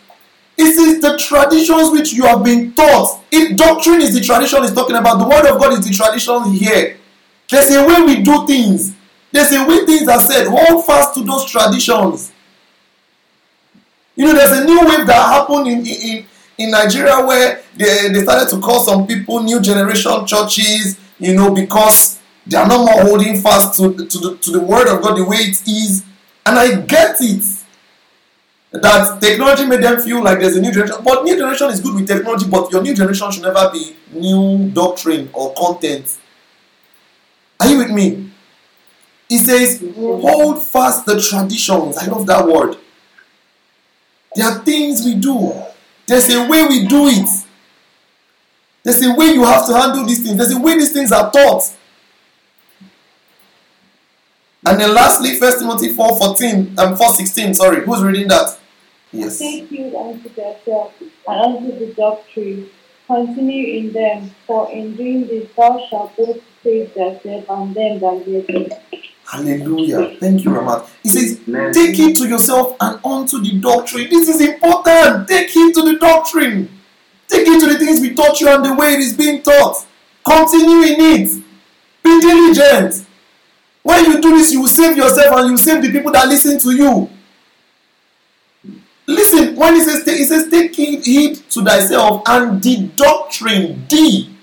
It 0.58 0.74
says 0.74 1.02
the 1.02 1.18
traditions 1.18 1.92
which 1.92 2.14
you 2.14 2.24
have 2.24 2.44
been 2.44 2.74
taught. 2.74 3.22
If 3.32 3.58
doctrine 3.58 4.02
is 4.02 4.14
the 4.14 4.22
tradition 4.22 4.64
is 4.64 4.74
talking 4.74 4.96
about, 4.96 5.20
the 5.20 5.28
word 5.28 5.46
of 5.46 5.60
God 5.60 5.74
is 5.74 5.86
the 5.86 5.94
tradition 5.94 6.54
here. 6.54 6.98
There's 7.50 7.72
a 7.72 7.86
way 7.86 8.02
we 8.04 8.22
do 8.22 8.48
things. 8.48 8.96
There's 9.32 9.52
a 9.52 9.66
way 9.66 9.86
things 9.86 10.08
are 10.08 10.22
said. 10.22 10.48
Hold 10.48 10.86
fast 10.86 11.14
to 11.16 11.24
those 11.24 11.50
traditions. 11.50 12.32
You 14.16 14.26
know, 14.28 14.34
there's 14.34 14.60
a 14.60 14.64
new 14.64 14.80
wave 14.80 15.06
that 15.08 15.14
happened 15.14 15.68
in, 15.68 15.86
in, 15.86 16.26
in 16.58 16.72
Nigeria 16.72 17.26
where 17.26 17.62
they, 17.76 18.08
they 18.10 18.24
started 18.24 18.50
to 18.50 18.62
call 18.62 18.80
some 18.80 19.06
people 19.06 19.44
new 19.44 19.62
generation 19.62 20.26
churches, 20.26 20.98
you 21.20 21.36
know, 21.36 21.54
because 21.54 22.20
they 22.48 22.56
are 22.58 22.68
no 22.68 22.86
more 22.86 23.02
holding 23.02 23.42
fast 23.42 23.78
to, 23.78 23.94
to, 23.94 24.18
the, 24.20 24.38
to 24.38 24.52
the 24.52 24.62
word 24.62 24.88
of 24.88 25.02
God 25.02 25.18
the 25.18 25.26
way 25.26 25.38
it 25.38 25.68
is. 25.68 26.06
And 26.46 26.58
I 26.58 26.80
get 26.82 27.18
it. 27.20 27.44
That 28.82 29.22
technology 29.22 29.66
made 29.66 29.84
them 29.84 30.02
feel 30.02 30.24
like 30.24 30.40
there's 30.40 30.56
a 30.56 30.62
new 30.62 30.72
generation. 30.72 31.04
But 31.04 31.24
new 31.24 31.36
generation 31.38 31.70
is 31.70 31.80
good 31.80 31.96
with 31.96 32.08
technology, 32.08 32.48
but 32.50 32.72
your 32.72 32.82
new 32.82 32.94
generation 32.94 33.32
should 33.32 33.44
never 33.44 33.70
be 33.72 33.96
new 34.12 34.70
doctrine 34.72 35.30
or 35.34 35.54
content. 35.54 36.18
Are 37.60 37.68
you 37.68 37.78
with 37.78 37.92
me? 37.92 38.32
It 39.30 39.40
says, 39.40 39.84
hold 39.96 40.62
fast 40.62 41.06
the 41.06 41.22
traditions. 41.22 41.98
I 41.98 42.06
love 42.08 42.26
that 42.28 42.46
word. 42.46 42.78
There 44.36 44.46
are 44.46 44.64
things 44.64 45.04
we 45.06 45.16
do. 45.16 45.54
There's 46.06 46.30
a 46.30 46.48
way 46.48 46.66
we 46.66 46.86
do 46.86 47.08
it. 47.08 47.28
There's 48.84 49.02
a 49.04 49.16
way 49.16 49.28
you 49.28 49.44
have 49.46 49.66
to 49.68 49.74
handle 49.74 50.06
these 50.06 50.22
things. 50.24 50.38
There's 50.38 50.52
a 50.52 50.60
way 50.60 50.76
these 50.76 50.92
things 50.92 51.12
are 51.12 51.32
taught. 51.32 51.64
And 54.68 54.80
then 54.80 54.94
lastly, 54.94 55.36
First 55.36 55.60
Timothy 55.60 55.94
4 55.94 56.18
14 56.18 56.76
um, 56.78 56.96
4 56.96 57.14
16. 57.14 57.54
Sorry, 57.54 57.86
who's 57.86 58.04
reading 58.04 58.28
that? 58.28 58.60
Yes. 59.12 59.40
Take 59.40 59.70
heed 59.70 59.96
unto 59.96 60.30
thyself 60.30 60.94
and 61.28 61.56
unto 61.56 61.80
the 61.80 61.94
doctrine. 61.94 62.70
Continue 63.08 63.78
in 63.78 63.94
them, 63.94 64.32
for 64.48 64.72
in 64.72 64.96
doing 64.96 65.28
this 65.28 65.48
thou 65.56 65.86
shalt 65.90 66.18
both 66.18 66.42
save 66.64 66.92
thyself 66.94 67.46
and 67.50 67.76
them 67.76 68.00
that 68.00 68.24
hear 68.26 68.42
thee. 68.42 68.72
Hallelujah. 69.26 70.18
Thank 70.20 70.44
you, 70.44 70.52
Ramat. 70.52 70.88
He 71.04 71.10
says, 71.10 71.40
take 71.74 71.96
heed 71.96 72.16
to 72.16 72.28
yourself 72.28 72.76
and 72.80 73.00
unto 73.06 73.42
the 73.42 73.60
doctrine. 73.60 74.10
This 74.10 74.30
is 74.30 74.42
important. 74.42 75.28
Take 75.28 75.50
heed 75.50 75.74
to 75.76 75.82
the 75.82 75.98
doctrine. 75.98 76.70
Take 77.28 77.48
heed 77.48 77.60
to 77.60 77.68
the 77.68 77.78
things 77.78 78.02
we 78.02 78.14
taught 78.14 78.40
you 78.40 78.50
and 78.50 78.64
the 78.66 78.74
way 78.74 78.94
it 78.94 79.00
is 79.00 79.14
being 79.14 79.42
taught. 79.42 79.86
Continue 80.24 80.82
in 80.82 80.96
it. 81.00 81.44
Be 82.04 82.22
diligent. 82.22 83.06
When 83.82 84.06
you 84.06 84.22
do 84.22 84.38
this, 84.38 84.52
you 84.52 84.62
will 84.62 84.68
save 84.68 84.98
yourself 84.98 85.38
and 85.38 85.46
you 85.46 85.52
will 85.52 85.58
save 85.58 85.82
the 85.82 85.92
people 85.92 86.12
that 86.12 86.28
listen 86.28 86.60
to 86.60 86.72
you. 86.72 87.10
Listen, 89.08 89.56
when 89.56 89.76
he 89.76 89.82
says, 89.82 90.04
take, 90.04 90.18
he 90.18 90.26
says, 90.26 90.50
take 90.50 90.76
heed 90.76 91.36
to 91.50 91.64
thyself 91.64 92.24
and 92.28 92.62
the 92.62 92.88
doctrine. 92.96 93.86
D. 93.88 94.36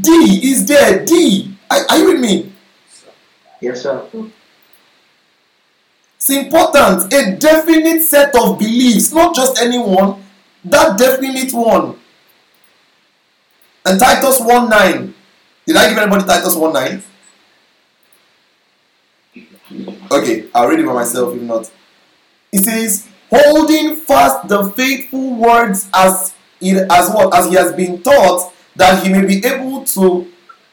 D 0.00 0.10
is 0.44 0.66
there. 0.66 1.04
D. 1.04 1.56
Are, 1.70 1.80
are 1.90 1.98
you 1.98 2.12
with 2.12 2.20
me? 2.20 2.52
Yes, 3.60 3.82
sir. 3.82 4.06
It's 6.16 6.30
important. 6.30 7.12
A 7.12 7.36
definite 7.36 8.00
set 8.02 8.34
of 8.36 8.58
beliefs, 8.58 9.12
not 9.12 9.34
just 9.34 9.60
anyone, 9.60 10.22
that 10.64 10.96
definite 10.96 11.52
one. 11.52 11.96
And 13.84 13.98
Titus 13.98 14.38
1 14.40 14.68
9. 14.70 15.14
Did 15.66 15.76
I 15.76 15.88
give 15.88 15.98
anybody 15.98 16.24
Titus 16.24 16.54
1 16.54 16.72
9? 16.72 17.02
Okay, 20.12 20.48
I'll 20.54 20.68
read 20.68 20.80
it 20.80 20.86
by 20.86 20.92
myself 20.92 21.34
if 21.34 21.42
not. 21.42 21.70
It 22.52 22.64
says, 22.64 23.08
holding 23.30 23.96
fast 23.96 24.48
the 24.48 24.64
faithful 24.70 25.36
words 25.36 25.88
as 25.94 26.34
it 26.60 26.86
as 26.90 27.10
what 27.10 27.34
as 27.34 27.48
he 27.48 27.54
has 27.54 27.72
been 27.72 28.02
taught, 28.02 28.52
that 28.76 29.02
he 29.02 29.12
may 29.12 29.24
be 29.24 29.44
able 29.44 29.84
to 29.84 30.30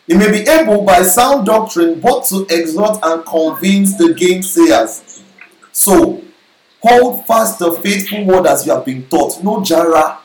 he 0.07 0.15
may 0.15 0.31
be 0.31 0.49
able 0.49 0.83
by 0.83 1.03
sound 1.03 1.45
doctrine 1.45 1.99
both 1.99 2.27
to 2.29 2.45
exhort 2.49 2.99
and 3.03 3.23
convince 3.25 3.95
the 3.97 4.05
gainsayers. 4.05 5.21
So, 5.71 6.23
hold 6.81 7.25
fast 7.25 7.59
the 7.59 7.71
faithful 7.73 8.25
word 8.25 8.47
as 8.47 8.65
you 8.65 8.73
have 8.73 8.85
been 8.85 9.07
taught. 9.07 9.43
No 9.43 9.63
jara. 9.63 10.19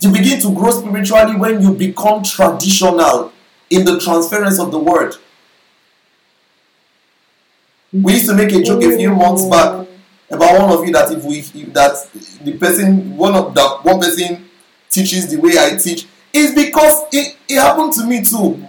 You 0.00 0.12
begin 0.12 0.40
to 0.40 0.54
grow 0.54 0.70
spiritually 0.70 1.36
when 1.36 1.60
you 1.60 1.74
become 1.74 2.22
traditional 2.22 3.32
in 3.70 3.84
the 3.84 3.98
transference 3.98 4.58
of 4.58 4.70
the 4.70 4.78
word. 4.78 5.16
We 7.92 8.14
used 8.14 8.28
to 8.28 8.34
make 8.34 8.52
a 8.52 8.62
joke 8.62 8.82
a 8.84 8.96
few 8.96 9.14
months 9.14 9.44
back 9.46 9.86
about 10.30 10.60
one 10.60 10.70
of 10.70 10.86
you 10.86 10.92
that 10.92 11.10
if 11.10 11.24
we 11.24 11.38
if 11.38 11.72
that 11.72 12.08
the 12.44 12.56
person 12.56 13.16
one 13.16 13.34
of 13.34 13.54
that 13.54 13.80
one 13.82 13.98
person 14.00 14.48
teaches 14.88 15.28
the 15.30 15.40
way 15.40 15.52
I 15.58 15.76
teach 15.76 16.06
is 16.32 16.54
because 16.54 17.04
it, 17.12 17.36
it 17.48 17.60
happened 17.60 17.92
to 17.94 18.06
me 18.06 18.22
too. 18.22 18.66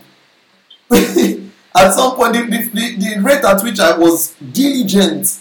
at 1.76 1.94
some 1.94 2.16
point, 2.16 2.34
the, 2.34 2.42
the, 2.42 2.70
the, 2.74 3.16
the 3.16 3.22
rate 3.22 3.44
at 3.44 3.64
which 3.64 3.80
I 3.80 3.98
was 3.98 4.34
diligent, 4.52 5.40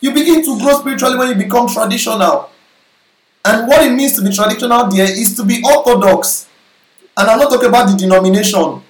you 0.00 0.12
begin 0.12 0.44
to 0.44 0.58
grow 0.58 0.80
spiritually 0.80 1.16
when 1.16 1.28
you 1.28 1.34
become 1.34 1.68
traditional. 1.68 2.50
And 3.44 3.68
what 3.68 3.86
it 3.86 3.94
means 3.94 4.16
to 4.16 4.22
be 4.22 4.34
traditional 4.34 4.88
there 4.88 5.10
is 5.10 5.36
to 5.36 5.44
be 5.44 5.62
orthodox. 5.64 6.48
And 7.16 7.30
I'm 7.30 7.38
not 7.38 7.50
talking 7.50 7.68
about 7.68 7.88
the 7.90 7.96
denomination. 7.96 8.82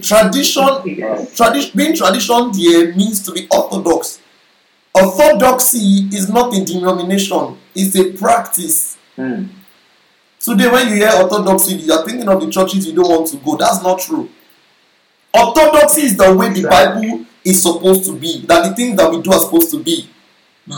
Tradition, 0.00 0.64
tradi- 1.34 1.74
being 1.76 1.94
tradition 1.94 2.50
there 2.52 2.94
means 2.94 3.22
to 3.24 3.32
be 3.32 3.46
orthodox. 3.50 4.20
Orthodoxy 4.94 6.08
is 6.12 6.28
not 6.30 6.54
a 6.56 6.64
denomination, 6.64 7.56
it's 7.74 7.96
a 7.96 8.12
practice. 8.12 8.96
Hmm. 9.16 9.44
Today, 10.40 10.70
when 10.70 10.88
you 10.88 10.94
hear 10.96 11.10
orthodoxy, 11.20 11.74
you 11.76 11.92
are 11.92 12.04
thinking 12.04 12.28
of 12.28 12.40
the 12.40 12.50
churches 12.50 12.86
you 12.86 12.94
don't 12.94 13.08
want 13.08 13.26
to 13.28 13.36
go. 13.38 13.56
That's 13.56 13.82
not 13.82 13.98
true. 13.98 14.28
Orthodoxy 15.32 16.02
is 16.02 16.16
the 16.16 16.34
way 16.34 16.50
the 16.50 16.68
Bible 16.68 17.24
is 17.44 17.62
supposed 17.62 18.04
to 18.04 18.16
be, 18.16 18.44
that 18.46 18.68
the 18.68 18.74
things 18.74 18.96
that 18.96 19.10
we 19.10 19.20
do 19.20 19.32
are 19.32 19.40
supposed 19.40 19.70
to 19.72 19.82
be. 19.82 20.08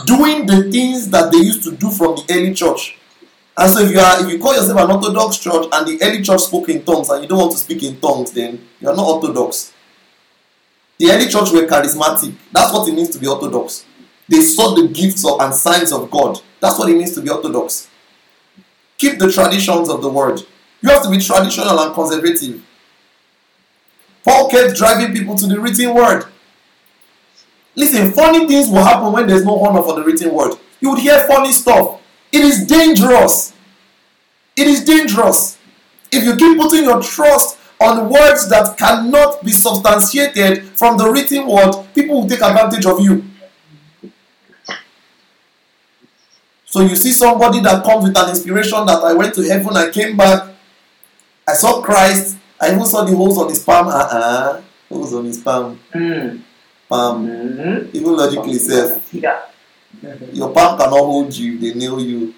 Doing 0.05 0.45
the 0.45 0.69
things 0.71 1.09
that 1.09 1.31
they 1.31 1.37
used 1.37 1.63
to 1.63 1.71
do 1.75 1.89
from 1.89 2.15
the 2.15 2.25
early 2.31 2.53
church. 2.53 2.97
And 3.59 3.71
so 3.71 3.79
if 3.79 3.91
you 3.91 3.99
are 3.99 4.23
if 4.23 4.31
you 4.31 4.39
call 4.39 4.53
yourself 4.53 4.79
an 4.79 4.91
orthodox 4.91 5.39
church 5.39 5.65
and 5.71 5.87
the 5.87 5.97
early 6.03 6.21
church 6.21 6.41
spoke 6.41 6.69
in 6.69 6.83
tongues 6.83 7.09
and 7.09 7.23
you 7.23 7.27
don't 7.27 7.39
want 7.39 7.51
to 7.53 7.57
speak 7.57 7.81
in 7.83 7.99
tongues, 7.99 8.31
then 8.31 8.67
you 8.79 8.87
are 8.87 8.95
not 8.95 9.07
orthodox. 9.07 9.73
The 10.99 11.11
early 11.11 11.27
church 11.27 11.51
were 11.51 11.65
charismatic. 11.65 12.35
That's 12.51 12.71
what 12.71 12.87
it 12.87 12.93
means 12.93 13.09
to 13.09 13.19
be 13.19 13.27
orthodox. 13.27 13.85
They 14.27 14.41
saw 14.41 14.75
the 14.75 14.87
gifts 14.87 15.25
of, 15.25 15.39
and 15.39 15.53
signs 15.53 15.91
of 15.91 16.11
God. 16.11 16.39
That's 16.59 16.77
what 16.77 16.89
it 16.89 16.97
means 16.97 17.13
to 17.15 17.21
be 17.21 17.29
orthodox. 17.29 17.87
Keep 18.97 19.19
the 19.19 19.31
traditions 19.31 19.89
of 19.89 20.01
the 20.01 20.09
word. 20.09 20.41
You 20.81 20.89
have 20.89 21.03
to 21.03 21.09
be 21.09 21.17
traditional 21.17 21.79
and 21.79 21.93
conservative. 21.93 22.63
Paul 24.23 24.49
kept 24.49 24.75
driving 24.75 25.15
people 25.15 25.35
to 25.35 25.47
the 25.47 25.59
written 25.59 25.95
word. 25.95 26.25
Listen, 27.75 28.11
funny 28.11 28.47
things 28.47 28.69
will 28.69 28.83
happen 28.83 29.11
when 29.13 29.27
there's 29.27 29.45
no 29.45 29.59
honor 29.63 29.81
for 29.81 29.95
the 29.95 30.03
written 30.03 30.33
word. 30.33 30.57
You 30.79 30.91
would 30.91 30.99
hear 30.99 31.25
funny 31.27 31.51
stuff. 31.51 32.01
It 32.31 32.41
is 32.41 32.65
dangerous. 32.65 33.53
It 34.55 34.67
is 34.67 34.83
dangerous. 34.83 35.57
If 36.11 36.23
you 36.23 36.35
keep 36.35 36.57
putting 36.57 36.83
your 36.83 37.01
trust 37.01 37.57
on 37.79 38.09
words 38.09 38.49
that 38.49 38.77
cannot 38.77 39.43
be 39.43 39.51
substantiated 39.51 40.63
from 40.75 40.97
the 40.97 41.09
written 41.09 41.47
word, 41.47 41.85
people 41.93 42.21
will 42.21 42.29
take 42.29 42.41
advantage 42.41 42.85
of 42.85 42.99
you. 42.99 43.23
So 46.65 46.81
you 46.81 46.95
see 46.95 47.11
somebody 47.11 47.59
that 47.61 47.83
comes 47.83 48.03
with 48.07 48.17
an 48.17 48.29
inspiration 48.29 48.85
that 48.85 49.01
I 49.03 49.13
went 49.13 49.33
to 49.35 49.41
heaven, 49.41 49.75
I 49.77 49.89
came 49.89 50.17
back, 50.17 50.53
I 51.47 51.53
saw 51.53 51.81
Christ, 51.81 52.37
I 52.59 52.73
even 52.73 52.85
saw 52.85 53.03
the 53.03 53.15
holes 53.15 53.37
on 53.37 53.49
his 53.49 53.63
palm. 53.63 53.87
Uh-uh. 53.87 54.61
Holes 54.89 55.13
on 55.13 55.25
his 55.25 55.37
palm. 55.37 55.79
Hmm. 55.93 56.37
palm. 56.89 57.27
Mm-hmm. 57.27 57.95
Even 57.95 58.15
logically 58.17 58.57
says 58.59 59.01
Yeah. 59.11 59.41
Your 60.33 60.51
palm 60.51 60.77
cannot 60.77 60.91
hold 60.99 61.35
you, 61.35 61.57
they 61.57 61.73
nail 61.73 61.99
you. 61.99 62.33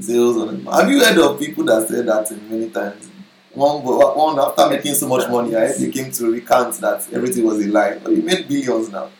Zeros 0.00 0.36
on. 0.36 0.64
Have 0.66 0.90
you 0.90 1.00
heard 1.00 1.18
of 1.18 1.38
people 1.40 1.64
that 1.64 1.88
said 1.88 2.06
that 2.06 2.30
many 2.48 2.70
times? 2.70 3.08
One, 3.52 3.82
one 3.82 4.38
after 4.38 4.68
making 4.68 4.94
so 4.94 5.08
much 5.08 5.28
money, 5.28 5.56
I 5.56 5.66
heard 5.66 5.78
they 5.78 5.90
came 5.90 6.12
to 6.12 6.30
recount 6.30 6.74
that 6.76 7.12
everything 7.12 7.44
was 7.44 7.64
a 7.64 7.68
lie. 7.68 7.98
But 7.98 8.12
he 8.12 8.20
made 8.20 8.46
billions 8.46 8.90
now. 8.90 9.10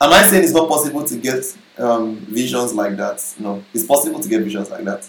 Am 0.00 0.12
I 0.12 0.22
saying 0.26 0.44
it's 0.44 0.52
not 0.52 0.68
possible 0.68 1.04
to 1.04 1.16
get 1.16 1.44
um, 1.78 2.16
visions 2.16 2.74
like 2.74 2.96
that? 2.96 3.34
No, 3.38 3.64
it's 3.72 3.84
possible 3.84 4.20
to 4.20 4.28
get 4.28 4.42
visions 4.42 4.70
like 4.70 4.84
that. 4.84 5.08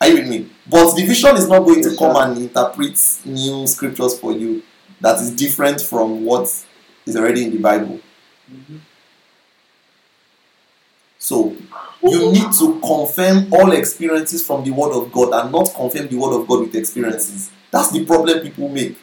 Are 0.00 0.08
you 0.08 0.14
with 0.16 0.28
me? 0.28 0.50
But 0.68 0.96
the 0.96 1.06
vision 1.06 1.36
is 1.36 1.48
not 1.48 1.60
going 1.60 1.82
to 1.82 1.96
come 1.96 2.16
and 2.16 2.36
interpret 2.38 2.98
new 3.24 3.66
scriptures 3.68 4.18
for 4.18 4.32
you 4.32 4.62
that 5.00 5.20
is 5.20 5.30
different 5.30 5.80
from 5.82 6.24
what 6.24 6.48
is 7.06 7.16
already 7.16 7.44
in 7.44 7.50
the 7.50 7.58
Bible. 7.58 8.00
So 11.18 11.56
you 12.02 12.32
need 12.32 12.52
to 12.58 12.80
confirm 12.80 13.52
all 13.52 13.70
experiences 13.72 14.44
from 14.44 14.64
the 14.64 14.70
Word 14.72 14.92
of 14.92 15.12
God 15.12 15.32
and 15.32 15.52
not 15.52 15.72
confirm 15.74 16.08
the 16.08 16.16
Word 16.16 16.40
of 16.40 16.48
God 16.48 16.60
with 16.60 16.74
experiences. 16.74 17.50
That's 17.70 17.92
the 17.92 18.04
problem 18.04 18.40
people 18.40 18.68
make. 18.68 18.96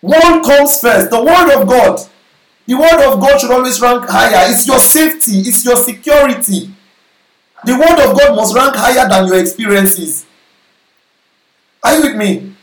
One 0.00 0.42
comes 0.42 0.80
first, 0.80 1.10
the 1.10 1.22
Word 1.22 1.60
of 1.60 1.68
God. 1.68 2.00
The 2.66 2.74
Word 2.74 3.12
of 3.12 3.20
God 3.20 3.40
should 3.40 3.50
always 3.50 3.80
rank 3.80 4.08
higher. 4.08 4.50
It's 4.50 4.66
your 4.66 4.78
safety, 4.78 5.40
it's 5.40 5.64
your 5.64 5.76
security. 5.76 6.72
The 7.64 7.74
Word 7.74 7.98
of 8.10 8.18
God 8.18 8.36
must 8.36 8.54
rank 8.54 8.74
higher 8.76 9.08
than 9.08 9.26
your 9.26 9.40
experiences. 9.40 10.24
Are 11.82 11.96
you 11.96 12.02
with 12.02 12.16
me? 12.16 12.54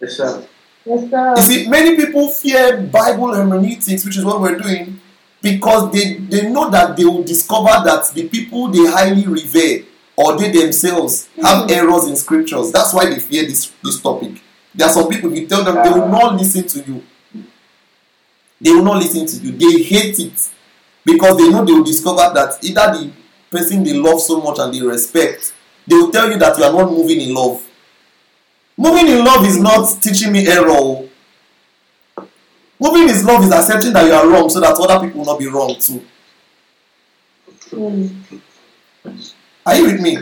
Yes, 0.00 0.16
sir. 0.16 0.46
Yes, 0.84 1.10
sir. 1.10 1.34
You 1.36 1.42
see, 1.42 1.68
many 1.68 1.96
people 1.96 2.28
fear 2.28 2.80
Bible 2.82 3.34
hermeneutics, 3.34 4.04
which 4.04 4.16
is 4.16 4.24
what 4.24 4.40
we're 4.40 4.58
doing, 4.58 5.00
because 5.40 5.92
they, 5.92 6.14
they 6.14 6.48
know 6.48 6.70
that 6.70 6.96
they 6.96 7.04
will 7.04 7.22
discover 7.22 7.84
that 7.84 8.10
the 8.14 8.28
people 8.28 8.68
they 8.68 8.86
highly 8.90 9.26
revere 9.26 9.84
or 10.16 10.38
they 10.38 10.50
themselves 10.50 11.28
have 11.40 11.64
hmm. 11.64 11.70
errors 11.70 12.06
in 12.08 12.16
scriptures. 12.16 12.70
That's 12.72 12.92
why 12.92 13.06
they 13.06 13.18
fear 13.18 13.44
this, 13.44 13.72
this 13.82 14.00
topic. 14.00 14.40
There 14.74 14.86
are 14.86 14.92
some 14.92 15.08
people, 15.08 15.32
you 15.34 15.46
tell 15.46 15.64
them, 15.64 15.74
they 15.76 15.90
will 15.90 16.08
not 16.08 16.36
listen 16.36 16.66
to 16.66 16.90
you. 16.90 17.02
They 18.60 18.70
will 18.70 18.84
not 18.84 19.02
listen 19.02 19.26
to 19.26 19.36
you. 19.46 19.52
They 19.52 19.82
hate 19.82 20.18
it 20.18 20.50
because 21.04 21.36
they 21.36 21.48
know 21.50 21.64
they 21.64 21.72
will 21.72 21.84
discover 21.84 22.32
that 22.34 22.58
either 22.62 22.98
the 22.98 23.12
person 23.50 23.82
they 23.84 23.92
love 23.94 24.20
so 24.20 24.40
much 24.40 24.58
and 24.58 24.72
they 24.72 24.80
respect, 24.80 25.52
they 25.86 25.96
will 25.96 26.10
tell 26.10 26.30
you 26.30 26.38
that 26.38 26.56
you 26.56 26.64
are 26.64 26.72
not 26.72 26.90
moving 26.90 27.20
in 27.20 27.34
love. 27.34 27.66
Moving 28.82 29.06
in 29.16 29.24
love 29.24 29.46
is 29.46 29.60
not 29.60 30.02
teaching 30.02 30.32
me 30.32 30.44
error. 30.48 31.08
Moving 32.80 33.08
in 33.08 33.26
love 33.26 33.44
is 33.44 33.52
accepting 33.52 33.92
that 33.92 34.06
you 34.06 34.12
are 34.12 34.28
wrong 34.28 34.50
so 34.50 34.58
that 34.58 34.74
other 34.74 35.06
people 35.06 35.20
will 35.20 35.26
not 35.26 35.38
be 35.38 35.46
wrong 35.46 35.76
too. 35.78 36.02
Are 39.64 39.76
you 39.76 39.84
with 39.84 40.00
me? 40.00 40.18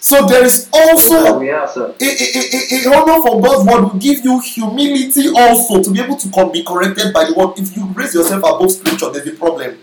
So 0.00 0.26
there 0.26 0.44
is 0.44 0.68
also 0.72 1.40
sir. 1.68 1.94
a, 2.00 2.04
a, 2.04 2.26
a, 2.34 2.88
a, 2.88 2.90
a 2.90 2.96
honor 2.96 3.22
for 3.22 3.40
God's 3.40 3.64
word 3.64 3.82
will 3.82 4.00
give 4.00 4.24
you 4.24 4.40
humility 4.40 5.28
also 5.36 5.84
to 5.84 5.92
be 5.92 6.00
able 6.00 6.16
to 6.16 6.28
come, 6.32 6.50
be 6.50 6.64
corrected 6.64 7.14
by 7.14 7.26
the 7.26 7.34
word. 7.34 7.56
If 7.58 7.76
you 7.76 7.86
raise 7.94 8.12
yourself 8.12 8.40
above 8.40 8.72
scripture, 8.72 9.10
there's 9.10 9.28
a 9.28 9.36
problem. 9.36 9.78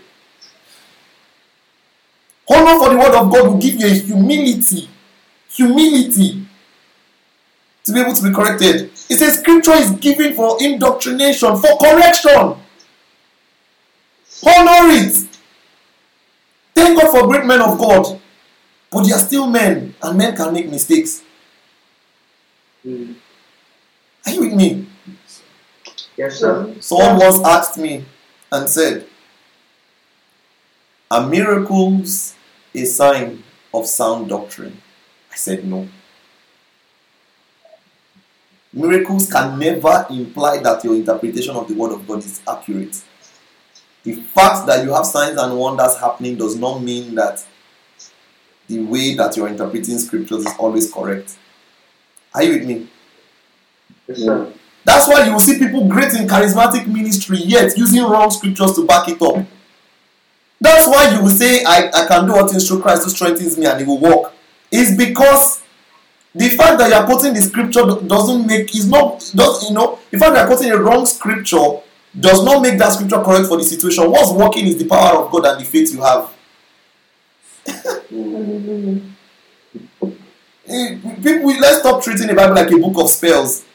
Honor 2.46 2.78
for 2.78 2.90
the 2.90 2.98
word 2.98 3.14
of 3.14 3.32
God 3.32 3.48
will 3.48 3.58
give 3.58 3.80
you 3.80 3.86
a 3.86 3.90
humility. 3.90 4.90
Humility 5.54 6.46
to 7.84 7.92
be 7.92 8.00
able 8.00 8.14
to 8.14 8.22
be 8.22 8.34
corrected. 8.34 8.90
It 9.10 9.18
says 9.18 9.38
scripture 9.38 9.74
is 9.74 9.90
given 9.92 10.34
for 10.34 10.56
indoctrination, 10.60 11.56
for 11.56 11.78
correction. 11.78 12.56
Honor 14.46 14.90
it. 14.92 15.28
Thank 16.74 17.00
God 17.00 17.10
for 17.10 17.26
great 17.28 17.44
men 17.44 17.60
of 17.60 17.78
God. 17.78 18.20
But 18.90 19.04
they 19.04 19.12
are 19.12 19.18
still 19.18 19.46
men, 19.46 19.94
and 20.02 20.18
men 20.18 20.36
can 20.36 20.52
make 20.52 20.68
mistakes. 20.70 21.22
Mm. 22.84 23.14
Are 24.26 24.32
you 24.32 24.40
with 24.40 24.54
me? 24.54 24.86
Yes, 26.16 26.38
sir. 26.38 26.74
Someone 26.80 27.18
once 27.18 27.44
asked 27.44 27.78
me 27.78 28.04
and 28.52 28.68
said, 28.68 29.06
Are 31.10 31.26
miracles 31.26 32.34
a 32.74 32.84
sign 32.84 33.42
of 33.72 33.86
sound 33.86 34.28
doctrine? 34.28 34.80
I 35.34 35.36
said 35.36 35.64
no. 35.64 35.88
Miracles 38.72 39.30
can 39.30 39.58
never 39.58 40.06
imply 40.10 40.58
that 40.58 40.84
your 40.84 40.94
interpretation 40.94 41.56
of 41.56 41.66
the 41.66 41.74
word 41.74 41.92
of 41.92 42.06
God 42.06 42.20
is 42.20 42.40
accurate. 42.48 43.02
The 44.04 44.14
fact 44.14 44.66
that 44.68 44.84
you 44.84 44.92
have 44.94 45.06
signs 45.06 45.36
and 45.36 45.58
wonders 45.58 45.96
happening 45.96 46.36
does 46.36 46.56
not 46.56 46.80
mean 46.80 47.16
that 47.16 47.44
the 48.68 48.80
way 48.80 49.14
that 49.14 49.36
you're 49.36 49.48
interpreting 49.48 49.98
scriptures 49.98 50.46
is 50.46 50.54
always 50.56 50.92
correct. 50.92 51.36
Are 52.32 52.44
you 52.44 52.58
with 52.58 52.68
me? 52.68 52.88
Yes, 54.06 54.18
sir. 54.18 54.52
That's 54.84 55.08
why 55.08 55.24
you 55.24 55.32
will 55.32 55.40
see 55.40 55.58
people 55.58 55.88
great 55.88 56.14
in 56.14 56.28
charismatic 56.28 56.86
ministry 56.86 57.38
yet 57.38 57.76
using 57.76 58.04
wrong 58.04 58.30
scriptures 58.30 58.74
to 58.74 58.86
back 58.86 59.08
it 59.08 59.20
up. 59.20 59.44
That's 60.60 60.86
why 60.86 61.10
you 61.12 61.22
will 61.22 61.30
say, 61.30 61.64
I, 61.64 61.90
I 61.92 62.06
can 62.06 62.26
do 62.26 62.36
all 62.36 62.46
things 62.46 62.68
through 62.68 62.82
Christ 62.82 63.04
who 63.04 63.10
strengthens 63.10 63.58
me 63.58 63.66
and 63.66 63.80
it 63.80 63.86
will 63.86 63.98
work. 63.98 64.33
It's 64.76 64.96
because 64.96 65.62
the 66.34 66.48
fact 66.50 66.78
that 66.78 66.88
you 66.88 66.94
are 66.94 67.06
quoting 67.06 67.32
the 67.32 67.40
scripture 67.42 67.84
doesn't 68.06 68.44
make 68.44 68.74
is 68.74 68.88
not 68.88 69.20
does 69.34 69.68
you 69.68 69.74
know 69.74 70.00
the 70.10 70.18
fact 70.18 70.34
that 70.34 70.40
you 70.40 70.44
are 70.44 70.56
quoting 70.56 70.72
a 70.72 70.76
wrong 70.76 71.06
scripture 71.06 71.78
does 72.18 72.44
not 72.44 72.60
make 72.60 72.76
that 72.78 72.92
scripture 72.92 73.22
correct 73.22 73.46
for 73.46 73.56
the 73.56 73.64
situation. 73.64 74.10
What's 74.10 74.32
working 74.32 74.66
is 74.66 74.76
the 74.78 74.86
power 74.86 75.24
of 75.24 75.30
God 75.32 75.46
and 75.46 75.60
the 75.60 75.64
faith 75.64 75.92
you 75.92 76.02
have. 76.02 76.32
Eh, 80.66 80.96
People, 81.22 81.50
let's 81.60 81.80
stop 81.80 82.02
treating 82.02 82.26
the 82.26 82.34
Bible 82.34 82.54
like 82.54 82.70
a 82.70 82.78
book 82.78 82.98
of 82.98 83.10
spells. 83.10 83.66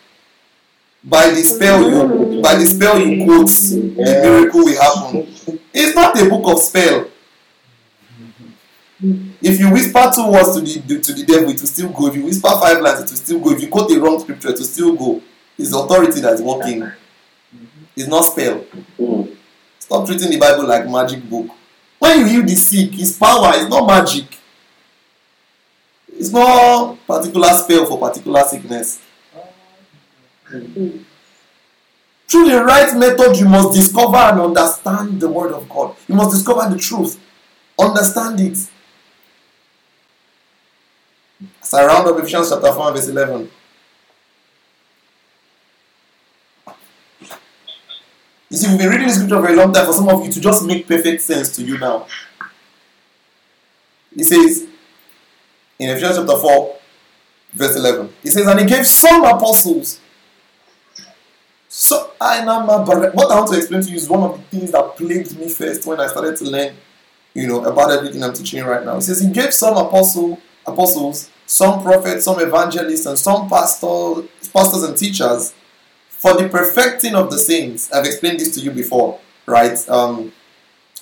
By 1.04 1.30
the 1.30 1.44
spell 1.44 1.84
you, 1.88 2.42
by 2.42 2.56
the 2.56 2.66
spell 2.66 3.00
you 3.00 3.26
quote, 3.26 3.48
the 3.48 4.22
miracle 4.24 4.64
will 4.66 4.82
happen. 4.82 5.28
It's 5.72 5.96
not 5.96 6.20
a 6.20 6.28
book 6.28 6.48
of 6.52 6.60
spell. 6.60 7.08
If 9.02 9.60
you 9.60 9.72
whisper 9.72 10.12
two 10.14 10.30
words 10.30 10.56
to 10.56 10.62
the 10.62 11.00
to 11.00 11.14
the 11.14 11.24
devil, 11.24 11.46
will 11.46 11.58
still 11.58 11.90
go. 11.90 12.08
If 12.08 12.16
you 12.16 12.26
whisper 12.26 12.50
five 12.50 12.82
lines, 12.82 13.00
will 13.00 13.18
still 13.18 13.40
go. 13.40 13.52
If 13.52 13.62
you 13.62 13.70
quote 13.70 13.90
the 13.90 13.98
wrong 14.00 14.20
scripture, 14.20 14.50
will 14.50 14.58
still 14.58 14.94
go. 14.96 15.22
It's 15.58 15.74
authority 15.74 16.20
that's 16.20 16.42
working. 16.42 16.92
It's 17.96 18.08
not 18.08 18.22
spell. 18.22 18.66
Stop 19.80 20.06
treating 20.06 20.30
the 20.30 20.38
Bible 20.38 20.68
like 20.68 20.88
magic 20.88 21.28
book. 21.30 21.48
When 21.98 22.20
you 22.20 22.26
heal 22.26 22.44
the 22.44 22.56
sick, 22.56 23.00
it's 23.00 23.18
power. 23.18 23.52
It's 23.56 23.70
not 23.70 23.88
magic. 23.88 24.38
It's 26.12 26.32
not 26.32 26.98
particular 27.08 27.50
spell 27.50 27.86
for 27.86 27.98
particular 28.00 28.44
sickness. 28.44 29.02
Through 32.28 32.50
the 32.50 32.64
right 32.66 32.96
method, 32.98 33.38
you 33.38 33.48
must 33.48 33.74
discover 33.74 34.18
and 34.18 34.42
understand 34.42 35.22
the 35.22 35.30
Word 35.30 35.52
of 35.54 35.70
God. 35.70 35.96
You 36.08 36.16
must 36.16 36.36
discover 36.36 36.70
the 36.70 36.80
truth. 36.80 37.20
Understand 37.80 38.40
it. 38.42 38.58
As 41.61 41.74
I 41.74 41.86
round 41.86 42.07
up 42.07 42.20
Ephesians 42.20 42.49
chapter 42.49 42.72
4, 42.72 42.91
verse 42.91 43.07
11. 43.07 43.49
You 48.49 48.57
see, 48.57 48.68
we've 48.68 48.80
been 48.80 48.90
reading 48.90 49.07
the 49.07 49.14
scripture 49.14 49.41
for 49.41 49.48
a 49.48 49.56
long 49.56 49.72
time 49.72 49.86
for 49.86 49.94
some 49.94 50.10
of 50.10 50.26
you 50.26 50.32
to 50.32 50.41
just 50.41 50.66
make 50.66 50.88
perfect 50.88 51.22
sense 51.22 51.56
to 51.56 51.64
you 51.64 51.78
now. 51.78 52.07
He 54.14 54.24
says 54.24 54.68
in 55.78 55.90
Ephesians 55.90 56.18
chapter 56.18 56.38
4, 56.38 56.76
verse 57.53 57.76
11, 57.76 58.14
he 58.24 58.30
says, 58.30 58.48
And 58.48 58.60
he 58.60 58.66
gave 58.66 58.86
some 58.86 59.24
apostles. 59.24 60.02
So, 61.68 62.11
I 62.20 62.44
know 62.44 62.66
my 62.66 62.84
brother. 62.84 63.11
What 63.11 63.32
I 63.32 63.36
want 63.36 63.52
to 63.52 63.57
explain 63.57 63.84
to 63.84 63.90
you 63.90 63.95
is 63.95 64.10
one 64.10 64.24
of 64.24 64.38
the 64.38 64.57
things 64.57 64.72
that 64.72 64.98
plagued 64.98 65.38
me 65.40 65.48
first 65.48 65.86
when 65.86 65.99
I 65.99 66.07
started 66.07 66.36
to 66.38 66.45
learn, 66.45 66.76
you 67.36 67.48
know, 67.48 67.64
about 67.64 67.91
everything 67.91 68.24
I'm 68.24 68.34
teaching 68.34 68.64
right 68.64 68.84
now. 68.84 68.95
He 68.95 69.02
says 69.02 69.22
he 69.22 69.30
gave 69.30 69.53
some 69.53 69.78
apostle, 69.78 70.40
apostles, 70.72 71.30
some 71.46 71.82
prophets, 71.82 72.26
some 72.26 72.40
evangelists, 72.40 73.06
and 73.06 73.18
some 73.18 73.50
pastor, 73.50 74.24
pastors 74.54 74.84
and 74.84 74.98
teachers 74.98 75.54
for 76.10 76.34
the 76.34 76.50
perfecting 76.50 77.16
of 77.16 77.32
the 77.32 77.38
saints. 77.38 77.91
I've 77.91 78.06
explained 78.06 78.40
this 78.40 78.54
to 78.56 78.62
you 78.62 78.72
before, 78.72 79.20
right? 79.46 79.78
Um, 79.90 80.32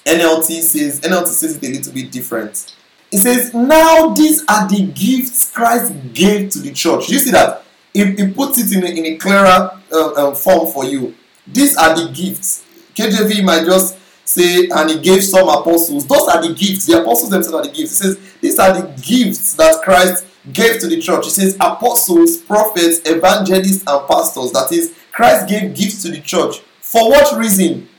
NLT 0.06 0.62
says 0.62 1.02
NLT 1.02 1.28
says 1.28 1.58
it 1.58 1.64
a 1.64 1.70
little 1.70 1.94
bit 1.94 2.12
different. 2.12 2.76
It 3.12 3.20
says, 3.20 3.54
"Now 3.54 4.10
these 4.10 4.44
are 4.48 4.68
the 4.68 4.88
gifts 4.88 5.52
Christ 5.52 5.94
gave 6.14 6.50
to 6.52 6.60
the 6.60 6.72
church." 6.72 7.10
You 7.10 7.20
see 7.20 7.32
that? 7.32 7.64
It, 7.94 8.20
it 8.20 8.36
puts 8.36 8.60
it 8.60 8.76
in 8.76 8.84
a, 8.84 8.88
in 8.88 9.06
a 9.06 9.18
clearer 9.18 9.72
uh, 9.92 10.28
um, 10.28 10.36
form 10.36 10.72
for 10.72 10.86
you. 10.86 11.16
These 11.48 11.76
are 11.78 11.96
the 11.96 12.12
gifts. 12.12 12.64
KJV 12.96 13.44
might 13.44 13.66
just 13.66 13.98
say, 14.28 14.68
"And 14.70 14.90
he 14.90 15.00
gave 15.00 15.24
some 15.24 15.48
apostles." 15.48 16.06
Those 16.06 16.28
are 16.28 16.42
the 16.42 16.54
gifts. 16.54 16.86
The 16.86 17.02
apostles 17.02 17.30
themselves 17.30 17.56
are 17.56 17.64
the 17.64 17.76
gifts. 17.76 18.00
He 18.00 18.04
says, 18.04 18.18
"These 18.42 18.60
are 18.60 18.74
the 18.74 18.88
gifts 19.02 19.54
that 19.54 19.82
Christ 19.82 20.24
gave 20.54 20.80
to 20.80 20.88
the 20.88 21.00
church. 21.02 21.26
He 21.26 21.32
says 21.32 21.56
apostles, 21.56 22.38
prophets, 22.38 23.02
evangelists, 23.06 23.84
and 23.86 24.08
pastors. 24.08 24.52
That 24.52 24.72
is, 24.72 24.94
Christ 25.12 25.48
gave 25.48 25.76
gifts 25.76 26.04
to 26.04 26.12
the 26.12 26.22
church. 26.22 26.60
For 26.82 27.10
what 27.10 27.38
reason? 27.38 27.90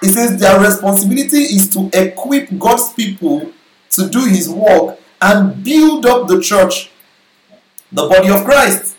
He 0.00 0.08
says 0.08 0.38
their 0.38 0.60
responsibility 0.60 1.42
is 1.42 1.68
to 1.70 1.90
equip 1.92 2.58
God's 2.58 2.92
people 2.92 3.52
to 3.90 4.08
do 4.08 4.24
his 4.26 4.48
work 4.48 4.98
and 5.20 5.62
build 5.62 6.06
up 6.06 6.28
the 6.28 6.40
church, 6.40 6.90
the 7.92 8.06
body 8.06 8.30
of 8.30 8.44
Christ. 8.44 8.96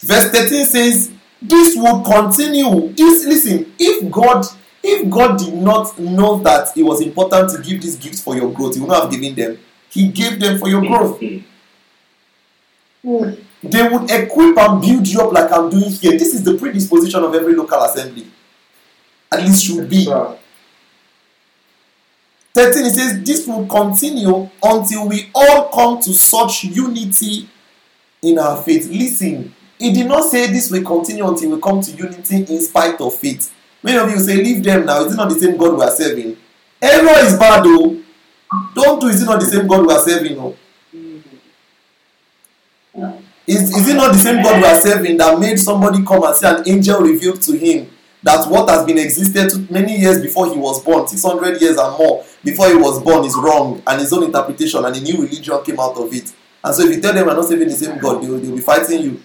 Verse 0.00 0.30
13 0.30 0.64
says, 0.64 1.12
This 1.42 1.76
would 1.76 2.04
continue. 2.04 2.92
This 2.92 3.24
listen, 3.26 3.72
if 3.78 4.10
God 4.10 4.44
if 4.82 5.10
God 5.10 5.38
did 5.38 5.54
not 5.54 5.98
know 5.98 6.38
that 6.40 6.76
it 6.76 6.82
was 6.82 7.00
important 7.00 7.50
to 7.50 7.62
give 7.62 7.82
these 7.82 7.96
gifts 7.96 8.22
for 8.22 8.36
your 8.36 8.52
growth, 8.52 8.74
He 8.74 8.80
would 8.80 8.88
not 8.88 9.02
have 9.02 9.10
given 9.10 9.34
them. 9.34 9.58
He 9.90 10.08
gave 10.08 10.38
them 10.40 10.58
for 10.58 10.68
your 10.68 10.80
growth. 10.80 11.20
Hmm. 13.02 13.30
They 13.62 13.88
would 13.88 14.10
equip 14.10 14.56
and 14.56 14.80
build 14.80 15.06
you 15.06 15.20
up 15.20 15.32
like 15.32 15.52
I'm 15.52 15.68
doing 15.68 15.90
here. 15.90 16.12
This 16.12 16.34
is 16.34 16.42
the 16.42 16.56
predisposition 16.56 17.22
of 17.22 17.34
every 17.34 17.54
local 17.54 17.82
assembly. 17.82 18.26
At 19.32 19.40
least 19.42 19.64
should 19.66 19.88
be. 19.88 20.06
13 22.52 22.84
it 22.84 22.90
says 22.94 23.22
this 23.22 23.46
will 23.46 23.66
continue 23.66 24.48
until 24.62 25.08
we 25.08 25.30
all 25.34 25.68
come 25.68 26.00
to 26.00 26.12
such 26.12 26.64
unity 26.64 27.48
in 28.22 28.38
our 28.38 28.60
faith 28.62 28.88
listen 28.88 29.54
he 29.78 29.92
did 29.92 30.06
not 30.06 30.24
say 30.24 30.48
this 30.48 30.70
will 30.70 30.82
continue 30.82 31.26
until 31.26 31.50
we 31.52 31.60
come 31.60 31.80
to 31.80 31.92
unity 31.92 32.36
in 32.52 32.60
spite 32.60 33.00
of 33.00 33.14
faith 33.14 33.54
many 33.82 33.98
of 33.98 34.10
you 34.10 34.18
say 34.18 34.36
leave 34.36 34.62
them 34.62 34.86
now 34.86 35.04
is 35.04 35.12
it 35.12 35.16
not 35.16 35.28
the 35.28 35.38
same 35.38 35.56
god 35.56 35.76
we 35.76 35.82
are 35.82 35.90
serving 35.90 36.36
error 36.80 37.18
is 37.26 37.38
bad 37.38 37.62
o 37.66 38.00
don't 38.74 39.00
do 39.00 39.08
is 39.08 39.22
it 39.22 39.26
not 39.26 39.40
the 39.40 39.46
same 39.46 39.66
god 39.66 39.86
we 39.86 39.92
are 39.92 40.00
serving 40.00 40.38
o 40.38 40.56
is 43.46 43.76
is 43.76 43.88
it 43.88 43.94
not 43.94 44.12
the 44.12 44.18
same 44.18 44.42
god 44.42 44.60
we 44.60 44.66
are 44.66 44.80
serving 44.80 45.16
that 45.16 45.38
made 45.38 45.58
somebody 45.58 46.04
come 46.04 46.22
and 46.24 46.36
say 46.36 46.48
an 46.48 46.62
angel 46.68 47.00
revealed 47.00 47.40
to 47.40 47.56
him 47.56 47.88
that 48.22 48.48
what 48.50 48.68
has 48.68 48.84
been 48.84 48.98
existed 48.98 49.70
many 49.70 49.96
years 49.96 50.20
before 50.20 50.52
he 50.52 50.58
was 50.58 50.82
born, 50.84 51.06
600 51.06 51.60
years 51.60 51.76
and 51.78 51.98
more 51.98 52.24
before 52.44 52.68
he 52.68 52.74
was 52.74 53.02
born, 53.02 53.24
is 53.24 53.34
wrong, 53.34 53.82
and 53.86 54.00
his 54.00 54.12
own 54.12 54.24
interpretation 54.24 54.84
and 54.84 54.94
a 54.96 55.00
new 55.00 55.22
religion 55.22 55.62
came 55.64 55.80
out 55.80 55.96
of 55.96 56.12
it. 56.12 56.32
And 56.62 56.74
so, 56.74 56.82
if 56.84 56.96
you 56.96 57.00
tell 57.00 57.14
them 57.14 57.26
we're 57.26 57.34
not 57.34 57.46
serving 57.46 57.68
the 57.68 57.74
same 57.74 57.98
God, 57.98 58.22
they 58.22 58.28
will, 58.28 58.38
they 58.38 58.48
will 58.48 58.56
be 58.56 58.62
fighting 58.62 59.02
you. 59.02 59.22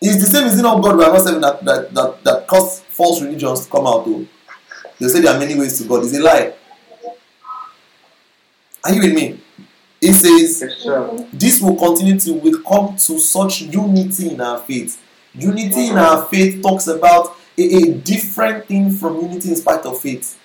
It's 0.00 0.24
the 0.24 0.30
same, 0.30 0.46
is 0.46 0.58
it 0.58 0.62
not 0.62 0.82
God 0.82 0.96
we 0.96 1.04
are 1.04 1.12
not 1.12 1.20
serving 1.20 1.42
that, 1.42 1.62
that, 1.64 1.94
that, 1.94 2.24
that 2.24 2.46
caused 2.46 2.82
false 2.84 3.20
religions 3.20 3.66
to 3.66 3.70
come 3.70 3.86
out, 3.86 4.06
though? 4.06 4.26
They'll 4.98 5.08
say 5.10 5.20
there 5.20 5.34
are 5.34 5.38
many 5.38 5.54
ways 5.54 5.78
to 5.78 5.88
God. 5.88 6.04
It's 6.04 6.16
a 6.16 6.20
lie. 6.20 6.54
Are 8.84 8.94
you 8.94 9.02
with 9.02 9.14
me? 9.14 9.40
It 10.00 10.14
says, 10.14 10.62
Yes, 10.82 11.26
this 11.32 11.60
will 11.60 11.76
continue 11.76 12.18
till 12.18 12.38
we 12.38 12.52
come 12.62 12.96
to 12.96 13.18
such 13.18 13.62
unity 13.62 14.30
in 14.30 14.40
our 14.40 14.58
faith. 14.58 15.00
Unity 15.34 15.88
in 15.88 15.98
our 15.98 16.24
faith 16.26 16.62
talks 16.62 16.86
about 16.86 17.36
a, 17.58 17.62
a 17.62 17.92
different 17.92 18.66
thing 18.66 18.90
from 18.90 19.20
unity 19.20 19.50
in 19.50 19.56
spite 19.56 19.84
of 19.84 20.00
faith. 20.00 20.38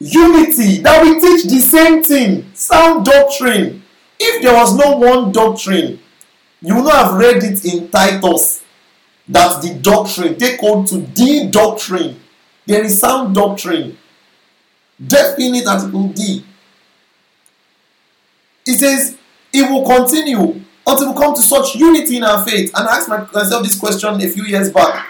Unity 0.00 0.80
that 0.80 1.02
we 1.02 1.20
teach 1.20 1.44
the 1.44 1.60
same 1.60 2.02
thing, 2.02 2.50
sound 2.54 3.04
doctrine. 3.04 3.82
If 4.18 4.42
there 4.42 4.54
was 4.54 4.74
no 4.76 4.96
one 4.96 5.32
doctrine, 5.32 6.00
you 6.60 6.74
know 6.74 6.88
have 6.88 7.14
read 7.14 7.42
it 7.42 7.64
in 7.64 7.88
Titus 7.88 8.64
that 9.28 9.62
the 9.62 9.74
doctrine 9.74 10.38
take 10.38 10.60
hold 10.60 10.86
to 10.88 10.98
the 10.98 11.48
doctrine. 11.50 12.18
There 12.66 12.84
is 12.84 13.00
sound 13.00 13.34
doctrine. 13.34 13.96
Definite 15.04 15.66
article 15.66 16.08
D. 16.08 16.44
It 18.66 18.78
says 18.78 19.16
it 19.52 19.70
will 19.70 19.86
continue 19.86 20.60
until 20.86 21.12
we 21.12 21.18
come 21.18 21.34
to 21.34 21.42
such 21.42 21.76
unity 21.76 22.16
in 22.16 22.24
our 22.24 22.44
faith. 22.44 22.70
And 22.74 22.88
I 22.88 22.96
asked 22.96 23.08
myself 23.08 23.62
this 23.62 23.78
question 23.78 24.14
a 24.20 24.28
few 24.28 24.44
years 24.44 24.70
back. 24.70 25.06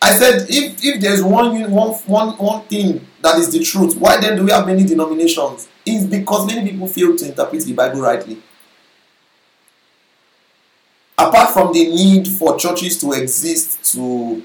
I 0.00 0.12
said, 0.12 0.46
if, 0.48 0.82
if 0.84 1.00
there's 1.00 1.22
one, 1.22 1.70
one, 1.70 1.90
one, 2.06 2.28
one 2.38 2.62
thing 2.66 3.04
that 3.20 3.36
is 3.38 3.50
the 3.50 3.58
truth, 3.60 3.96
why 3.96 4.20
then 4.20 4.36
do 4.36 4.44
we 4.44 4.52
have 4.52 4.64
many 4.64 4.84
denominations? 4.84 5.68
It's 5.84 6.06
because 6.06 6.46
many 6.46 6.70
people 6.70 6.86
fail 6.86 7.16
to 7.16 7.26
interpret 7.26 7.64
the 7.64 7.72
Bible 7.72 8.00
rightly. 8.00 8.40
Apart 11.18 11.50
from 11.50 11.72
the 11.72 11.88
need 11.88 12.28
for 12.28 12.56
churches 12.56 13.00
to 13.00 13.12
exist 13.12 13.92
to 13.92 14.42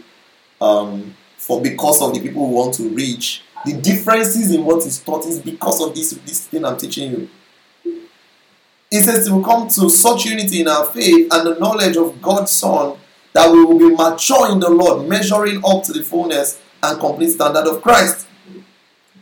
um, 0.59 1.15
for 1.37 1.61
because 1.61 2.01
of 2.01 2.13
the 2.13 2.19
people 2.19 2.47
we 2.47 2.55
want 2.55 2.73
to 2.75 2.89
reach, 2.89 3.43
the 3.65 3.73
differences 3.73 4.53
in 4.53 4.65
what 4.65 4.85
is 4.85 4.99
taught 4.99 5.25
is 5.25 5.39
because 5.39 5.81
of 5.81 5.93
this 5.93 6.11
this 6.25 6.47
thing 6.47 6.65
I'm 6.65 6.77
teaching 6.77 7.11
you. 7.11 7.29
It 8.91 9.03
says 9.03 9.27
to 9.27 9.43
come 9.43 9.67
to 9.69 9.89
such 9.89 10.25
unity 10.25 10.61
in 10.61 10.67
our 10.67 10.85
faith 10.85 11.27
and 11.31 11.47
the 11.47 11.55
knowledge 11.59 11.97
of 11.97 12.21
God's 12.21 12.51
Son 12.51 12.97
that 13.33 13.51
we 13.51 13.63
will 13.65 13.79
be 13.79 13.95
mature 13.95 14.51
in 14.51 14.59
the 14.59 14.69
Lord, 14.69 15.09
measuring 15.09 15.61
up 15.65 15.83
to 15.85 15.93
the 15.93 16.03
fullness 16.03 16.59
and 16.81 16.99
complete 16.99 17.31
standard 17.31 17.67
of 17.67 17.81
Christ. 17.81 18.27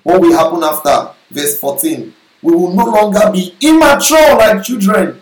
What 0.03 0.21
will 0.21 0.33
happen 0.33 0.63
after 0.63 1.15
verse 1.29 1.57
14? 1.59 2.13
We 2.41 2.53
will 2.53 2.73
no 2.73 2.85
longer 2.85 3.31
be 3.31 3.55
immature 3.61 4.35
like 4.35 4.63
children. 4.63 5.20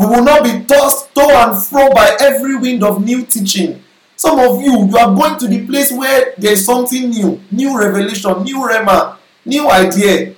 We 0.00 0.06
will 0.06 0.24
not 0.24 0.42
be 0.44 0.64
tossed 0.64 1.14
to 1.14 1.20
and 1.20 1.62
fro 1.62 1.90
by 1.90 2.16
every 2.20 2.56
wind 2.56 2.82
of 2.82 3.04
new 3.04 3.22
teaching. 3.26 3.84
Some 4.16 4.38
of 4.38 4.62
you, 4.62 4.86
you 4.86 4.96
are 4.96 5.14
going 5.14 5.38
to 5.38 5.46
the 5.46 5.66
place 5.66 5.92
where 5.92 6.32
there's 6.38 6.64
something 6.64 7.10
new, 7.10 7.38
new 7.50 7.78
revelation, 7.78 8.42
new 8.42 8.66
rema, 8.66 9.18
new 9.44 9.70
idea. 9.70 10.34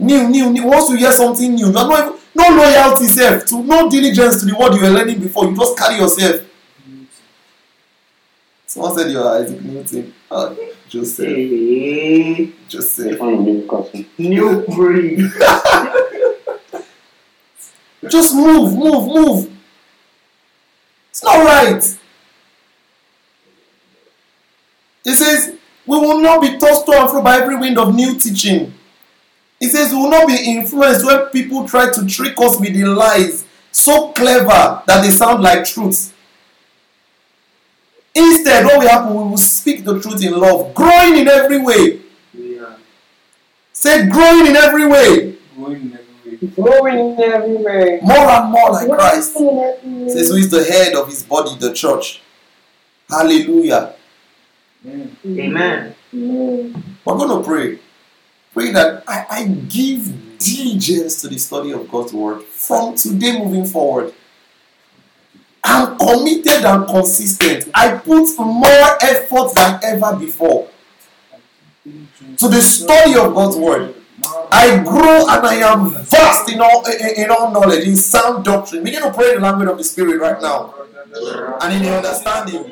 New, 0.00 0.28
new, 0.28 0.50
new. 0.50 0.66
Once 0.66 0.90
you 0.90 0.96
hear 0.96 1.12
something 1.12 1.54
new, 1.54 1.68
you 1.70 1.76
are 1.78 1.86
not 1.86 2.06
even, 2.08 2.18
no 2.34 2.48
loyalty 2.56 3.06
self, 3.06 3.46
to 3.46 3.62
no 3.62 3.88
diligence 3.88 4.40
to 4.40 4.46
the 4.46 4.56
word 4.58 4.74
you 4.74 4.82
were 4.82 4.90
learning 4.90 5.20
before. 5.20 5.44
You 5.44 5.56
just 5.56 5.78
carry 5.78 5.98
yourself. 5.98 6.40
Someone 8.66 8.98
said 8.98 9.12
you 9.12 9.20
are 9.20 9.38
Isaac 9.38 9.62
Newton. 9.62 10.12
Oh, 10.28 10.72
Joseph. 10.88 11.24
Hey, 11.28 12.52
Joseph. 12.68 13.20
new 14.18 14.66
breed. 14.66 15.20
Just 18.10 18.34
move, 18.34 18.76
move, 18.76 19.06
move. 19.08 19.50
It's 21.10 21.22
not 21.22 21.44
right. 21.44 21.98
It 25.04 25.14
says, 25.16 25.56
We 25.86 25.98
will 25.98 26.20
not 26.20 26.40
be 26.40 26.58
tossed 26.58 26.86
to 26.86 26.92
and 26.92 27.10
fro 27.10 27.22
by 27.22 27.38
every 27.38 27.56
wind 27.56 27.78
of 27.78 27.94
new 27.94 28.18
teaching. 28.18 28.72
It 29.60 29.70
says, 29.70 29.92
We 29.92 29.98
will 29.98 30.10
not 30.10 30.26
be 30.26 30.36
influenced 30.36 31.04
when 31.04 31.26
people 31.26 31.68
try 31.68 31.90
to 31.92 32.06
trick 32.06 32.34
us 32.40 32.58
with 32.58 32.74
the 32.74 32.84
lies 32.84 33.44
so 33.70 34.12
clever 34.12 34.82
that 34.86 35.02
they 35.02 35.10
sound 35.10 35.42
like 35.42 35.64
truths. 35.64 36.12
Instead, 38.14 38.64
what 38.64 38.78
will 38.78 38.88
happen? 38.88 39.14
We 39.14 39.24
will 39.30 39.36
speak 39.36 39.84
the 39.84 40.00
truth 40.00 40.22
in 40.24 40.38
love, 40.38 40.74
growing 40.74 41.16
in 41.16 41.28
every 41.28 41.58
way. 41.58 42.00
Yeah. 42.32 42.76
Say, 43.72 44.08
growing 44.08 44.46
in 44.46 44.56
every 44.56 44.86
way, 44.86 45.34
Growing 45.56 45.92
everywhere. 46.42 48.00
more 48.02 48.30
and 48.30 48.50
more 48.50 48.70
like 48.70 48.88
Christ. 48.88 49.32
Says 49.34 50.28
who 50.30 50.36
is 50.36 50.50
the 50.50 50.64
head 50.64 50.94
of 50.94 51.08
his 51.08 51.22
body, 51.22 51.56
the 51.58 51.72
church. 51.72 52.20
Hallelujah. 53.08 53.94
Amen. 54.86 55.94
We're 56.12 57.16
going 57.16 57.42
to 57.42 57.46
pray. 57.46 57.78
Pray 58.52 58.70
that 58.72 59.02
I, 59.08 59.26
I 59.30 59.44
give 59.46 60.38
diligence 60.38 61.20
to 61.22 61.28
the 61.28 61.38
study 61.38 61.72
of 61.72 61.90
God's 61.90 62.12
word 62.12 62.42
from 62.44 62.94
today 62.94 63.38
moving 63.38 63.66
forward. 63.66 64.14
I'm 65.64 65.96
committed 65.98 66.64
and 66.64 66.86
consistent. 66.86 67.70
I 67.74 67.96
put 67.96 68.38
more 68.38 68.98
effort 69.02 69.54
than 69.54 69.80
ever 69.82 70.16
before 70.16 70.68
to 71.84 72.48
the 72.48 72.60
study 72.60 73.18
of 73.18 73.34
God's 73.34 73.56
word. 73.56 73.94
I 74.50 74.82
grow 74.84 75.26
and 75.28 75.46
I 75.46 75.54
am 75.56 75.90
vast 76.04 76.50
in 76.50 76.60
all 76.60 76.84
in, 76.86 77.24
in 77.24 77.30
all 77.30 77.50
knowledge, 77.50 77.86
in 77.86 77.96
sound 77.96 78.44
doctrine. 78.44 78.84
Begin 78.84 79.02
to 79.02 79.12
pray 79.12 79.34
the 79.34 79.40
language 79.40 79.68
of 79.68 79.78
the 79.78 79.84
spirit 79.84 80.20
right 80.20 80.40
now. 80.40 80.74
And 81.60 81.74
in 81.74 81.82
the 81.82 81.96
understanding. 81.96 82.64